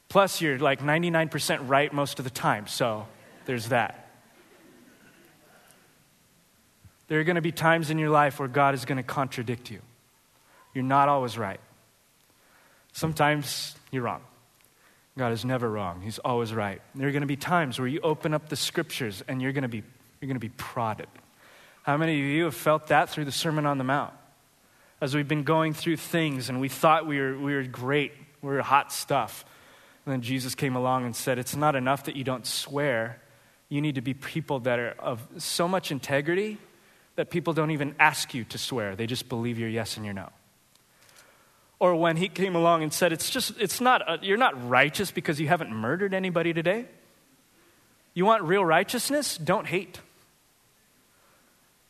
Plus, 0.08 0.40
you're 0.40 0.58
like 0.58 0.80
99% 0.80 1.68
right 1.68 1.92
most 1.92 2.18
of 2.18 2.24
the 2.24 2.30
time, 2.30 2.66
so 2.66 3.06
there's 3.44 3.68
that. 3.68 4.01
There 7.12 7.20
are 7.20 7.24
going 7.24 7.36
to 7.36 7.42
be 7.42 7.52
times 7.52 7.90
in 7.90 7.98
your 7.98 8.08
life 8.08 8.38
where 8.38 8.48
God 8.48 8.72
is 8.72 8.86
going 8.86 8.96
to 8.96 9.02
contradict 9.02 9.70
you. 9.70 9.80
You're 10.72 10.82
not 10.82 11.10
always 11.10 11.36
right. 11.36 11.60
Sometimes 12.92 13.76
you're 13.90 14.04
wrong. 14.04 14.22
God 15.18 15.30
is 15.32 15.44
never 15.44 15.68
wrong. 15.68 16.00
He's 16.00 16.18
always 16.18 16.54
right. 16.54 16.80
There 16.94 17.06
are 17.06 17.12
going 17.12 17.20
to 17.20 17.26
be 17.26 17.36
times 17.36 17.78
where 17.78 17.86
you 17.86 18.00
open 18.00 18.32
up 18.32 18.48
the 18.48 18.56
scriptures 18.56 19.22
and 19.28 19.42
you're 19.42 19.52
going 19.52 19.60
to 19.60 19.68
be, 19.68 19.82
you're 20.22 20.26
going 20.26 20.36
to 20.36 20.40
be 20.40 20.54
prodded. 20.56 21.06
How 21.82 21.98
many 21.98 22.18
of 22.18 22.24
you 22.24 22.44
have 22.44 22.54
felt 22.54 22.86
that 22.86 23.10
through 23.10 23.26
the 23.26 23.30
Sermon 23.30 23.66
on 23.66 23.76
the 23.76 23.84
Mount? 23.84 24.14
As 25.02 25.14
we've 25.14 25.28
been 25.28 25.44
going 25.44 25.74
through 25.74 25.98
things 25.98 26.48
and 26.48 26.62
we 26.62 26.70
thought 26.70 27.06
we 27.06 27.20
were, 27.20 27.38
we 27.38 27.54
were 27.54 27.64
great, 27.64 28.12
we 28.40 28.48
were 28.48 28.62
hot 28.62 28.90
stuff. 28.90 29.44
And 30.06 30.14
then 30.14 30.22
Jesus 30.22 30.54
came 30.54 30.76
along 30.76 31.04
and 31.04 31.14
said, 31.14 31.38
It's 31.38 31.56
not 31.56 31.76
enough 31.76 32.04
that 32.04 32.16
you 32.16 32.24
don't 32.24 32.46
swear. 32.46 33.20
You 33.68 33.82
need 33.82 33.96
to 33.96 34.00
be 34.00 34.14
people 34.14 34.60
that 34.60 34.78
are 34.78 34.94
of 34.98 35.28
so 35.36 35.68
much 35.68 35.92
integrity 35.92 36.56
that 37.16 37.30
people 37.30 37.52
don't 37.52 37.70
even 37.70 37.94
ask 37.98 38.34
you 38.34 38.44
to 38.44 38.58
swear. 38.58 38.96
They 38.96 39.06
just 39.06 39.28
believe 39.28 39.58
your 39.58 39.68
yes 39.68 39.96
and 39.96 40.04
your 40.04 40.14
no. 40.14 40.30
Or 41.78 41.96
when 41.96 42.16
he 42.16 42.28
came 42.28 42.54
along 42.54 42.82
and 42.82 42.92
said, 42.92 43.12
it's 43.12 43.28
just, 43.28 43.60
it's 43.60 43.80
not, 43.80 44.02
a, 44.08 44.18
you're 44.22 44.38
not 44.38 44.68
righteous 44.68 45.10
because 45.10 45.40
you 45.40 45.48
haven't 45.48 45.70
murdered 45.70 46.14
anybody 46.14 46.52
today. 46.52 46.86
You 48.14 48.24
want 48.24 48.42
real 48.44 48.64
righteousness? 48.64 49.36
Don't 49.36 49.66
hate. 49.66 50.00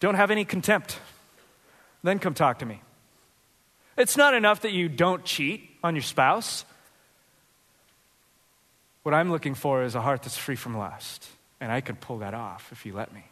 Don't 0.01 0.15
have 0.15 0.31
any 0.31 0.45
contempt. 0.45 0.99
Then 2.03 2.19
come 2.19 2.35
talk 2.35 2.61
to 2.61 2.67
me. 2.67 2.81
It's 3.97 4.17
not 4.17 4.35
enough 4.35 4.63
that 4.63 4.73
you 4.73 4.89
don't 4.89 5.25
cheat 5.25 5.69
on 5.85 5.95
your 5.95 6.03
spouse. 6.03 6.65
What 9.03 9.15
I'm 9.15 9.31
looking 9.31 9.55
for 9.55 9.83
is 9.83 9.95
a 9.95 10.01
heart 10.01 10.23
that's 10.23 10.37
free 10.37 10.57
from 10.57 10.77
lust. 10.77 11.29
And 11.61 11.71
I 11.71 11.81
can 11.81 11.97
pull 11.97 12.19
that 12.19 12.35
off 12.35 12.71
if 12.73 12.87
you 12.87 12.95
let 12.95 13.13
me. 13.13 13.25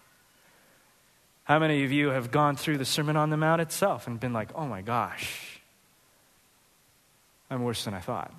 How 1.51 1.59
many 1.59 1.83
of 1.83 1.91
you 1.91 2.11
have 2.11 2.31
gone 2.31 2.55
through 2.55 2.79
the 2.79 2.85
Sermon 2.85 3.17
on 3.17 3.31
the 3.31 3.37
Mount 3.37 3.61
itself 3.61 4.07
and 4.07 4.21
been 4.21 4.33
like, 4.33 4.51
oh 4.55 4.67
my 4.67 4.83
gosh, 4.83 5.61
I'm 7.51 7.65
worse 7.65 7.85
than 7.85 7.93
I 7.93 7.99
thought? 7.99 8.33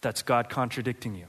That's 0.00 0.22
God 0.22 0.48
contradicting 0.48 1.14
you. 1.14 1.26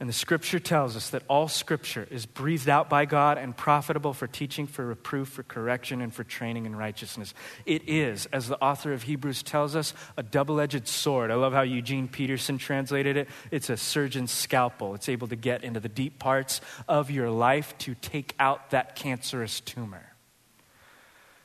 And 0.00 0.08
the 0.08 0.14
scripture 0.14 0.60
tells 0.60 0.94
us 0.96 1.10
that 1.10 1.24
all 1.26 1.48
scripture 1.48 2.06
is 2.08 2.24
breathed 2.24 2.68
out 2.68 2.88
by 2.88 3.04
God 3.04 3.36
and 3.36 3.56
profitable 3.56 4.12
for 4.12 4.28
teaching, 4.28 4.68
for 4.68 4.86
reproof, 4.86 5.28
for 5.28 5.42
correction, 5.42 6.00
and 6.00 6.14
for 6.14 6.22
training 6.22 6.66
in 6.66 6.76
righteousness. 6.76 7.34
It 7.66 7.88
is, 7.88 8.26
as 8.26 8.46
the 8.46 8.62
author 8.62 8.92
of 8.92 9.02
Hebrews 9.02 9.42
tells 9.42 9.74
us, 9.74 9.94
a 10.16 10.22
double 10.22 10.60
edged 10.60 10.86
sword. 10.86 11.32
I 11.32 11.34
love 11.34 11.52
how 11.52 11.62
Eugene 11.62 12.06
Peterson 12.06 12.58
translated 12.58 13.16
it. 13.16 13.28
It's 13.50 13.70
a 13.70 13.76
surgeon's 13.76 14.30
scalpel, 14.30 14.94
it's 14.94 15.08
able 15.08 15.26
to 15.28 15.36
get 15.36 15.64
into 15.64 15.80
the 15.80 15.88
deep 15.88 16.20
parts 16.20 16.60
of 16.86 17.10
your 17.10 17.30
life 17.30 17.76
to 17.78 17.96
take 17.96 18.36
out 18.38 18.70
that 18.70 18.94
cancerous 18.94 19.58
tumor. 19.58 20.14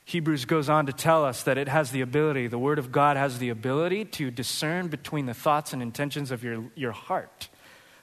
Hebrews 0.04 0.44
goes 0.44 0.68
on 0.68 0.86
to 0.86 0.92
tell 0.92 1.24
us 1.24 1.42
that 1.42 1.58
it 1.58 1.66
has 1.66 1.90
the 1.90 2.02
ability, 2.02 2.46
the 2.46 2.58
Word 2.58 2.78
of 2.78 2.92
God 2.92 3.16
has 3.16 3.40
the 3.40 3.48
ability 3.48 4.04
to 4.04 4.30
discern 4.30 4.86
between 4.86 5.26
the 5.26 5.34
thoughts 5.34 5.72
and 5.72 5.82
intentions 5.82 6.30
of 6.30 6.44
your, 6.44 6.66
your 6.76 6.92
heart 6.92 7.48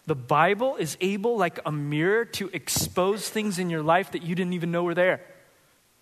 The 0.08 0.16
Bible 0.16 0.78
is 0.78 0.98
able, 1.00 1.38
like 1.38 1.60
a 1.66 1.72
mirror, 1.72 2.26
to 2.26 2.50
expose 2.54 3.30
things 3.30 3.60
in 3.60 3.70
your 3.70 3.84
life 3.84 4.12
that 4.12 4.24
you 4.24 4.36
didn't 4.36 4.54
even 4.54 4.72
know 4.72 4.84
were 4.84 4.96
there. 4.96 5.22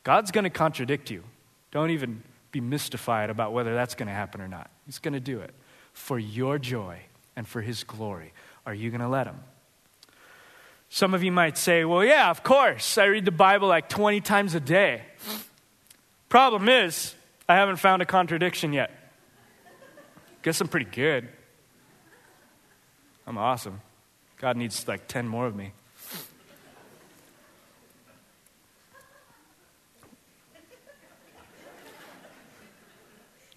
God's 0.04 0.32
going 0.32 0.45
to 0.45 0.50
contradict 0.50 1.12
you. 1.12 1.24
Don't 1.72 1.91
even 1.91 2.24
be 2.52 2.62
mystified 2.62 3.30
about 3.30 3.54
whether 3.54 3.74
that's 3.74 3.95
going 3.95 4.08
to 4.08 4.14
happen 4.14 4.41
or 4.41 4.47
not. 4.47 4.70
He's 4.86 5.00
going 5.00 5.14
to 5.14 5.20
do 5.20 5.39
it 5.39 5.54
for 5.93 6.18
your 6.18 6.58
joy 6.58 7.02
and 7.36 7.47
for 7.47 7.62
His 7.62 7.84
glory. 7.84 8.34
Are 8.66 8.74
you 8.74 8.89
going 8.89 9.02
to 9.02 9.08
let 9.08 9.28
Him? 9.28 9.39
Some 10.89 11.14
of 11.14 11.22
you 11.22 11.32
might 11.32 11.58
say, 11.58 11.86
well, 11.86 12.04
yeah, 12.04 12.32
of 12.32 12.41
course. 12.41 12.97
I 12.97 13.06
read 13.06 13.26
the 13.26 13.32
Bible 13.32 13.68
like 13.68 13.89
20 13.89 14.22
times 14.22 14.56
a 14.56 14.60
day. 14.60 15.04
Problem 16.30 16.68
is, 16.70 17.14
I 17.47 17.56
haven't 17.56 17.78
found 17.78 18.02
a 18.02 18.06
contradiction 18.06 18.74
yet. 18.74 18.91
Guess 20.41 20.62
I'm 20.62 20.68
pretty 20.68 20.89
good. 20.89 21.28
I'm 23.28 23.38
awesome. 23.38 23.82
God 24.40 24.58
needs 24.58 24.88
like 24.88 25.08
10 25.08 25.28
more 25.28 25.46
of 25.46 25.56
me. 25.56 25.74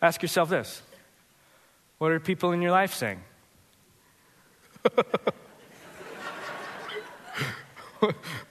Ask 0.02 0.20
yourself 0.20 0.48
this 0.50 0.82
What 1.98 2.10
are 2.10 2.18
people 2.18 2.50
in 2.52 2.60
your 2.60 2.72
life 2.72 2.92
saying? 2.92 3.22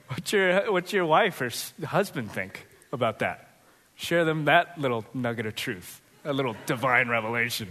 what's, 0.08 0.32
your, 0.32 0.72
what's 0.72 0.94
your 0.94 1.04
wife 1.04 1.42
or 1.42 1.50
husband 1.84 2.32
think 2.32 2.66
about 2.90 3.18
that? 3.18 3.50
Share 3.96 4.24
them 4.24 4.46
that 4.46 4.78
little 4.78 5.04
nugget 5.12 5.44
of 5.44 5.54
truth, 5.54 6.00
a 6.24 6.32
little 6.32 6.56
divine 6.64 7.08
revelation. 7.08 7.70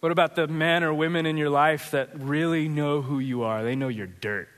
What 0.00 0.12
about 0.12 0.36
the 0.36 0.46
men 0.46 0.84
or 0.84 0.94
women 0.94 1.26
in 1.26 1.36
your 1.36 1.50
life 1.50 1.90
that 1.90 2.10
really 2.14 2.68
know 2.68 3.02
who 3.02 3.18
you 3.18 3.42
are? 3.42 3.64
They 3.64 3.74
know 3.74 3.88
your 3.88 4.06
dirt. 4.06 4.48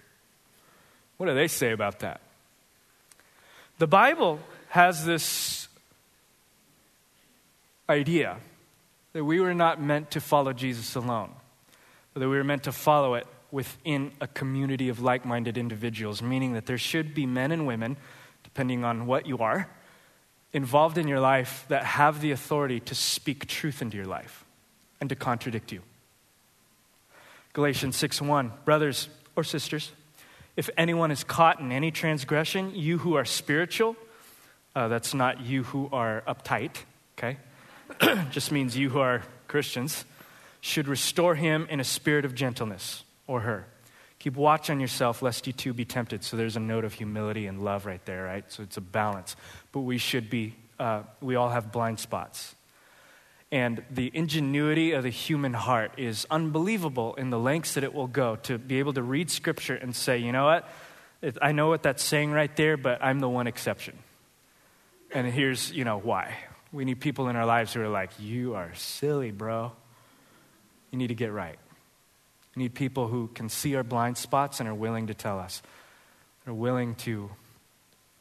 What 1.17 1.27
do 1.27 1.35
they 1.35 1.49
say 1.49 1.73
about 1.73 2.01
that? 2.01 2.21
The 3.79 3.87
Bible 3.87 4.41
has 4.69 5.07
this 5.07 5.69
idea 7.89 8.37
that 9.15 9.25
we 9.25 9.41
were 9.41 9.55
not 9.55 9.81
meant 9.83 10.11
to 10.13 10.21
follow 10.21 10.53
Jesus 10.53 10.95
alone, 10.95 11.31
but 12.13 12.21
that 12.21 12.29
we 12.29 12.37
were 12.37 12.45
meant 12.45 12.65
to 12.65 12.73
follow 12.73 13.15
it 13.15 13.27
within 13.51 14.13
a 14.21 14.27
community 14.27 14.91
of 14.91 15.01
like 15.01 15.25
minded 15.25 15.57
individuals, 15.57 16.23
meaning 16.23 16.53
that 16.53 16.67
there 16.67 16.79
should 16.79 17.15
be 17.15 17.27
men 17.27 17.51
and 17.51 17.67
women, 17.67 17.97
depending 18.45 18.85
on 18.85 19.07
what 19.07 19.27
you 19.27 19.39
are, 19.39 19.69
involved 20.53 20.99
in 20.99 21.09
your 21.09 21.21
life 21.21 21.65
that 21.69 21.85
have 21.85 22.21
the 22.21 22.31
authority 22.31 22.79
to 22.81 22.95
speak 22.95 23.47
truth 23.47 23.81
into 23.81 23.97
your 23.97 24.07
life 24.07 24.45
and 25.01 25.09
to 25.09 25.17
contradict 25.17 25.73
you. 25.73 25.83
Galatians 27.53 27.97
6:1 27.97 28.53
Brothers 28.65 29.09
or 29.37 29.45
sisters, 29.45 29.93
if 30.57 30.71
anyone 30.77 31.11
is 31.11 31.25
caught 31.25 31.61
in 31.61 31.73
any 31.73 31.91
transgression, 31.91 32.75
you 32.75 32.99
who 32.99 33.15
are 33.15 33.25
spiritual, 33.25 33.97
uh, 34.75 34.89
that's 34.89 35.15
not 35.15 35.41
you 35.41 35.65
who 35.65 35.89
are 35.93 36.23
uptight, 36.27 36.85
okay? 37.19 37.39
Just 38.31 38.53
means 38.53 38.77
you 38.77 38.91
who 38.91 39.01
are 39.01 39.23
Christians, 39.49 40.05
should 40.61 40.87
restore 40.87 41.35
him 41.35 41.67
in 41.71 41.81
a 41.81 41.85
spirit 41.85 42.25
of 42.25 42.35
gentleness 42.35 43.05
or 43.27 43.41
her. 43.41 43.67
Keep 44.19 44.37
watch 44.37 44.69
on 44.69 44.81
yourself 44.81 45.23
lest 45.23 45.47
you 45.47 45.53
too 45.53 45.73
be 45.73 45.87
tempted. 45.87 46.23
So 46.23 46.37
there's 46.37 46.57
a 46.57 46.61
note 46.61 46.85
of 46.85 46.93
humility 46.93 47.47
and 47.47 47.65
love 47.65 47.87
right 47.87 48.05
there, 48.05 48.25
right? 48.25 48.45
So 48.53 48.63
it's 48.63 48.77
a 48.77 48.83
balance. 48.83 49.35
But 49.73 49.81
we 49.81 49.97
should 49.97 50.29
be, 50.29 50.55
uh, 50.79 51.05
we 51.23 51.37
all 51.37 51.49
have 51.49 51.73
blind 51.73 51.99
spots. 51.99 52.55
And 53.53 53.83
the 53.91 54.11
ingenuity 54.15 54.93
of 54.93 55.03
the 55.03 55.11
human 55.11 55.55
heart 55.55 55.93
is 55.97 56.27
unbelievable 56.31 57.15
in 57.15 57.31
the 57.31 57.39
lengths 57.39 57.75
that 57.75 57.83
it 57.83 57.93
will 57.93 58.07
go 58.07 58.37
to 58.37 58.59
be 58.59 58.79
able 58.79 58.93
to 58.93 59.03
read 59.03 59.31
scripture 59.31 59.75
and 59.75 59.95
say, 59.95 60.19
you 60.19 60.31
know 60.31 60.45
what? 60.45 60.69
I 61.43 61.53
know 61.53 61.69
what 61.69 61.83
that's 61.83 62.03
saying 62.03 62.31
right 62.31 62.55
there, 62.57 62.77
but 62.77 63.03
I'm 63.03 63.19
the 63.19 63.29
one 63.29 63.47
exception. 63.47 63.99
And 65.13 65.27
here's, 65.27 65.73
you 65.73 65.85
know, 65.85 65.99
why. 65.99 66.37
We 66.73 66.85
need 66.85 67.01
people 67.01 67.29
in 67.29 67.35
our 67.35 67.45
lives 67.45 67.73
who 67.73 67.83
are 67.83 67.89
like, 67.89 68.11
you 68.21 68.55
are 68.55 68.73
silly, 68.75 69.33
bro. 69.33 69.73
You 70.93 70.99
need 70.99 71.09
to 71.09 71.15
get 71.15 71.33
right. 71.33 71.59
We 72.55 72.63
need 72.63 72.75
people 72.75 73.09
who 73.09 73.29
can 73.35 73.49
see 73.49 73.75
our 73.75 73.83
blind 73.83 74.17
spots 74.17 74.61
and 74.61 74.69
are 74.69 74.75
willing 74.75 75.09
to 75.09 75.15
tell 75.15 75.41
us. 75.41 75.63
They're 76.45 76.55
willing 76.55 76.95
to 76.97 77.31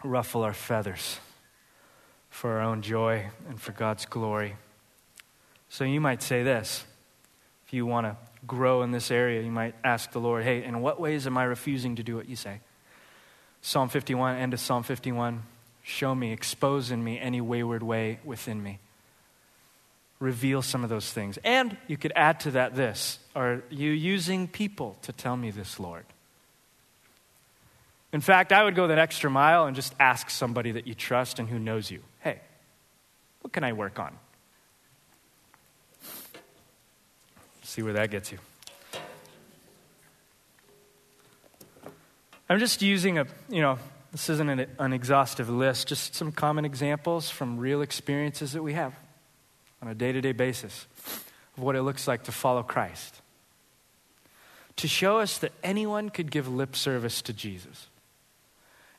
ruffle 0.03 0.41
our 0.43 0.53
feathers 0.53 1.19
for 2.30 2.53
our 2.53 2.61
own 2.61 2.82
joy 2.82 3.27
and 3.47 3.61
for 3.61 3.71
God's 3.71 4.05
glory. 4.05 4.55
So 5.70 5.84
you 5.84 6.01
might 6.01 6.22
say 6.22 6.43
this 6.43 6.84
if 7.65 7.74
you 7.74 7.86
want 7.86 8.07
to 8.07 8.17
grow 8.47 8.82
in 8.82 8.91
this 8.91 9.11
area, 9.11 9.41
you 9.41 9.51
might 9.51 9.76
ask 9.84 10.11
the 10.11 10.20
Lord, 10.20 10.43
hey, 10.43 10.63
in 10.63 10.82
what 10.82 10.99
ways 10.99 11.28
am 11.28 11.38
I 11.38 11.43
refusing 11.43 11.95
to 11.97 12.03
do 12.03 12.15
what 12.15 12.28
you 12.28 12.36
say? 12.36 12.61
Psalm 13.61 13.89
51, 13.89 14.38
end 14.38 14.53
of 14.53 14.59
Psalm 14.59 14.84
51. 14.84 15.43
Show 15.84 16.15
me, 16.15 16.32
expose 16.32 16.91
in 16.91 17.03
me 17.03 17.20
any 17.20 17.41
wayward 17.41 17.84
way 17.84 18.20
within 18.24 18.61
me. 18.61 18.80
Reveal 20.20 20.61
some 20.61 20.84
of 20.84 20.89
those 20.89 21.11
things. 21.11 21.38
And 21.43 21.78
you 21.88 21.97
could 21.97 22.13
add 22.15 22.41
to 22.41 22.51
that 22.51 22.76
this 22.76 23.20
Are 23.36 23.63
you 23.70 23.91
using 23.91 24.47
people 24.47 24.97
to 25.03 25.13
tell 25.13 25.38
me 25.38 25.51
this, 25.51 25.80
Lord? 25.80 26.05
In 28.11 28.22
fact, 28.22 28.51
I 28.51 28.63
would 28.63 28.76
go 28.76 28.88
that 28.88 28.97
extra 28.97 29.30
mile 29.30 29.65
and 29.65 29.76
just 29.76 29.93
ask 29.99 30.30
somebody 30.30 30.72
that 30.72 30.88
you 30.88 30.95
trust 30.95 31.38
and 31.38 31.47
who 31.47 31.59
knows 31.59 31.91
you, 31.91 32.01
hey, 32.22 32.39
what 33.41 33.53
can 33.53 33.63
I 33.63 33.74
work 33.74 33.99
on? 33.99 34.17
See 37.70 37.84
where 37.84 37.93
that 37.93 38.09
gets 38.09 38.32
you. 38.32 38.39
I'm 42.49 42.57
just 42.57 42.82
using 42.82 43.20
a, 43.20 43.28
you 43.47 43.61
know, 43.61 43.78
this 44.11 44.28
isn't 44.28 44.49
an, 44.49 44.65
an, 44.80 44.91
exhaustive 44.91 45.51
list, 45.51 45.88
just 45.88 46.15
some 46.15 46.32
common 46.32 46.65
examples 46.65 47.30
from 47.30 47.59
real 47.59 47.84
experiences 47.84 48.53
that 48.53 48.63
we 48.63 48.74
have 48.74 48.95
on 49.84 49.88
a 49.88 49.93
day 49.93 50.11
to 50.11 50.20
day 50.20 50.32
basis 50.32 50.88
of 51.55 51.61
what 51.61 51.76
it 51.76 51.84
looks 51.84 52.07
like 52.07 52.24
to 52.24 52.32
follow 52.32 52.63
Christ. 52.63 53.22
To 54.78 54.88
show 54.88 55.20
us 55.20 55.38
that 55.38 55.51
anyone 55.63 56.09
could 56.09 56.32
give 56.32 56.47
lip 56.47 56.76
service 56.76 57.22
to 57.22 57.34
Jesus. 57.34 57.86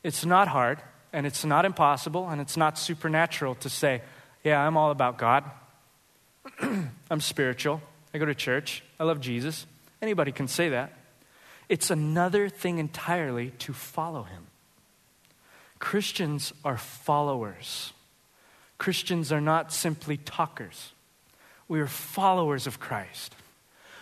It's 0.01 0.23
not 0.25 0.47
hard, 0.47 0.81
and 1.11 1.27
it's 1.27 1.43
not 1.43 1.65
impossible, 1.65 2.29
and 2.29 2.39
it's 2.39 2.55
not 2.55 2.77
supernatural 2.77 3.55
to 3.55 3.69
say, 3.69 4.01
Yeah, 4.45 4.65
I'm 4.65 4.77
all 4.77 4.91
about 4.91 5.17
God. 5.17 5.43
I'm 6.61 7.19
spiritual. 7.19 7.81
I 8.13 8.17
go 8.17 8.25
to 8.25 8.35
church. 8.35 8.83
I 8.99 9.03
love 9.03 9.21
Jesus. 9.21 9.65
Anybody 10.01 10.31
can 10.31 10.47
say 10.47 10.69
that. 10.69 10.93
It's 11.69 11.89
another 11.89 12.49
thing 12.49 12.79
entirely 12.79 13.51
to 13.59 13.73
follow 13.73 14.23
him. 14.23 14.47
Christians 15.79 16.53
are 16.65 16.77
followers. 16.77 17.93
Christians 18.77 19.31
are 19.31 19.41
not 19.41 19.71
simply 19.71 20.17
talkers. 20.17 20.91
We 21.67 21.79
are 21.79 21.87
followers 21.87 22.67
of 22.67 22.79
Christ. 22.79 23.35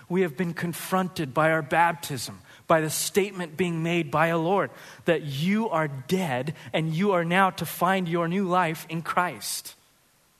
We 0.09 0.21
have 0.21 0.35
been 0.35 0.53
confronted 0.53 1.33
by 1.33 1.51
our 1.51 1.61
baptism, 1.61 2.39
by 2.65 2.81
the 2.81 2.89
statement 2.89 3.55
being 3.55 3.83
made 3.83 4.09
by 4.09 4.27
a 4.27 4.37
Lord 4.37 4.71
that 5.05 5.21
you 5.21 5.69
are 5.69 5.87
dead 5.87 6.55
and 6.73 6.93
you 6.93 7.11
are 7.11 7.23
now 7.23 7.51
to 7.51 7.65
find 7.65 8.07
your 8.07 8.27
new 8.27 8.47
life 8.47 8.87
in 8.89 9.03
Christ. 9.03 9.75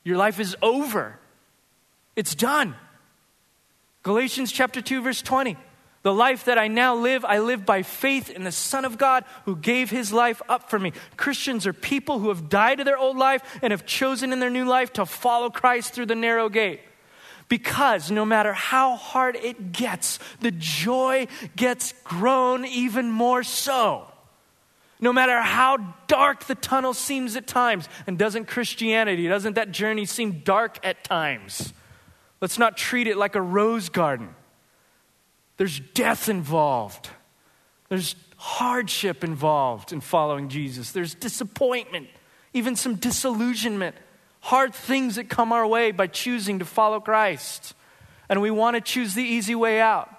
Your 0.03 0.17
life 0.17 0.39
is 0.39 0.55
over, 0.61 1.19
it's 2.15 2.33
done. 2.33 2.75
Galatians 4.03 4.51
chapter 4.51 4.81
2 4.81 5.01
verse 5.01 5.21
20. 5.21 5.57
The 6.01 6.13
life 6.13 6.45
that 6.45 6.57
I 6.57 6.69
now 6.69 6.95
live, 6.95 7.25
I 7.25 7.39
live 7.39 7.65
by 7.65 7.83
faith 7.83 8.29
in 8.29 8.45
the 8.45 8.53
Son 8.53 8.85
of 8.85 8.97
God 8.97 9.25
who 9.43 9.57
gave 9.57 9.89
his 9.89 10.13
life 10.13 10.41
up 10.47 10.69
for 10.69 10.79
me. 10.79 10.93
Christians 11.17 11.67
are 11.67 11.73
people 11.73 12.19
who 12.19 12.29
have 12.29 12.47
died 12.47 12.77
to 12.77 12.85
their 12.85 12.97
old 12.97 13.17
life 13.17 13.41
and 13.61 13.71
have 13.71 13.85
chosen 13.85 14.31
in 14.31 14.39
their 14.39 14.49
new 14.49 14.65
life 14.65 14.93
to 14.93 15.05
follow 15.05 15.49
Christ 15.49 15.93
through 15.93 16.05
the 16.05 16.15
narrow 16.15 16.47
gate. 16.47 16.79
Because 17.49 18.11
no 18.11 18.23
matter 18.23 18.53
how 18.53 18.95
hard 18.95 19.35
it 19.35 19.73
gets, 19.73 20.19
the 20.39 20.51
joy 20.51 21.27
gets 21.57 21.93
grown 22.05 22.63
even 22.63 23.11
more 23.11 23.43
so. 23.43 24.05
No 25.01 25.11
matter 25.11 25.41
how 25.41 25.95
dark 26.07 26.45
the 26.45 26.55
tunnel 26.55 26.93
seems 26.93 27.35
at 27.35 27.47
times, 27.47 27.89
and 28.05 28.17
doesn't 28.17 28.45
Christianity, 28.45 29.27
doesn't 29.27 29.53
that 29.55 29.71
journey 29.71 30.05
seem 30.05 30.41
dark 30.45 30.77
at 30.83 31.03
times? 31.03 31.73
Let's 32.41 32.57
not 32.57 32.77
treat 32.77 33.07
it 33.07 33.17
like 33.17 33.35
a 33.35 33.41
rose 33.41 33.89
garden. 33.89 34.29
There's 35.57 35.79
death 35.79 36.29
involved, 36.29 37.09
there's 37.89 38.15
hardship 38.37 39.23
involved 39.23 39.91
in 39.91 39.99
following 39.99 40.47
Jesus, 40.47 40.91
there's 40.91 41.13
disappointment, 41.13 42.07
even 42.53 42.75
some 42.77 42.95
disillusionment, 42.95 43.95
hard 44.39 44.73
things 44.73 45.15
that 45.15 45.27
come 45.27 45.51
our 45.51 45.67
way 45.67 45.91
by 45.91 46.07
choosing 46.07 46.59
to 46.59 46.65
follow 46.65 46.99
Christ. 47.01 47.73
And 48.29 48.41
we 48.41 48.51
want 48.51 48.75
to 48.75 48.81
choose 48.81 49.15
the 49.15 49.23
easy 49.23 49.55
way 49.55 49.81
out, 49.81 50.09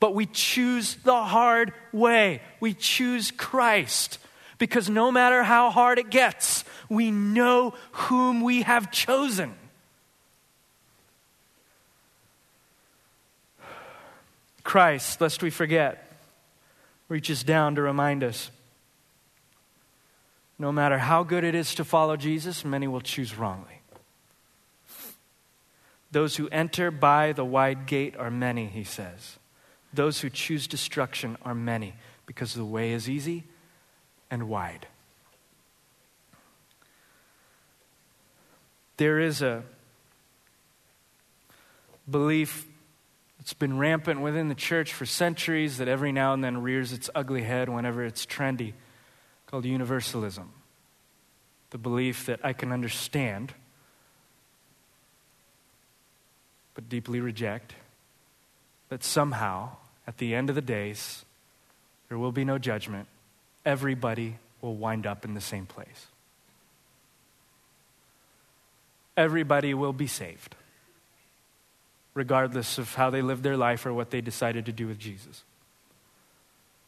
but 0.00 0.14
we 0.14 0.26
choose 0.26 0.96
the 1.04 1.22
hard 1.22 1.72
way. 1.92 2.40
We 2.60 2.74
choose 2.74 3.30
Christ 3.30 4.18
because 4.58 4.90
no 4.90 5.12
matter 5.12 5.44
how 5.44 5.70
hard 5.70 5.98
it 5.98 6.10
gets, 6.10 6.64
we 6.88 7.10
know 7.10 7.74
whom 7.92 8.40
we 8.40 8.62
have 8.62 8.90
chosen. 8.90 9.54
Christ, 14.68 15.22
lest 15.22 15.42
we 15.42 15.48
forget, 15.48 16.12
reaches 17.08 17.42
down 17.42 17.76
to 17.76 17.80
remind 17.80 18.22
us. 18.22 18.50
No 20.58 20.70
matter 20.72 20.98
how 20.98 21.22
good 21.22 21.42
it 21.42 21.54
is 21.54 21.74
to 21.76 21.84
follow 21.84 22.18
Jesus, 22.18 22.66
many 22.66 22.86
will 22.86 23.00
choose 23.00 23.38
wrongly. 23.38 23.80
Those 26.12 26.36
who 26.36 26.50
enter 26.50 26.90
by 26.90 27.32
the 27.32 27.46
wide 27.46 27.86
gate 27.86 28.14
are 28.18 28.30
many, 28.30 28.66
he 28.66 28.84
says. 28.84 29.38
Those 29.94 30.20
who 30.20 30.28
choose 30.28 30.66
destruction 30.66 31.38
are 31.46 31.54
many, 31.54 31.94
because 32.26 32.52
the 32.52 32.62
way 32.62 32.92
is 32.92 33.08
easy 33.08 33.44
and 34.30 34.50
wide. 34.50 34.86
There 38.98 39.18
is 39.18 39.40
a 39.40 39.62
belief 42.10 42.67
that's 43.48 43.54
been 43.54 43.78
rampant 43.78 44.20
within 44.20 44.48
the 44.48 44.54
church 44.54 44.92
for 44.92 45.06
centuries 45.06 45.78
that 45.78 45.88
every 45.88 46.12
now 46.12 46.34
and 46.34 46.44
then 46.44 46.60
rears 46.60 46.92
its 46.92 47.08
ugly 47.14 47.44
head 47.44 47.70
whenever 47.70 48.04
it's 48.04 48.26
trendy 48.26 48.74
called 49.46 49.64
universalism. 49.64 50.50
The 51.70 51.78
belief 51.78 52.26
that 52.26 52.40
I 52.44 52.52
can 52.52 52.72
understand, 52.72 53.54
but 56.74 56.90
deeply 56.90 57.20
reject, 57.20 57.72
that 58.90 59.02
somehow, 59.02 59.70
at 60.06 60.18
the 60.18 60.34
end 60.34 60.50
of 60.50 60.54
the 60.54 60.60
days, 60.60 61.24
there 62.10 62.18
will 62.18 62.32
be 62.32 62.44
no 62.44 62.58
judgment. 62.58 63.08
Everybody 63.64 64.36
will 64.60 64.76
wind 64.76 65.06
up 65.06 65.24
in 65.24 65.32
the 65.32 65.40
same 65.40 65.64
place. 65.64 66.08
Everybody 69.16 69.72
will 69.72 69.94
be 69.94 70.06
saved, 70.06 70.54
regardless 72.18 72.76
of 72.76 72.94
how 72.94 73.08
they 73.08 73.22
lived 73.22 73.42
their 73.42 73.56
life 73.56 73.86
or 73.86 73.94
what 73.94 74.10
they 74.10 74.20
decided 74.20 74.66
to 74.66 74.72
do 74.72 74.86
with 74.86 74.98
Jesus. 74.98 75.44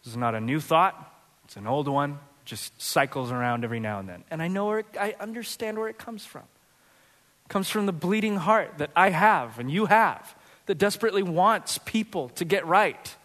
This 0.03 0.13
is 0.13 0.17
not 0.17 0.35
a 0.35 0.41
new 0.41 0.61
thought, 0.61 1.15
it's 1.45 1.57
an 1.57 1.67
old 1.67 1.89
one 1.89 2.19
just 2.45 2.81
cycles 2.83 3.31
around 3.31 3.65
every 3.65 3.79
now 3.79 4.01
and 4.01 4.09
then. 4.09 4.25
And 4.29 4.43
I 4.43 4.49
know 4.49 4.67
where 4.67 4.81
it, 4.81 4.87
I 4.99 5.15
understand 5.21 5.79
where 5.79 5.89
it 5.89 5.99
comes 5.99 6.27
from. 6.27 6.43
It 6.43 7.49
comes 7.49 7.71
from 7.71 7.87
the 7.87 7.93
bleeding 7.93 8.37
heart 8.37 8.79
that 8.79 8.91
I 8.97 9.11
have 9.11 9.61
and 9.61 9.71
you 9.71 9.87
have 9.87 10.35
that 10.67 10.77
desperately 10.77 11.23
wants 11.23 11.79
people 11.79 12.31
to 12.31 12.45
get 12.45 12.67
right. 12.67 13.17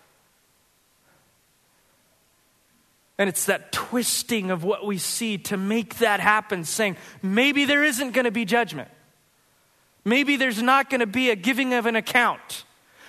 And 3.18 3.28
it's 3.28 3.45
that 3.45 3.72
twisting 3.72 4.51
of 4.51 4.64
what 4.64 4.86
we 4.86 4.99
see 4.99 5.39
to 5.39 5.58
make 5.58 5.97
that 5.99 6.20
happen, 6.20 6.64
saying, 6.66 6.97
maybe 7.24 7.66
there 7.66 7.84
isn't 7.84 8.12
going 8.12 8.26
to 8.26 8.32
be 8.32 8.45
judgment. 8.45 8.89
Maybe 10.06 10.38
there's 10.38 10.62
not 10.62 10.89
going 10.89 10.99
to 10.99 11.08
be 11.08 11.32
a 11.32 11.36
giving 11.36 11.74
of 11.74 11.88
an 11.88 11.95
account. 11.95 12.64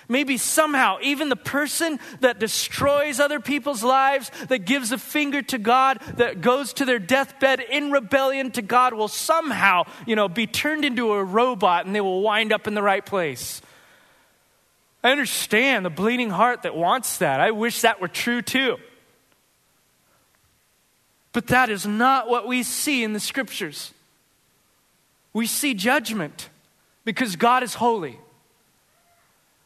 Maybe 0.09 0.37
somehow, 0.37 0.97
even 1.01 1.29
the 1.29 1.35
person 1.35 1.99
that 2.21 2.39
destroys 2.39 3.19
other 3.19 3.39
people's 3.39 3.83
lives, 3.83 4.31
that 4.47 4.59
gives 4.59 4.91
a 4.91 4.97
finger 4.97 5.41
to 5.43 5.57
God, 5.57 5.99
that 6.15 6.41
goes 6.41 6.73
to 6.73 6.85
their 6.85 6.97
deathbed 6.97 7.59
in 7.59 7.91
rebellion 7.91 8.51
to 8.51 8.61
God, 8.61 8.93
will 8.93 9.09
somehow, 9.09 9.83
you 10.05 10.15
know, 10.15 10.29
be 10.29 10.47
turned 10.47 10.85
into 10.85 11.11
a 11.11 11.23
robot 11.23 11.85
and 11.85 11.93
they 11.93 12.01
will 12.01 12.21
wind 12.21 12.53
up 12.53 12.67
in 12.67 12.73
the 12.73 12.81
right 12.81 13.05
place. 13.05 13.61
I 15.03 15.11
understand 15.11 15.85
the 15.85 15.89
bleeding 15.89 16.29
heart 16.29 16.63
that 16.63 16.75
wants 16.75 17.17
that. 17.17 17.41
I 17.41 17.51
wish 17.51 17.81
that 17.81 18.01
were 18.01 18.07
true 18.07 18.41
too. 18.41 18.77
But 21.33 21.47
that 21.47 21.69
is 21.69 21.85
not 21.85 22.29
what 22.29 22.47
we 22.47 22.63
see 22.63 23.03
in 23.03 23.13
the 23.13 23.19
scriptures. 23.19 23.93
We 25.33 25.45
see 25.45 25.73
judgment 25.73 26.49
because 27.07 27.37
God 27.37 27.63
is 27.63 27.73
holy 27.73 28.19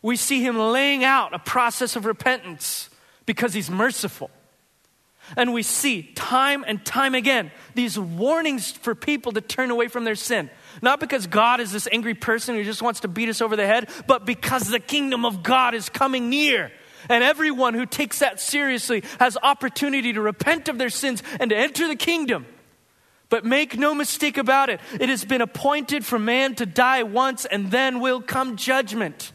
we 0.01 0.15
see 0.15 0.43
him 0.43 0.57
laying 0.57 1.03
out 1.03 1.33
a 1.33 1.39
process 1.39 1.95
of 1.95 2.05
repentance 2.05 2.89
because 3.25 3.53
he's 3.53 3.69
merciful. 3.69 4.31
And 5.37 5.53
we 5.53 5.63
see 5.63 6.03
time 6.15 6.65
and 6.67 6.83
time 6.83 7.15
again 7.15 7.51
these 7.75 7.97
warnings 7.97 8.71
for 8.71 8.95
people 8.95 9.31
to 9.33 9.41
turn 9.41 9.69
away 9.69 9.87
from 9.87 10.03
their 10.03 10.15
sin. 10.15 10.49
Not 10.81 10.99
because 10.99 11.27
God 11.27 11.59
is 11.59 11.71
this 11.71 11.87
angry 11.91 12.15
person 12.15 12.55
who 12.55 12.63
just 12.63 12.81
wants 12.81 13.01
to 13.01 13.07
beat 13.07 13.29
us 13.29 13.41
over 13.41 13.55
the 13.55 13.67
head, 13.67 13.89
but 14.07 14.25
because 14.25 14.67
the 14.67 14.79
kingdom 14.79 15.23
of 15.23 15.43
God 15.43 15.75
is 15.75 15.87
coming 15.87 16.29
near. 16.29 16.71
And 17.07 17.23
everyone 17.23 17.75
who 17.75 17.85
takes 17.85 18.19
that 18.19 18.39
seriously 18.39 19.03
has 19.19 19.37
opportunity 19.41 20.13
to 20.13 20.21
repent 20.21 20.67
of 20.67 20.77
their 20.77 20.89
sins 20.89 21.21
and 21.39 21.49
to 21.51 21.55
enter 21.55 21.87
the 21.87 21.95
kingdom. 21.95 22.45
But 23.32 23.45
make 23.45 23.77
no 23.77 23.95
mistake 23.95 24.38
about 24.38 24.69
it, 24.69 24.82
it 24.99 25.07
has 25.07 25.23
been 25.23 25.41
appointed 25.41 26.05
for 26.05 26.19
man 26.19 26.53
to 26.55 26.65
die 26.65 27.03
once 27.03 27.45
and 27.45 27.71
then 27.71 28.01
will 28.01 28.21
come 28.21 28.57
judgment. 28.57 29.32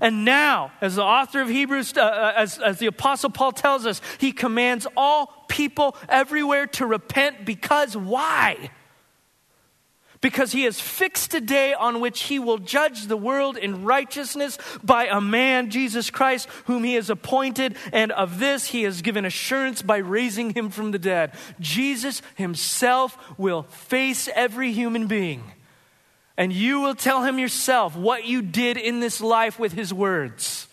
And 0.00 0.24
now, 0.24 0.72
as 0.80 0.96
the 0.96 1.04
author 1.04 1.42
of 1.42 1.48
Hebrews, 1.50 1.92
uh, 1.96 2.00
uh, 2.00 2.32
as, 2.36 2.58
as 2.58 2.78
the 2.78 2.86
Apostle 2.86 3.28
Paul 3.30 3.52
tells 3.52 3.84
us, 3.84 4.00
he 4.16 4.32
commands 4.32 4.86
all 4.96 5.44
people 5.48 5.94
everywhere 6.08 6.66
to 6.68 6.86
repent 6.86 7.44
because 7.44 7.94
why? 7.94 8.70
Because 10.20 10.52
he 10.52 10.64
has 10.64 10.80
fixed 10.80 11.32
a 11.34 11.40
day 11.40 11.74
on 11.74 12.00
which 12.00 12.24
he 12.24 12.38
will 12.38 12.58
judge 12.58 13.06
the 13.06 13.16
world 13.16 13.56
in 13.56 13.84
righteousness 13.84 14.58
by 14.82 15.06
a 15.06 15.20
man, 15.20 15.70
Jesus 15.70 16.10
Christ, 16.10 16.48
whom 16.64 16.82
he 16.82 16.94
has 16.94 17.08
appointed, 17.08 17.76
and 17.92 18.10
of 18.10 18.38
this 18.38 18.66
he 18.66 18.82
has 18.82 19.00
given 19.00 19.24
assurance 19.24 19.80
by 19.80 19.98
raising 19.98 20.54
him 20.54 20.70
from 20.70 20.90
the 20.90 20.98
dead. 20.98 21.32
Jesus 21.60 22.20
himself 22.34 23.16
will 23.38 23.62
face 23.62 24.28
every 24.34 24.72
human 24.72 25.06
being 25.06 25.44
and 26.38 26.52
you 26.52 26.80
will 26.80 26.94
tell 26.94 27.24
him 27.24 27.40
yourself 27.40 27.96
what 27.96 28.24
you 28.24 28.40
did 28.40 28.76
in 28.76 29.00
this 29.00 29.20
life 29.20 29.58
with 29.58 29.72
his 29.72 29.92
words. 29.92 30.68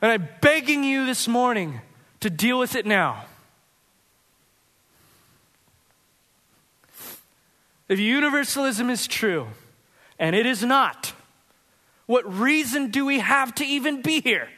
And 0.00 0.10
I'm 0.10 0.28
begging 0.40 0.82
you 0.82 1.04
this 1.04 1.28
morning 1.28 1.82
to 2.20 2.30
deal 2.30 2.58
with 2.58 2.74
it 2.74 2.86
now. 2.86 3.26
If 7.88 7.98
universalism 7.98 8.90
is 8.90 9.06
true, 9.06 9.48
and 10.18 10.34
it 10.34 10.46
is 10.46 10.62
not, 10.62 11.12
what 12.06 12.38
reason 12.38 12.90
do 12.90 13.04
we 13.04 13.20
have 13.20 13.54
to 13.56 13.64
even 13.64 14.02
be 14.02 14.20
here? 14.20 14.48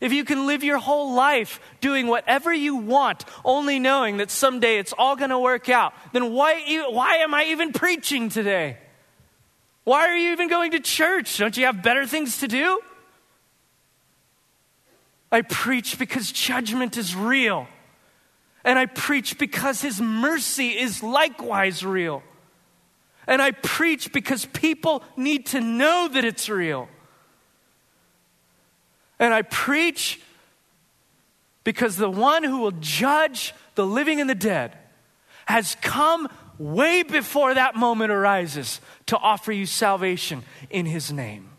if 0.00 0.12
you 0.12 0.24
can 0.24 0.46
live 0.46 0.62
your 0.62 0.78
whole 0.78 1.14
life 1.14 1.60
doing 1.80 2.06
whatever 2.06 2.52
you 2.52 2.76
want, 2.76 3.24
only 3.44 3.78
knowing 3.78 4.18
that 4.18 4.30
someday 4.30 4.78
it's 4.78 4.94
all 4.96 5.16
going 5.16 5.30
to 5.30 5.38
work 5.38 5.68
out, 5.68 5.92
then 6.12 6.32
why, 6.32 6.84
why 6.88 7.16
am 7.16 7.34
I 7.34 7.46
even 7.46 7.72
preaching 7.72 8.28
today? 8.28 8.78
Why 9.84 10.08
are 10.08 10.16
you 10.16 10.32
even 10.32 10.48
going 10.48 10.72
to 10.72 10.80
church? 10.80 11.38
Don't 11.38 11.56
you 11.56 11.66
have 11.66 11.82
better 11.82 12.06
things 12.06 12.38
to 12.38 12.48
do? 12.48 12.80
I 15.32 15.42
preach 15.42 15.98
because 15.98 16.30
judgment 16.30 16.96
is 16.96 17.14
real. 17.14 17.66
And 18.64 18.78
I 18.78 18.86
preach 18.86 19.38
because 19.38 19.80
his 19.80 20.00
mercy 20.00 20.70
is 20.70 21.02
likewise 21.02 21.84
real. 21.84 22.22
And 23.28 23.42
I 23.42 23.50
preach 23.52 24.10
because 24.12 24.46
people 24.46 25.04
need 25.16 25.46
to 25.46 25.60
know 25.60 26.08
that 26.10 26.24
it's 26.24 26.48
real. 26.48 26.88
And 29.18 29.34
I 29.34 29.42
preach 29.42 30.20
because 31.62 31.96
the 31.96 32.08
one 32.08 32.42
who 32.42 32.58
will 32.58 32.72
judge 32.80 33.54
the 33.74 33.84
living 33.84 34.22
and 34.22 34.30
the 34.30 34.34
dead 34.34 34.76
has 35.44 35.76
come 35.82 36.28
way 36.58 37.02
before 37.02 37.52
that 37.52 37.76
moment 37.76 38.10
arises 38.10 38.80
to 39.06 39.18
offer 39.18 39.52
you 39.52 39.66
salvation 39.66 40.42
in 40.70 40.86
his 40.86 41.12
name. 41.12 41.50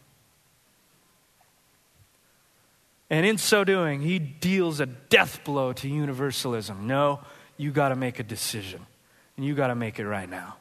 And 3.12 3.28
in 3.28 3.38
so 3.38 3.64
doing, 3.64 4.02
he 4.02 4.18
deals 4.18 4.80
a 4.80 4.88
death 4.88 5.44
blow 5.44 5.74
to 5.74 5.88
universalism. 5.88 6.88
No, 6.88 7.20
you 7.58 7.72
got 7.72 7.90
to 7.90 7.96
make 7.96 8.20
a 8.20 8.24
decision, 8.24 8.86
and 9.38 9.46
you 9.46 9.54
got 9.54 9.68
to 9.68 9.76
make 9.76 10.00
it 10.00 10.08
right 10.08 10.30
now. 10.30 10.58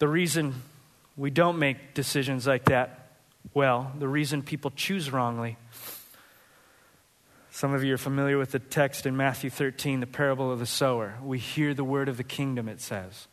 The 0.00 0.08
reason 0.08 0.54
we 1.16 1.30
don't 1.30 1.58
make 1.58 1.94
decisions 1.94 2.46
like 2.46 2.64
that 2.64 3.00
well, 3.54 3.92
the 3.98 4.08
reason 4.08 4.42
people 4.42 4.70
choose 4.70 5.10
wrongly. 5.10 5.56
Some 7.50 7.74
of 7.74 7.84
you 7.84 7.94
are 7.94 7.98
familiar 7.98 8.38
with 8.38 8.52
the 8.52 8.58
text 8.58 9.06
in 9.06 9.16
Matthew 9.16 9.50
13, 9.50 10.00
the 10.00 10.06
parable 10.06 10.50
of 10.52 10.58
the 10.58 10.66
sower. 10.66 11.14
We 11.22 11.38
hear 11.38 11.74
the 11.74 11.84
word 11.84 12.08
of 12.08 12.16
the 12.16 12.24
kingdom, 12.24 12.68
it 12.68 12.80
says. 12.80 13.28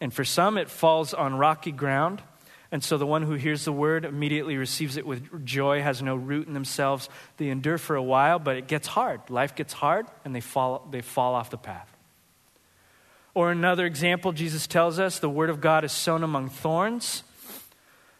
And 0.00 0.12
for 0.12 0.24
some, 0.24 0.58
it 0.58 0.68
falls 0.68 1.14
on 1.14 1.36
rocky 1.36 1.72
ground. 1.72 2.22
And 2.70 2.84
so 2.84 2.98
the 2.98 3.06
one 3.06 3.22
who 3.22 3.34
hears 3.34 3.64
the 3.64 3.72
word 3.72 4.04
immediately 4.04 4.56
receives 4.56 4.96
it 4.96 5.06
with 5.06 5.44
joy, 5.44 5.82
has 5.82 6.02
no 6.02 6.14
root 6.14 6.46
in 6.46 6.54
themselves. 6.54 7.08
They 7.36 7.48
endure 7.48 7.78
for 7.78 7.96
a 7.96 8.02
while, 8.02 8.38
but 8.38 8.56
it 8.56 8.68
gets 8.68 8.86
hard. 8.86 9.28
Life 9.30 9.54
gets 9.54 9.72
hard, 9.72 10.06
and 10.24 10.34
they 10.34 10.40
fall, 10.40 10.86
they 10.90 11.00
fall 11.00 11.34
off 11.34 11.50
the 11.50 11.58
path. 11.58 11.95
Or 13.36 13.50
another 13.50 13.84
example, 13.84 14.32
Jesus 14.32 14.66
tells 14.66 14.98
us 14.98 15.18
the 15.18 15.28
word 15.28 15.50
of 15.50 15.60
God 15.60 15.84
is 15.84 15.92
sown 15.92 16.22
among 16.22 16.48
thorns. 16.48 17.22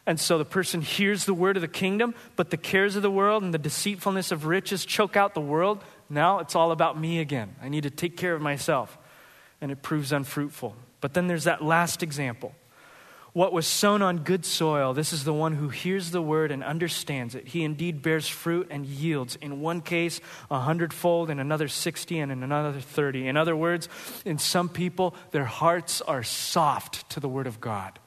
And 0.04 0.20
so 0.20 0.36
the 0.36 0.44
person 0.44 0.82
hears 0.82 1.24
the 1.24 1.32
word 1.32 1.56
of 1.56 1.62
the 1.62 1.68
kingdom, 1.68 2.14
but 2.36 2.50
the 2.50 2.58
cares 2.58 2.96
of 2.96 3.02
the 3.02 3.10
world 3.10 3.42
and 3.42 3.54
the 3.54 3.58
deceitfulness 3.58 4.30
of 4.30 4.44
riches 4.44 4.84
choke 4.84 5.16
out 5.16 5.32
the 5.32 5.40
world. 5.40 5.82
Now 6.10 6.40
it's 6.40 6.54
all 6.54 6.70
about 6.70 7.00
me 7.00 7.18
again. 7.18 7.56
I 7.62 7.70
need 7.70 7.84
to 7.84 7.90
take 7.90 8.18
care 8.18 8.34
of 8.34 8.42
myself. 8.42 8.98
And 9.62 9.72
it 9.72 9.80
proves 9.80 10.12
unfruitful. 10.12 10.76
But 11.00 11.14
then 11.14 11.28
there's 11.28 11.44
that 11.44 11.64
last 11.64 12.02
example 12.02 12.54
What 13.36 13.52
was 13.52 13.66
sown 13.66 14.00
on 14.00 14.20
good 14.20 14.46
soil, 14.46 14.94
this 14.94 15.12
is 15.12 15.24
the 15.24 15.34
one 15.34 15.56
who 15.56 15.68
hears 15.68 16.10
the 16.10 16.22
word 16.22 16.50
and 16.50 16.64
understands 16.64 17.34
it. 17.34 17.48
He 17.48 17.64
indeed 17.64 18.00
bears 18.00 18.26
fruit 18.26 18.68
and 18.70 18.86
yields, 18.86 19.36
in 19.36 19.60
one 19.60 19.82
case, 19.82 20.22
a 20.50 20.60
hundredfold, 20.60 21.28
in 21.28 21.38
another, 21.38 21.68
60, 21.68 22.18
and 22.18 22.32
in 22.32 22.42
another, 22.42 22.80
30. 22.80 23.28
In 23.28 23.36
other 23.36 23.54
words, 23.54 23.90
in 24.24 24.38
some 24.38 24.70
people, 24.70 25.14
their 25.32 25.44
hearts 25.44 26.00
are 26.00 26.22
soft 26.22 27.10
to 27.10 27.20
the 27.20 27.28
word 27.28 27.46
of 27.46 27.60
God. 27.60 27.98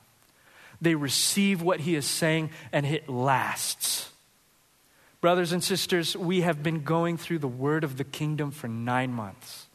They 0.81 0.95
receive 0.95 1.61
what 1.61 1.81
he 1.81 1.93
is 1.93 2.07
saying, 2.07 2.49
and 2.73 2.83
it 2.87 3.07
lasts. 3.07 4.09
Brothers 5.21 5.51
and 5.51 5.63
sisters, 5.63 6.17
we 6.17 6.41
have 6.41 6.63
been 6.63 6.81
going 6.81 7.17
through 7.17 7.37
the 7.37 7.47
word 7.47 7.83
of 7.83 7.97
the 7.97 8.03
kingdom 8.03 8.49
for 8.49 8.67
nine 8.67 9.13
months. 9.13 9.67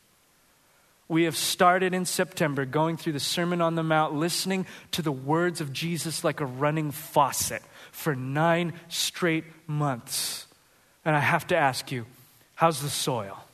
We 1.15 1.25
have 1.27 1.37
started 1.37 1.95
in 1.95 2.07
September 2.07 2.65
going 2.65 2.97
through 2.97 3.13
the 3.13 3.21
Sermon 3.21 3.61
on 3.61 3.77
the 3.77 3.85
Mount, 3.85 4.15
listening 4.15 4.67
to 4.91 5.01
the 5.01 5.13
words 5.13 5.61
of 5.61 5.73
Jesus 5.73 6.25
like 6.25 6.41
a 6.41 6.45
running 6.45 6.91
faucet 6.91 7.63
for 7.93 8.17
nine 8.17 8.73
straight 8.89 9.45
months. 9.69 10.49
And 11.05 11.15
I 11.15 11.21
have 11.21 11.47
to 11.47 11.57
ask 11.57 11.93
you, 11.93 12.07
how's 12.57 12.83
the 12.83 12.91
soil? 12.91 13.45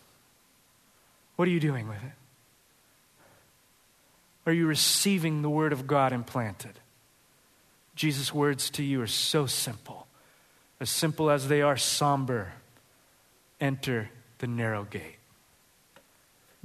What 1.36 1.48
are 1.48 1.50
you 1.50 1.61
doing 1.61 1.86
with 1.86 1.98
it? 2.02 2.12
Are 4.46 4.54
you 4.54 4.66
receiving 4.66 5.42
the 5.42 5.50
Word 5.50 5.74
of 5.74 5.86
God 5.86 6.14
implanted? 6.14 6.80
Jesus' 7.94 8.32
words 8.32 8.70
to 8.70 8.82
you 8.82 9.02
are 9.02 9.06
so 9.06 9.44
simple, 9.44 10.06
as 10.80 10.88
simple 10.88 11.28
as 11.28 11.48
they 11.48 11.61
are 11.61 11.76
somber. 11.76 12.54
Enter 13.61 14.08
the 14.38 14.46
narrow 14.46 14.84
gate. 14.84 15.19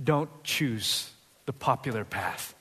Don't 0.01 0.29
choose 0.43 1.11
the 1.45 1.53
popular 1.53 2.03
path. 2.03 2.53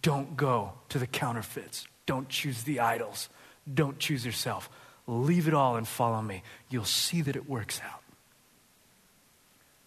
Don't 0.00 0.36
go 0.36 0.72
to 0.90 0.98
the 0.98 1.06
counterfeits. 1.06 1.86
Don't 2.06 2.28
choose 2.28 2.62
the 2.62 2.80
idols. 2.80 3.28
Don't 3.72 3.98
choose 3.98 4.24
yourself. 4.24 4.70
Leave 5.06 5.48
it 5.48 5.54
all 5.54 5.76
and 5.76 5.86
follow 5.86 6.22
me. 6.22 6.42
You'll 6.68 6.84
see 6.84 7.22
that 7.22 7.36
it 7.36 7.48
works 7.48 7.80
out. 7.84 8.02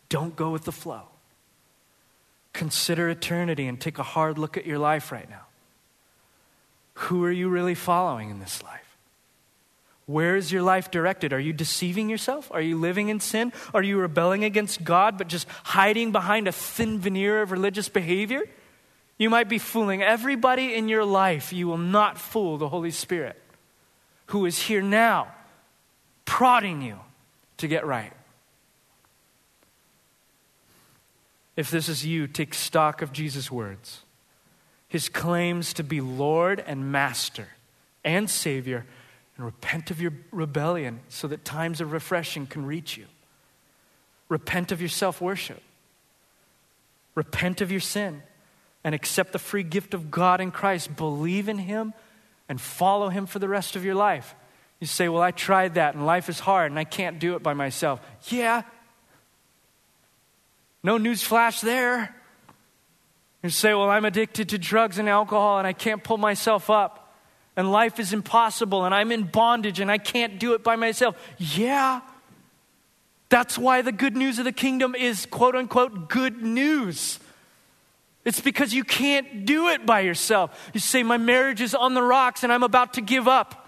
Don't 0.10 0.36
go 0.36 0.52
with 0.52 0.66
the 0.66 0.72
flow. 0.72 1.04
Consider 2.54 3.10
eternity 3.10 3.68
and 3.68 3.80
take 3.80 3.98
a 3.98 4.04
hard 4.04 4.38
look 4.38 4.58
at 4.58 4.66
your 4.66 4.80
life 4.80 5.12
right 5.12 5.30
now. 5.30 5.46
Who 6.94 7.24
are 7.26 7.32
you 7.32 7.50
really 7.50 7.76
following 7.76 8.30
in 8.30 8.40
this 8.40 8.64
life? 8.64 8.85
Where 10.06 10.36
is 10.36 10.52
your 10.52 10.62
life 10.62 10.92
directed? 10.92 11.34
Are 11.34 11.40
you 11.40 11.52
deceiving 11.52 12.10
yourself? 12.10 12.52
Are 12.52 12.62
you 12.62 12.80
living 12.80 13.10
in 13.10 13.20
sin? 13.20 13.52
Are 13.74 13.82
you 13.82 13.98
rebelling 13.98 14.44
against 14.44 14.84
God 14.84 15.18
but 15.18 15.28
just 15.28 15.48
hiding 15.64 16.12
behind 16.12 16.48
a 16.48 16.52
thin 16.52 17.00
veneer 17.00 17.42
of 17.42 17.52
religious 17.52 17.90
behavior? 17.90 18.44
You 19.18 19.30
might 19.30 19.50
be 19.50 19.58
fooling 19.58 20.04
everybody 20.04 20.76
in 20.76 20.90
your 20.90 21.06
life. 21.06 21.54
You 21.54 21.68
will 21.68 21.78
not 21.78 22.20
fool 22.20 22.58
the 22.58 22.70
Holy 22.70 22.92
Spirit, 22.92 23.42
who 24.28 24.46
is 24.46 24.60
here 24.60 24.82
now, 24.82 25.30
prodding 26.26 26.82
you 26.82 27.00
to 27.58 27.68
get 27.68 27.86
right. 27.86 28.14
If 31.56 31.72
this 31.72 31.88
is 31.88 32.06
you, 32.06 32.28
take 32.28 32.54
stock 32.54 33.02
of 33.02 33.14
Jesus' 33.14 33.50
words, 33.50 34.02
his 34.88 35.10
claims 35.10 35.74
to 35.74 35.84
be 35.84 36.02
Lord 36.02 36.64
and 36.68 36.92
Master 36.92 37.48
and 38.04 38.30
Savior 38.30 38.86
and 39.38 39.46
repent 39.46 39.92
of 39.92 40.02
your 40.02 40.14
rebellion 40.32 41.00
so 41.10 41.28
that 41.28 41.44
times 41.44 41.82
of 41.82 41.92
refreshing 41.92 42.48
can 42.48 42.66
reach 42.66 42.98
you. 42.98 43.06
Repent 44.30 44.72
of 44.72 44.82
your 44.82 44.90
self 44.90 45.22
worship. 45.22 45.62
Repent 47.16 47.62
of 47.62 47.72
your 47.72 47.80
sin 47.80 48.24
and 48.84 48.96
accept 48.96 49.34
the 49.34 49.40
free 49.40 49.64
gift 49.64 49.94
of 49.94 50.12
God 50.12 50.42
in 50.42 50.52
Christ. 50.52 50.96
Believe 50.96 51.50
in 51.50 51.58
Him 51.58 51.94
and 52.48 52.60
follow 52.60 53.10
Him 53.10 53.26
for 53.26 53.40
the 53.40 53.50
rest 53.50 53.76
of 53.76 53.86
your 53.86 53.96
life. 53.96 54.36
You 54.80 54.88
say, 54.88 55.10
Well, 55.10 55.22
I 55.22 55.32
tried 55.32 55.76
that 55.76 55.96
and 55.96 56.06
life 56.06 56.30
is 56.30 56.40
hard 56.40 56.72
and 56.72 56.80
I 56.80 56.84
can't 56.84 57.20
do 57.20 57.36
it 57.36 57.44
by 57.44 57.54
myself. 57.54 58.00
Yeah. 58.30 58.64
No 60.84 60.98
news 60.98 61.24
flash 61.24 61.62
there. 61.62 62.16
You 63.44 63.50
say, 63.50 63.74
Well, 63.74 63.90
I'm 63.90 64.06
addicted 64.06 64.50
to 64.50 64.58
drugs 64.58 64.98
and 64.98 65.08
alcohol 65.08 65.60
and 65.60 65.68
I 65.68 65.74
can't 65.74 66.04
pull 66.04 66.18
myself 66.18 66.70
up 66.70 67.05
and 67.56 67.72
life 67.72 68.00
is 68.00 68.14
impossible 68.14 68.86
and 68.86 68.94
I'm 68.94 69.12
in 69.12 69.24
bondage 69.24 69.80
and 69.80 69.92
I 69.92 69.98
can't 69.98 70.40
do 70.40 70.54
it 70.54 70.64
by 70.64 70.76
myself. 70.76 71.16
Yeah. 71.38 72.02
That's 73.30 73.58
why 73.58 73.82
the 73.82 73.92
good 73.92 74.16
news 74.16 74.40
of 74.40 74.46
the 74.46 74.52
kingdom 74.52 74.96
is 74.96 75.26
quote 75.26 75.56
unquote 75.56 76.10
good 76.10 76.42
news. 76.42 77.20
It's 78.24 78.42
because 78.42 78.74
you 78.74 78.84
can't 78.84 79.46
do 79.46 79.70
it 79.70 79.86
by 79.86 80.02
yourself. 80.02 80.72
You 80.74 80.80
say, 80.80 81.04
My 81.04 81.18
marriage 81.18 81.62
is 81.62 81.76
on 81.76 81.94
the 81.94 82.02
rocks 82.02 82.44
and 82.44 82.52
I'm 82.52 82.64
about 82.64 82.94
to 82.96 83.02
give 83.02 83.28
up. 83.28 83.65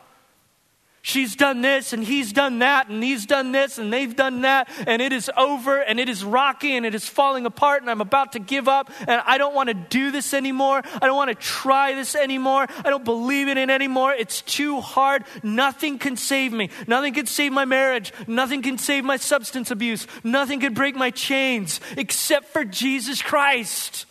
She's 1.07 1.37
done 1.37 1.61
this 1.61 1.93
and 1.93 2.03
he's 2.03 2.33
done 2.33 2.59
that 2.59 2.89
and 2.89 3.01
he's 3.01 3.25
done 3.25 3.53
this 3.53 3.77
and 3.77 3.93
they've 3.93 4.13
done 4.13 4.41
that 4.41 4.67
and 4.85 5.01
it 5.01 5.13
is 5.13 5.31
over 5.37 5.79
and 5.79 6.01
it 6.01 6.09
is 6.09 6.21
rocky 6.21 6.75
and 6.75 6.85
it 6.85 6.93
is 6.93 7.07
falling 7.07 7.45
apart 7.45 7.81
and 7.81 7.89
I'm 7.89 8.01
about 8.01 8.33
to 8.33 8.39
give 8.39 8.67
up 8.67 8.91
and 9.07 9.21
I 9.25 9.37
don't 9.37 9.55
want 9.55 9.69
to 9.69 9.73
do 9.73 10.11
this 10.11 10.33
anymore. 10.33 10.81
I 10.83 11.07
don't 11.07 11.15
want 11.15 11.29
to 11.29 11.35
try 11.35 11.93
this 11.95 12.13
anymore. 12.13 12.67
I 12.83 12.89
don't 12.89 13.05
believe 13.05 13.47
in 13.47 13.57
it 13.57 13.69
anymore. 13.69 14.11
It's 14.15 14.41
too 14.41 14.81
hard. 14.81 15.23
Nothing 15.43 15.97
can 15.97 16.17
save 16.17 16.51
me. 16.51 16.71
Nothing 16.87 17.13
can 17.13 17.25
save 17.25 17.53
my 17.53 17.63
marriage. 17.63 18.11
Nothing 18.27 18.61
can 18.61 18.77
save 18.77 19.05
my 19.05 19.15
substance 19.15 19.71
abuse. 19.71 20.07
Nothing 20.25 20.59
can 20.59 20.73
break 20.73 20.97
my 20.97 21.11
chains 21.11 21.79
except 21.95 22.47
for 22.47 22.65
Jesus 22.65 23.21
Christ. 23.21 24.07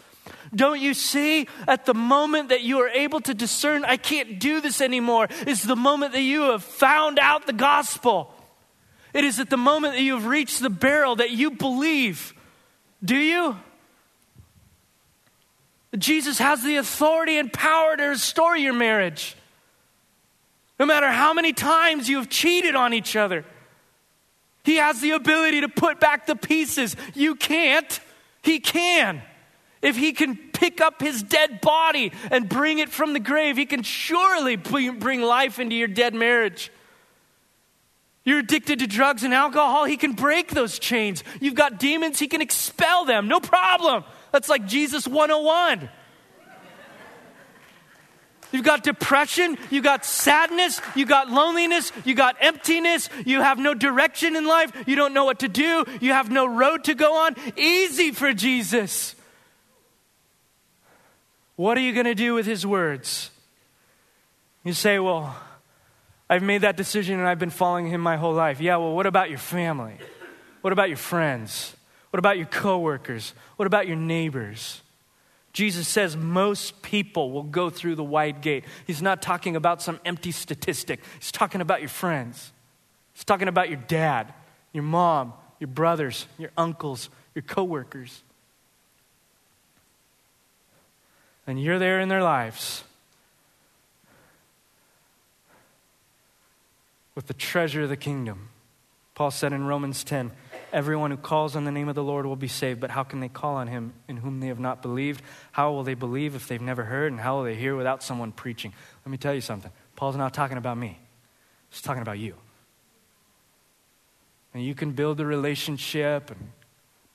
Don't 0.54 0.80
you 0.80 0.94
see? 0.94 1.48
At 1.66 1.86
the 1.86 1.94
moment 1.94 2.50
that 2.50 2.62
you 2.62 2.80
are 2.80 2.88
able 2.88 3.20
to 3.22 3.34
discern, 3.34 3.84
I 3.84 3.96
can't 3.96 4.38
do 4.38 4.60
this 4.60 4.80
anymore, 4.80 5.28
is 5.46 5.62
the 5.62 5.76
moment 5.76 6.12
that 6.12 6.22
you 6.22 6.50
have 6.50 6.62
found 6.62 7.18
out 7.18 7.46
the 7.46 7.52
gospel. 7.52 8.32
It 9.12 9.24
is 9.24 9.40
at 9.40 9.50
the 9.50 9.56
moment 9.56 9.94
that 9.94 10.02
you 10.02 10.14
have 10.14 10.26
reached 10.26 10.60
the 10.60 10.70
barrel 10.70 11.16
that 11.16 11.30
you 11.30 11.50
believe. 11.50 12.34
Do 13.04 13.16
you? 13.16 13.56
Jesus 15.96 16.38
has 16.38 16.62
the 16.62 16.76
authority 16.76 17.38
and 17.38 17.52
power 17.52 17.96
to 17.96 18.04
restore 18.04 18.56
your 18.56 18.74
marriage. 18.74 19.36
No 20.78 20.84
matter 20.84 21.10
how 21.10 21.32
many 21.32 21.52
times 21.52 22.08
you 22.08 22.18
have 22.18 22.28
cheated 22.28 22.74
on 22.74 22.92
each 22.92 23.16
other, 23.16 23.44
He 24.64 24.76
has 24.76 25.00
the 25.00 25.12
ability 25.12 25.62
to 25.62 25.68
put 25.68 26.00
back 26.00 26.26
the 26.26 26.36
pieces. 26.36 26.96
You 27.14 27.34
can't, 27.34 28.00
He 28.42 28.60
can. 28.60 29.22
If 29.86 29.96
he 29.96 30.12
can 30.12 30.36
pick 30.36 30.80
up 30.80 31.00
his 31.00 31.22
dead 31.22 31.60
body 31.60 32.10
and 32.32 32.48
bring 32.48 32.80
it 32.80 32.88
from 32.88 33.12
the 33.12 33.20
grave, 33.20 33.56
he 33.56 33.66
can 33.66 33.84
surely 33.84 34.56
bring 34.56 35.22
life 35.22 35.60
into 35.60 35.76
your 35.76 35.86
dead 35.86 36.12
marriage. 36.12 36.72
You're 38.24 38.40
addicted 38.40 38.80
to 38.80 38.88
drugs 38.88 39.22
and 39.22 39.32
alcohol, 39.32 39.84
he 39.84 39.96
can 39.96 40.14
break 40.14 40.48
those 40.50 40.80
chains. 40.80 41.22
You've 41.40 41.54
got 41.54 41.78
demons, 41.78 42.18
he 42.18 42.26
can 42.26 42.42
expel 42.42 43.04
them, 43.04 43.28
no 43.28 43.38
problem. 43.38 44.02
That's 44.32 44.48
like 44.48 44.66
Jesus 44.66 45.06
101. 45.06 45.88
You've 48.50 48.64
got 48.64 48.82
depression, 48.82 49.56
You've 49.70 49.84
got 49.84 50.04
sadness, 50.04 50.80
You've 50.96 51.08
got 51.08 51.30
loneliness, 51.30 51.92
You've 52.04 52.16
got 52.16 52.36
emptiness, 52.40 53.08
you 53.24 53.40
have 53.40 53.60
no 53.60 53.72
direction 53.72 54.34
in 54.34 54.46
life, 54.46 54.72
you 54.88 54.96
don't 54.96 55.14
know 55.14 55.24
what 55.24 55.38
to 55.40 55.48
do, 55.48 55.84
you 56.00 56.12
have 56.12 56.28
no 56.28 56.44
road 56.44 56.82
to 56.84 56.94
go 56.94 57.18
on. 57.18 57.36
Easy 57.56 58.10
for 58.10 58.32
Jesus. 58.32 59.15
What 61.56 61.76
are 61.76 61.80
you 61.80 61.92
going 61.92 62.06
to 62.06 62.14
do 62.14 62.34
with 62.34 62.46
his 62.46 62.66
words? 62.66 63.30
You 64.64 64.72
say, 64.72 64.98
Well, 64.98 65.34
I've 66.28 66.42
made 66.42 66.62
that 66.62 66.76
decision 66.76 67.18
and 67.18 67.28
I've 67.28 67.38
been 67.38 67.50
following 67.50 67.86
him 67.86 68.00
my 68.00 68.16
whole 68.16 68.34
life. 68.34 68.60
Yeah, 68.60 68.76
well, 68.76 68.94
what 68.94 69.06
about 69.06 69.30
your 69.30 69.38
family? 69.38 69.94
What 70.60 70.72
about 70.72 70.88
your 70.88 70.96
friends? 70.96 71.76
What 72.10 72.18
about 72.18 72.36
your 72.36 72.46
coworkers? 72.46 73.32
What 73.56 73.66
about 73.66 73.86
your 73.86 73.96
neighbors? 73.96 74.82
Jesus 75.52 75.88
says 75.88 76.16
most 76.16 76.82
people 76.82 77.30
will 77.30 77.42
go 77.42 77.70
through 77.70 77.94
the 77.94 78.04
wide 78.04 78.42
gate. 78.42 78.64
He's 78.86 79.00
not 79.00 79.22
talking 79.22 79.56
about 79.56 79.80
some 79.80 80.00
empty 80.04 80.32
statistic. 80.32 81.00
He's 81.18 81.32
talking 81.32 81.60
about 81.60 81.80
your 81.80 81.88
friends. 81.88 82.52
He's 83.14 83.24
talking 83.24 83.48
about 83.48 83.70
your 83.70 83.78
dad, 83.78 84.34
your 84.72 84.82
mom, 84.82 85.32
your 85.58 85.68
brothers, 85.68 86.26
your 86.38 86.50
uncles, 86.58 87.08
your 87.34 87.42
coworkers. 87.42 88.22
And 91.46 91.62
you're 91.62 91.78
there 91.78 92.00
in 92.00 92.08
their 92.08 92.22
lives 92.22 92.84
with 97.14 97.26
the 97.26 97.34
treasure 97.34 97.82
of 97.82 97.88
the 97.88 97.96
kingdom. 97.96 98.48
Paul 99.14 99.30
said 99.30 99.52
in 99.52 99.64
Romans 99.64 100.04
10 100.04 100.32
Everyone 100.72 101.10
who 101.10 101.16
calls 101.16 101.56
on 101.56 101.64
the 101.64 101.70
name 101.70 101.88
of 101.88 101.94
the 101.94 102.02
Lord 102.02 102.26
will 102.26 102.36
be 102.36 102.48
saved, 102.48 102.80
but 102.80 102.90
how 102.90 103.02
can 103.02 103.20
they 103.20 103.28
call 103.28 103.54
on 103.54 103.68
him 103.68 103.94
in 104.08 104.18
whom 104.18 104.40
they 104.40 104.48
have 104.48 104.58
not 104.58 104.82
believed? 104.82 105.22
How 105.52 105.72
will 105.72 105.84
they 105.84 105.94
believe 105.94 106.34
if 106.34 106.48
they've 106.48 106.60
never 106.60 106.84
heard? 106.84 107.12
And 107.12 107.20
how 107.20 107.36
will 107.36 107.44
they 107.44 107.54
hear 107.54 107.76
without 107.76 108.02
someone 108.02 108.32
preaching? 108.32 108.74
Let 109.04 109.10
me 109.10 109.16
tell 109.16 109.32
you 109.32 109.40
something. 109.40 109.70
Paul's 109.94 110.16
not 110.16 110.34
talking 110.34 110.58
about 110.58 110.76
me, 110.76 110.98
he's 111.70 111.80
talking 111.80 112.02
about 112.02 112.18
you. 112.18 112.34
And 114.52 114.64
you 114.64 114.74
can 114.74 114.92
build 114.92 115.20
a 115.20 115.26
relationship 115.26 116.30
and 116.30 116.50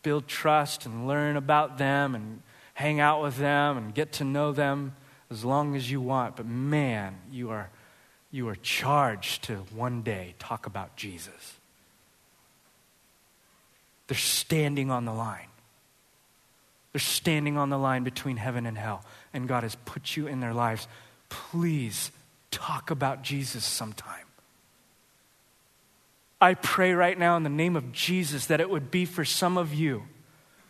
build 0.02 0.28
trust 0.28 0.86
and 0.86 1.08
learn 1.08 1.38
about 1.38 1.78
them 1.78 2.16
and 2.16 2.42
hang 2.82 3.00
out 3.00 3.22
with 3.22 3.38
them 3.38 3.78
and 3.78 3.94
get 3.94 4.14
to 4.14 4.24
know 4.24 4.52
them 4.52 4.96
as 5.30 5.46
long 5.46 5.76
as 5.76 5.90
you 5.90 6.02
want, 6.02 6.36
but 6.36 6.46
man, 6.46 7.16
you 7.32 7.52
are, 7.52 7.70
you 8.32 8.50
are 8.50 8.56
charged 8.56 9.44
to 9.44 9.56
one 9.74 10.02
day 10.02 10.36
talk 10.40 10.66
about 10.66 10.96
Jesus. 10.98 11.58
They're 14.08 14.18
standing 14.18 14.92
on 14.92 15.06
the 15.06 15.14
line. 15.14 15.48
They're 16.92 17.00
standing 17.00 17.56
on 17.58 17.70
the 17.70 17.78
line 17.78 18.04
between 18.04 18.36
heaven 18.36 18.66
and 18.66 18.78
hell, 18.78 19.06
and 19.34 19.48
God 19.48 19.64
has 19.64 19.76
put 19.86 20.18
you 20.18 20.28
in 20.28 20.42
their 20.42 20.54
lives. 20.54 20.88
Please 21.30 22.12
talk 22.50 22.92
about 22.92 23.22
Jesus 23.22 23.64
sometime. 23.64 24.26
I 26.42 26.56
pray 26.56 26.94
right 26.94 27.18
now 27.18 27.38
in 27.38 27.44
the 27.44 27.50
name 27.50 27.76
of 27.76 27.94
Jesus 27.94 28.48
that 28.48 28.60
it 28.60 28.70
would 28.70 28.92
be 28.92 29.06
for 29.06 29.24
some 29.24 29.58
of 29.58 29.74
you, 29.74 30.04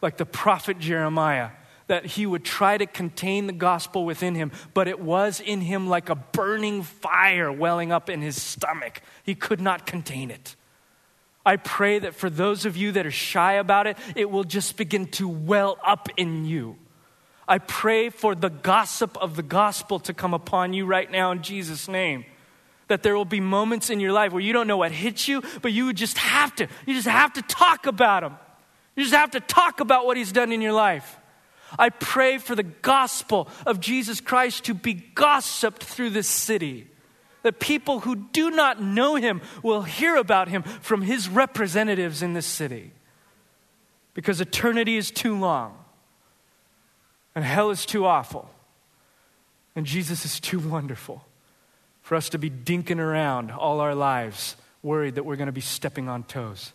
like 0.02 0.18
the 0.18 0.26
prophet 0.26 0.78
Jeremiah, 0.78 1.50
that 1.92 2.06
he 2.06 2.26
would 2.26 2.46
try 2.46 2.78
to 2.78 2.86
contain 2.86 3.48
the 3.48 3.52
gospel 3.52 4.06
within 4.06 4.34
him, 4.34 4.50
but 4.74 4.88
it 4.88 5.02
was 5.02 5.42
in 5.42 5.60
him 5.60 5.90
like 5.90 6.08
a 6.08 6.16
burning 6.16 6.84
fire 6.84 7.52
welling 7.52 7.92
up 7.92 8.10
in 8.10 8.22
his 8.22 8.42
stomach. 8.42 9.02
He 9.24 9.36
could 9.36 9.60
not 9.60 9.86
contain 9.86 10.32
it. 10.32 10.56
I 11.46 11.58
pray 11.58 12.00
that 12.00 12.16
for 12.16 12.30
those 12.30 12.64
of 12.64 12.78
you 12.78 12.94
that 12.94 13.06
are 13.06 13.12
shy 13.12 13.56
about 13.56 13.88
it, 13.88 13.98
it 14.16 14.32
will 14.32 14.46
just 14.46 14.78
begin 14.78 15.08
to 15.08 15.28
well 15.28 15.78
up 15.84 16.08
in 16.16 16.46
you. 16.46 16.78
I 17.46 17.58
pray 17.58 18.10
for 18.10 18.36
the 18.36 18.50
gossip 18.50 19.18
of 19.18 19.36
the 19.36 19.44
gospel 19.44 20.00
to 20.00 20.14
come 20.14 20.34
upon 20.34 20.72
you 20.72 20.86
right 20.86 21.12
now 21.12 21.34
in 21.34 21.42
Jesus' 21.44 21.90
name. 21.90 22.24
That 22.88 23.04
there 23.04 23.18
will 23.18 23.26
be 23.26 23.42
moments 23.42 23.90
in 23.90 24.00
your 24.00 24.14
life 24.14 24.32
where 24.32 24.42
you 24.42 24.54
don't 24.54 24.68
know 24.68 24.78
what 24.78 24.94
hits 24.94 25.28
you, 25.28 25.44
but 25.62 25.74
you 25.74 25.92
just 25.92 26.18
have 26.20 26.56
to. 26.56 26.70
You 26.86 26.94
just 26.94 27.10
have 27.10 27.34
to 27.34 27.42
talk 27.42 27.86
about 27.86 28.24
him. 28.24 28.38
You 28.96 29.04
just 29.04 29.14
have 29.14 29.32
to 29.32 29.42
talk 29.42 29.82
about 29.82 30.06
what 30.06 30.16
he's 30.16 30.32
done 30.32 30.54
in 30.54 30.62
your 30.62 30.72
life. 30.72 31.18
I 31.78 31.90
pray 31.90 32.38
for 32.38 32.56
the 32.56 32.64
gospel 32.64 33.48
of 33.66 33.80
Jesus 33.80 34.22
Christ 34.22 34.66
to 34.66 34.74
be 34.74 34.94
gossiped 34.94 35.84
through 35.84 36.12
this 36.12 36.28
city 36.28 36.88
that 37.44 37.60
people 37.60 38.02
who 38.02 38.16
do 38.16 38.52
not 38.52 38.82
know 38.82 39.16
him 39.16 39.42
will 39.64 39.82
hear 39.82 40.16
about 40.16 40.48
him 40.48 40.64
from 40.64 41.02
his 41.02 41.28
representatives 41.28 42.22
in 42.22 42.34
this 42.34 42.46
city. 42.46 42.92
Because 44.14 44.42
eternity 44.42 44.98
is 44.98 45.10
too 45.10 45.38
long, 45.38 45.78
and 47.34 47.46
hell 47.46 47.70
is 47.70 47.86
too 47.86 48.06
awful, 48.06 48.50
and 49.76 49.86
Jesus 49.86 50.26
is 50.26 50.40
too 50.40 50.60
wonderful 50.60 51.26
for 52.02 52.16
us 52.16 52.30
to 52.30 52.38
be 52.38 52.50
dinking 52.50 53.00
around 53.00 53.52
all 53.52 53.80
our 53.80 53.96
lives, 53.96 54.58
worried 54.84 55.16
that 55.16 55.24
we're 55.24 55.38
going 55.38 55.46
to 55.46 55.54
be 55.54 55.62
stepping 55.62 56.10
on 56.10 56.24
toes. 56.24 56.74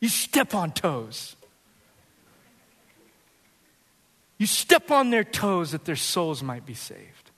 You 0.00 0.08
step 0.08 0.54
on 0.54 0.72
toes. 0.72 1.36
You 4.42 4.46
step 4.46 4.90
on 4.90 5.10
their 5.10 5.22
toes 5.22 5.70
that 5.70 5.84
their 5.84 5.94
souls 5.94 6.42
might 6.42 6.66
be 6.66 6.74
saved. 6.74 7.30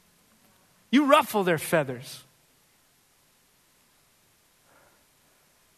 You 0.91 1.05
ruffle 1.05 1.45
their 1.45 1.59
feathers. 1.59 2.25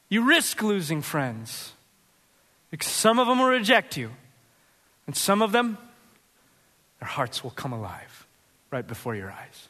You 0.08 0.22
risk 0.22 0.62
losing 0.62 1.02
friends. 1.02 1.72
Because 2.70 2.92
some 2.92 3.18
of 3.18 3.26
them 3.26 3.40
will 3.40 3.48
reject 3.48 3.96
you, 3.96 4.12
and 5.08 5.16
some 5.16 5.42
of 5.42 5.50
them, 5.50 5.78
their 7.00 7.08
hearts 7.08 7.42
will 7.42 7.50
come 7.50 7.72
alive 7.72 8.24
right 8.70 8.86
before 8.86 9.16
your 9.16 9.32
eyes. 9.32 9.68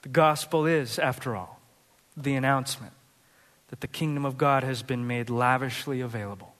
The 0.00 0.08
gospel 0.08 0.64
is, 0.64 0.98
after 0.98 1.36
all, 1.36 1.60
the 2.16 2.34
announcement 2.34 2.94
that 3.68 3.80
the 3.80 3.86
kingdom 3.86 4.24
of 4.24 4.38
God 4.38 4.62
has 4.62 4.82
been 4.82 5.06
made 5.06 5.28
lavishly 5.28 6.00
available 6.00 6.54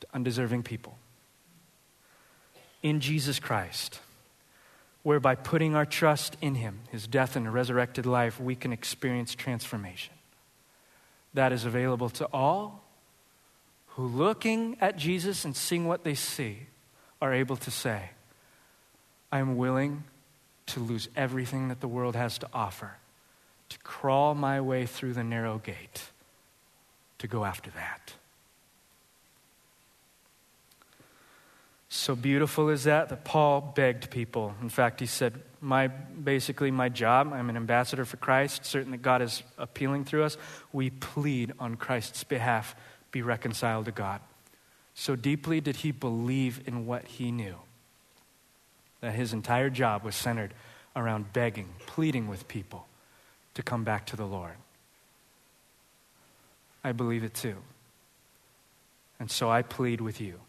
to 0.00 0.06
undeserving 0.12 0.62
people 0.62 0.98
in 2.82 3.00
Jesus 3.00 3.38
Christ 3.38 4.00
whereby 5.02 5.34
putting 5.34 5.74
our 5.74 5.86
trust 5.86 6.36
in 6.40 6.56
Him, 6.56 6.80
His 6.90 7.06
death 7.06 7.36
and 7.36 7.52
resurrected 7.52 8.06
life, 8.06 8.40
we 8.40 8.54
can 8.54 8.72
experience 8.72 9.34
transformation. 9.34 10.14
That 11.32 11.52
is 11.52 11.64
available 11.64 12.10
to 12.10 12.26
all 12.32 12.84
who, 13.88 14.06
looking 14.06 14.76
at 14.80 14.96
Jesus 14.96 15.44
and 15.44 15.56
seeing 15.56 15.86
what 15.86 16.04
they 16.04 16.14
see, 16.14 16.66
are 17.22 17.32
able 17.32 17.56
to 17.56 17.70
say, 17.70 18.10
I 19.32 19.38
am 19.38 19.56
willing 19.56 20.04
to 20.66 20.80
lose 20.80 21.08
everything 21.16 21.68
that 21.68 21.80
the 21.80 21.88
world 21.88 22.16
has 22.16 22.38
to 22.38 22.48
offer, 22.52 22.96
to 23.70 23.78
crawl 23.78 24.34
my 24.34 24.60
way 24.60 24.84
through 24.84 25.14
the 25.14 25.24
narrow 25.24 25.58
gate, 25.58 26.10
to 27.18 27.26
go 27.26 27.44
after 27.44 27.70
that. 27.70 28.14
So 31.88 32.14
beautiful 32.14 32.68
is 32.68 32.84
that 32.84 33.08
that 33.08 33.24
Paul 33.24 33.60
begged 33.60 34.10
people. 34.10 34.54
In 34.62 34.68
fact, 34.68 35.00
he 35.00 35.06
said, 35.06 35.42
"My 35.60 35.88
basically 35.88 36.70
my 36.70 36.88
job. 36.88 37.32
I'm 37.32 37.50
an 37.50 37.56
ambassador 37.56 38.04
for 38.04 38.16
Christ. 38.16 38.64
Certain 38.64 38.92
that 38.92 39.02
God 39.02 39.22
is 39.22 39.42
appealing 39.58 40.04
through 40.04 40.22
us. 40.22 40.36
We 40.72 40.90
plead 40.90 41.52
on 41.58 41.76
Christ's 41.76 42.22
behalf, 42.22 42.76
be 43.10 43.22
reconciled 43.22 43.86
to 43.86 43.92
God." 43.92 44.20
So 44.94 45.16
deeply 45.16 45.60
did 45.60 45.76
he 45.76 45.90
believe 45.90 46.66
in 46.66 46.86
what 46.86 47.06
he 47.06 47.32
knew 47.32 47.56
that 49.00 49.14
his 49.14 49.32
entire 49.32 49.70
job 49.70 50.04
was 50.04 50.14
centered 50.14 50.54
around 50.94 51.32
begging, 51.32 51.74
pleading 51.86 52.28
with 52.28 52.46
people 52.46 52.86
to 53.54 53.62
come 53.62 53.84
back 53.84 54.06
to 54.06 54.16
the 54.16 54.26
Lord. 54.26 54.54
I 56.82 56.92
believe 56.92 57.24
it 57.24 57.34
too. 57.34 57.56
And 59.18 59.30
so 59.30 59.50
I 59.50 59.62
plead 59.62 60.00
with 60.00 60.20
you. 60.20 60.40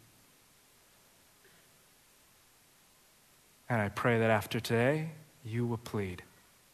And 3.69 3.81
I 3.81 3.89
pray 3.89 4.19
that 4.19 4.29
after 4.29 4.59
today, 4.59 5.09
you 5.45 5.65
will 5.65 5.77
plead 5.77 6.23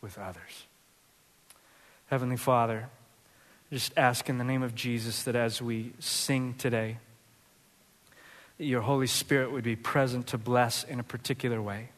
with 0.02 0.18
others. 0.18 0.66
Heavenly 2.08 2.38
Father, 2.38 2.90
just 3.72 3.94
ask 3.98 4.30
in 4.30 4.38
the 4.38 4.44
name 4.44 4.64
of 4.64 4.76
Jesus 4.76 5.24
that 5.24 5.36
as 5.36 5.62
we 5.62 5.94
sing 6.00 6.56
today, 6.58 6.98
your 8.58 8.82
Holy 8.82 9.08
Spirit 9.08 9.52
would 9.52 9.64
be 9.64 9.76
present 9.76 10.28
to 10.28 10.38
bless 10.38 10.84
in 10.84 11.00
a 11.00 11.04
particular 11.04 11.62
way. 11.62 11.90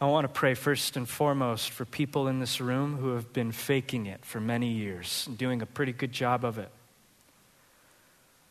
I 0.00 0.06
want 0.06 0.24
to 0.24 0.28
pray 0.28 0.54
first 0.54 0.96
and 0.96 1.06
foremost 1.06 1.70
for 1.70 1.84
people 1.84 2.26
in 2.26 2.40
this 2.40 2.58
room 2.60 2.96
who 2.96 3.14
have 3.14 3.34
been 3.34 3.52
faking 3.52 4.06
it 4.06 4.24
for 4.24 4.40
many 4.40 4.68
years 4.68 5.24
and 5.26 5.36
doing 5.36 5.60
a 5.60 5.66
pretty 5.66 5.92
good 5.92 6.12
job 6.12 6.44
of 6.44 6.58
it. 6.58 6.70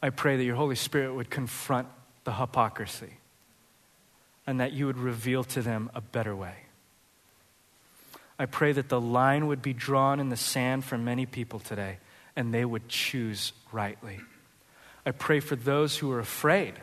I 0.02 0.12
pray 0.12 0.38
that 0.38 0.44
your 0.44 0.56
Holy 0.56 0.76
Spirit 0.76 1.16
would 1.16 1.32
confront 1.32 1.88
the 2.24 2.34
hypocrisy 2.34 3.14
and 4.46 4.60
that 4.60 4.74
you 4.74 4.86
would 4.86 4.98
reveal 4.98 5.44
to 5.46 5.62
them 5.62 5.90
a 5.96 6.02
better 6.02 6.36
way. 6.36 6.56
I 8.38 8.46
pray 8.46 8.72
that 8.72 8.88
the 8.88 9.02
line 9.02 9.48
would 9.48 9.62
be 9.62 9.74
drawn 9.74 10.20
in 10.20 10.30
the 10.30 10.38
sand 10.38 10.86
for 10.86 10.98
many 10.98 11.26
people 11.26 11.60
today 11.60 11.98
and 12.36 12.54
they 12.54 12.64
would 12.64 12.88
choose 12.88 13.54
rightly. 13.72 14.20
I 15.06 15.12
pray 15.12 15.40
for 15.40 15.56
those 15.56 15.98
who 15.98 16.12
are 16.12 16.20
afraid, 16.20 16.76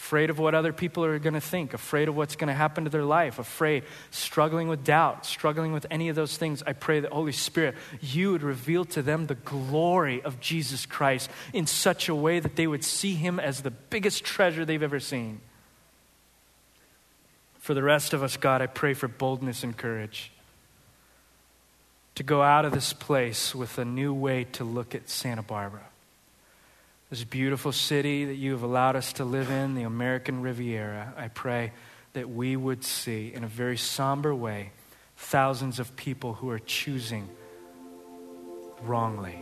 afraid 0.00 0.30
of 0.30 0.38
what 0.38 0.54
other 0.54 0.72
people 0.72 1.04
are 1.04 1.18
going 1.18 1.34
to 1.34 1.42
think, 1.42 1.74
afraid 1.74 2.08
of 2.08 2.16
what's 2.16 2.34
going 2.34 2.48
to 2.48 2.54
happen 2.54 2.84
to 2.84 2.90
their 2.90 3.04
life, 3.04 3.38
afraid, 3.38 3.84
struggling 4.10 4.66
with 4.66 4.82
doubt, 4.82 5.26
struggling 5.26 5.72
with 5.74 5.84
any 5.90 6.08
of 6.08 6.16
those 6.16 6.38
things. 6.38 6.62
I 6.66 6.72
pray 6.72 7.00
that, 7.00 7.12
Holy 7.12 7.32
Spirit, 7.32 7.74
you 8.00 8.32
would 8.32 8.42
reveal 8.42 8.86
to 8.86 9.02
them 9.02 9.26
the 9.26 9.34
glory 9.34 10.22
of 10.22 10.40
Jesus 10.40 10.86
Christ 10.86 11.30
in 11.52 11.66
such 11.66 12.08
a 12.08 12.14
way 12.14 12.40
that 12.40 12.56
they 12.56 12.66
would 12.66 12.82
see 12.82 13.12
him 13.12 13.38
as 13.38 13.60
the 13.60 13.70
biggest 13.70 14.24
treasure 14.24 14.64
they've 14.64 14.82
ever 14.82 15.00
seen. 15.00 15.42
For 17.58 17.74
the 17.74 17.82
rest 17.82 18.14
of 18.14 18.22
us, 18.22 18.38
God, 18.38 18.62
I 18.62 18.68
pray 18.68 18.94
for 18.94 19.06
boldness 19.06 19.62
and 19.62 19.76
courage 19.76 20.32
to 22.14 22.22
go 22.22 22.40
out 22.40 22.64
of 22.64 22.72
this 22.72 22.94
place 22.94 23.54
with 23.54 23.76
a 23.76 23.84
new 23.84 24.14
way 24.14 24.44
to 24.52 24.64
look 24.64 24.94
at 24.94 25.10
Santa 25.10 25.42
Barbara. 25.42 25.89
This 27.10 27.24
beautiful 27.24 27.72
city 27.72 28.26
that 28.26 28.36
you 28.36 28.52
have 28.52 28.62
allowed 28.62 28.94
us 28.94 29.14
to 29.14 29.24
live 29.24 29.50
in, 29.50 29.74
the 29.74 29.82
American 29.82 30.42
Riviera, 30.42 31.12
I 31.16 31.26
pray 31.26 31.72
that 32.12 32.30
we 32.30 32.54
would 32.54 32.84
see 32.84 33.32
in 33.34 33.42
a 33.42 33.48
very 33.48 33.76
somber 33.76 34.32
way 34.32 34.70
thousands 35.16 35.80
of 35.80 35.96
people 35.96 36.34
who 36.34 36.48
are 36.50 36.60
choosing 36.60 37.28
wrongly. 38.82 39.34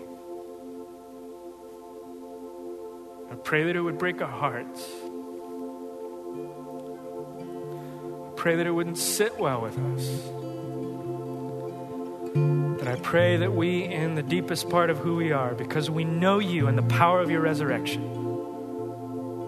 I 3.31 3.35
pray 3.35 3.65
that 3.65 3.77
it 3.77 3.83
would 3.83 3.99
break 3.99 4.23
our 4.23 4.31
hearts. 4.31 4.83
I 8.29 8.33
pray 8.35 8.57
that 8.57 8.67
it 8.67 8.73
wouldn't 8.73 8.97
sit 8.97 9.39
well 9.39 9.61
with 9.61 9.79
us. 9.79 10.48
But 12.35 12.89
I 12.89 12.97
pray 12.97 13.37
that 13.39 13.53
we, 13.53 13.85
in 13.85 14.15
the 14.15 14.23
deepest 14.23 14.71
part 14.71 14.91
of 14.91 14.99
who 14.99 15.17
we 15.17 15.33
are, 15.33 15.55
because 15.55 15.91
we 15.91 16.05
know 16.05 16.39
you 16.39 16.67
and 16.67 16.79
the 16.79 16.83
power 16.83 17.21
of 17.21 17.31
your 17.31 17.41
resurrection, 17.41 18.03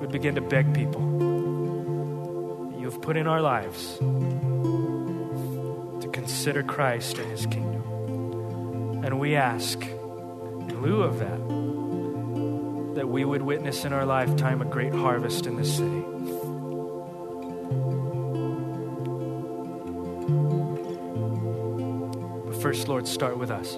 would 0.00 0.10
begin 0.10 0.34
to 0.34 0.40
beg 0.40 0.74
people 0.74 1.00
that 2.70 2.78
you 2.78 2.90
have 2.90 3.02
put 3.02 3.16
in 3.16 3.26
our 3.26 3.40
lives 3.40 3.96
to 3.98 6.08
consider 6.12 6.62
Christ 6.62 7.18
and 7.18 7.30
his 7.30 7.46
kingdom. 7.46 9.04
And 9.04 9.20
we 9.20 9.36
ask, 9.36 9.80
in 9.80 10.82
lieu 10.82 11.02
of 11.02 11.18
that, 11.18 11.38
that 12.96 13.08
we 13.08 13.24
would 13.24 13.42
witness 13.42 13.84
in 13.84 13.92
our 13.92 14.04
lifetime 14.04 14.60
a 14.60 14.64
great 14.64 14.92
harvest 14.92 15.46
in 15.46 15.56
this 15.56 15.76
city. 15.76 16.04
first, 22.70 22.86
Lord, 22.86 23.08
start 23.08 23.36
with 23.36 23.50
us. 23.50 23.72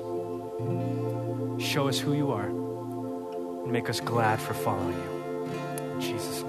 Show 1.59 1.89
us 1.89 1.99
who 1.99 2.13
you 2.13 2.31
are 2.31 2.51
and 2.51 3.73
make 3.73 3.89
us 3.89 4.01
glad 4.01 4.39
for 4.39 4.53
following 4.53 4.95
you. 4.95 5.95
In 5.95 5.99
Jesus' 5.99 6.42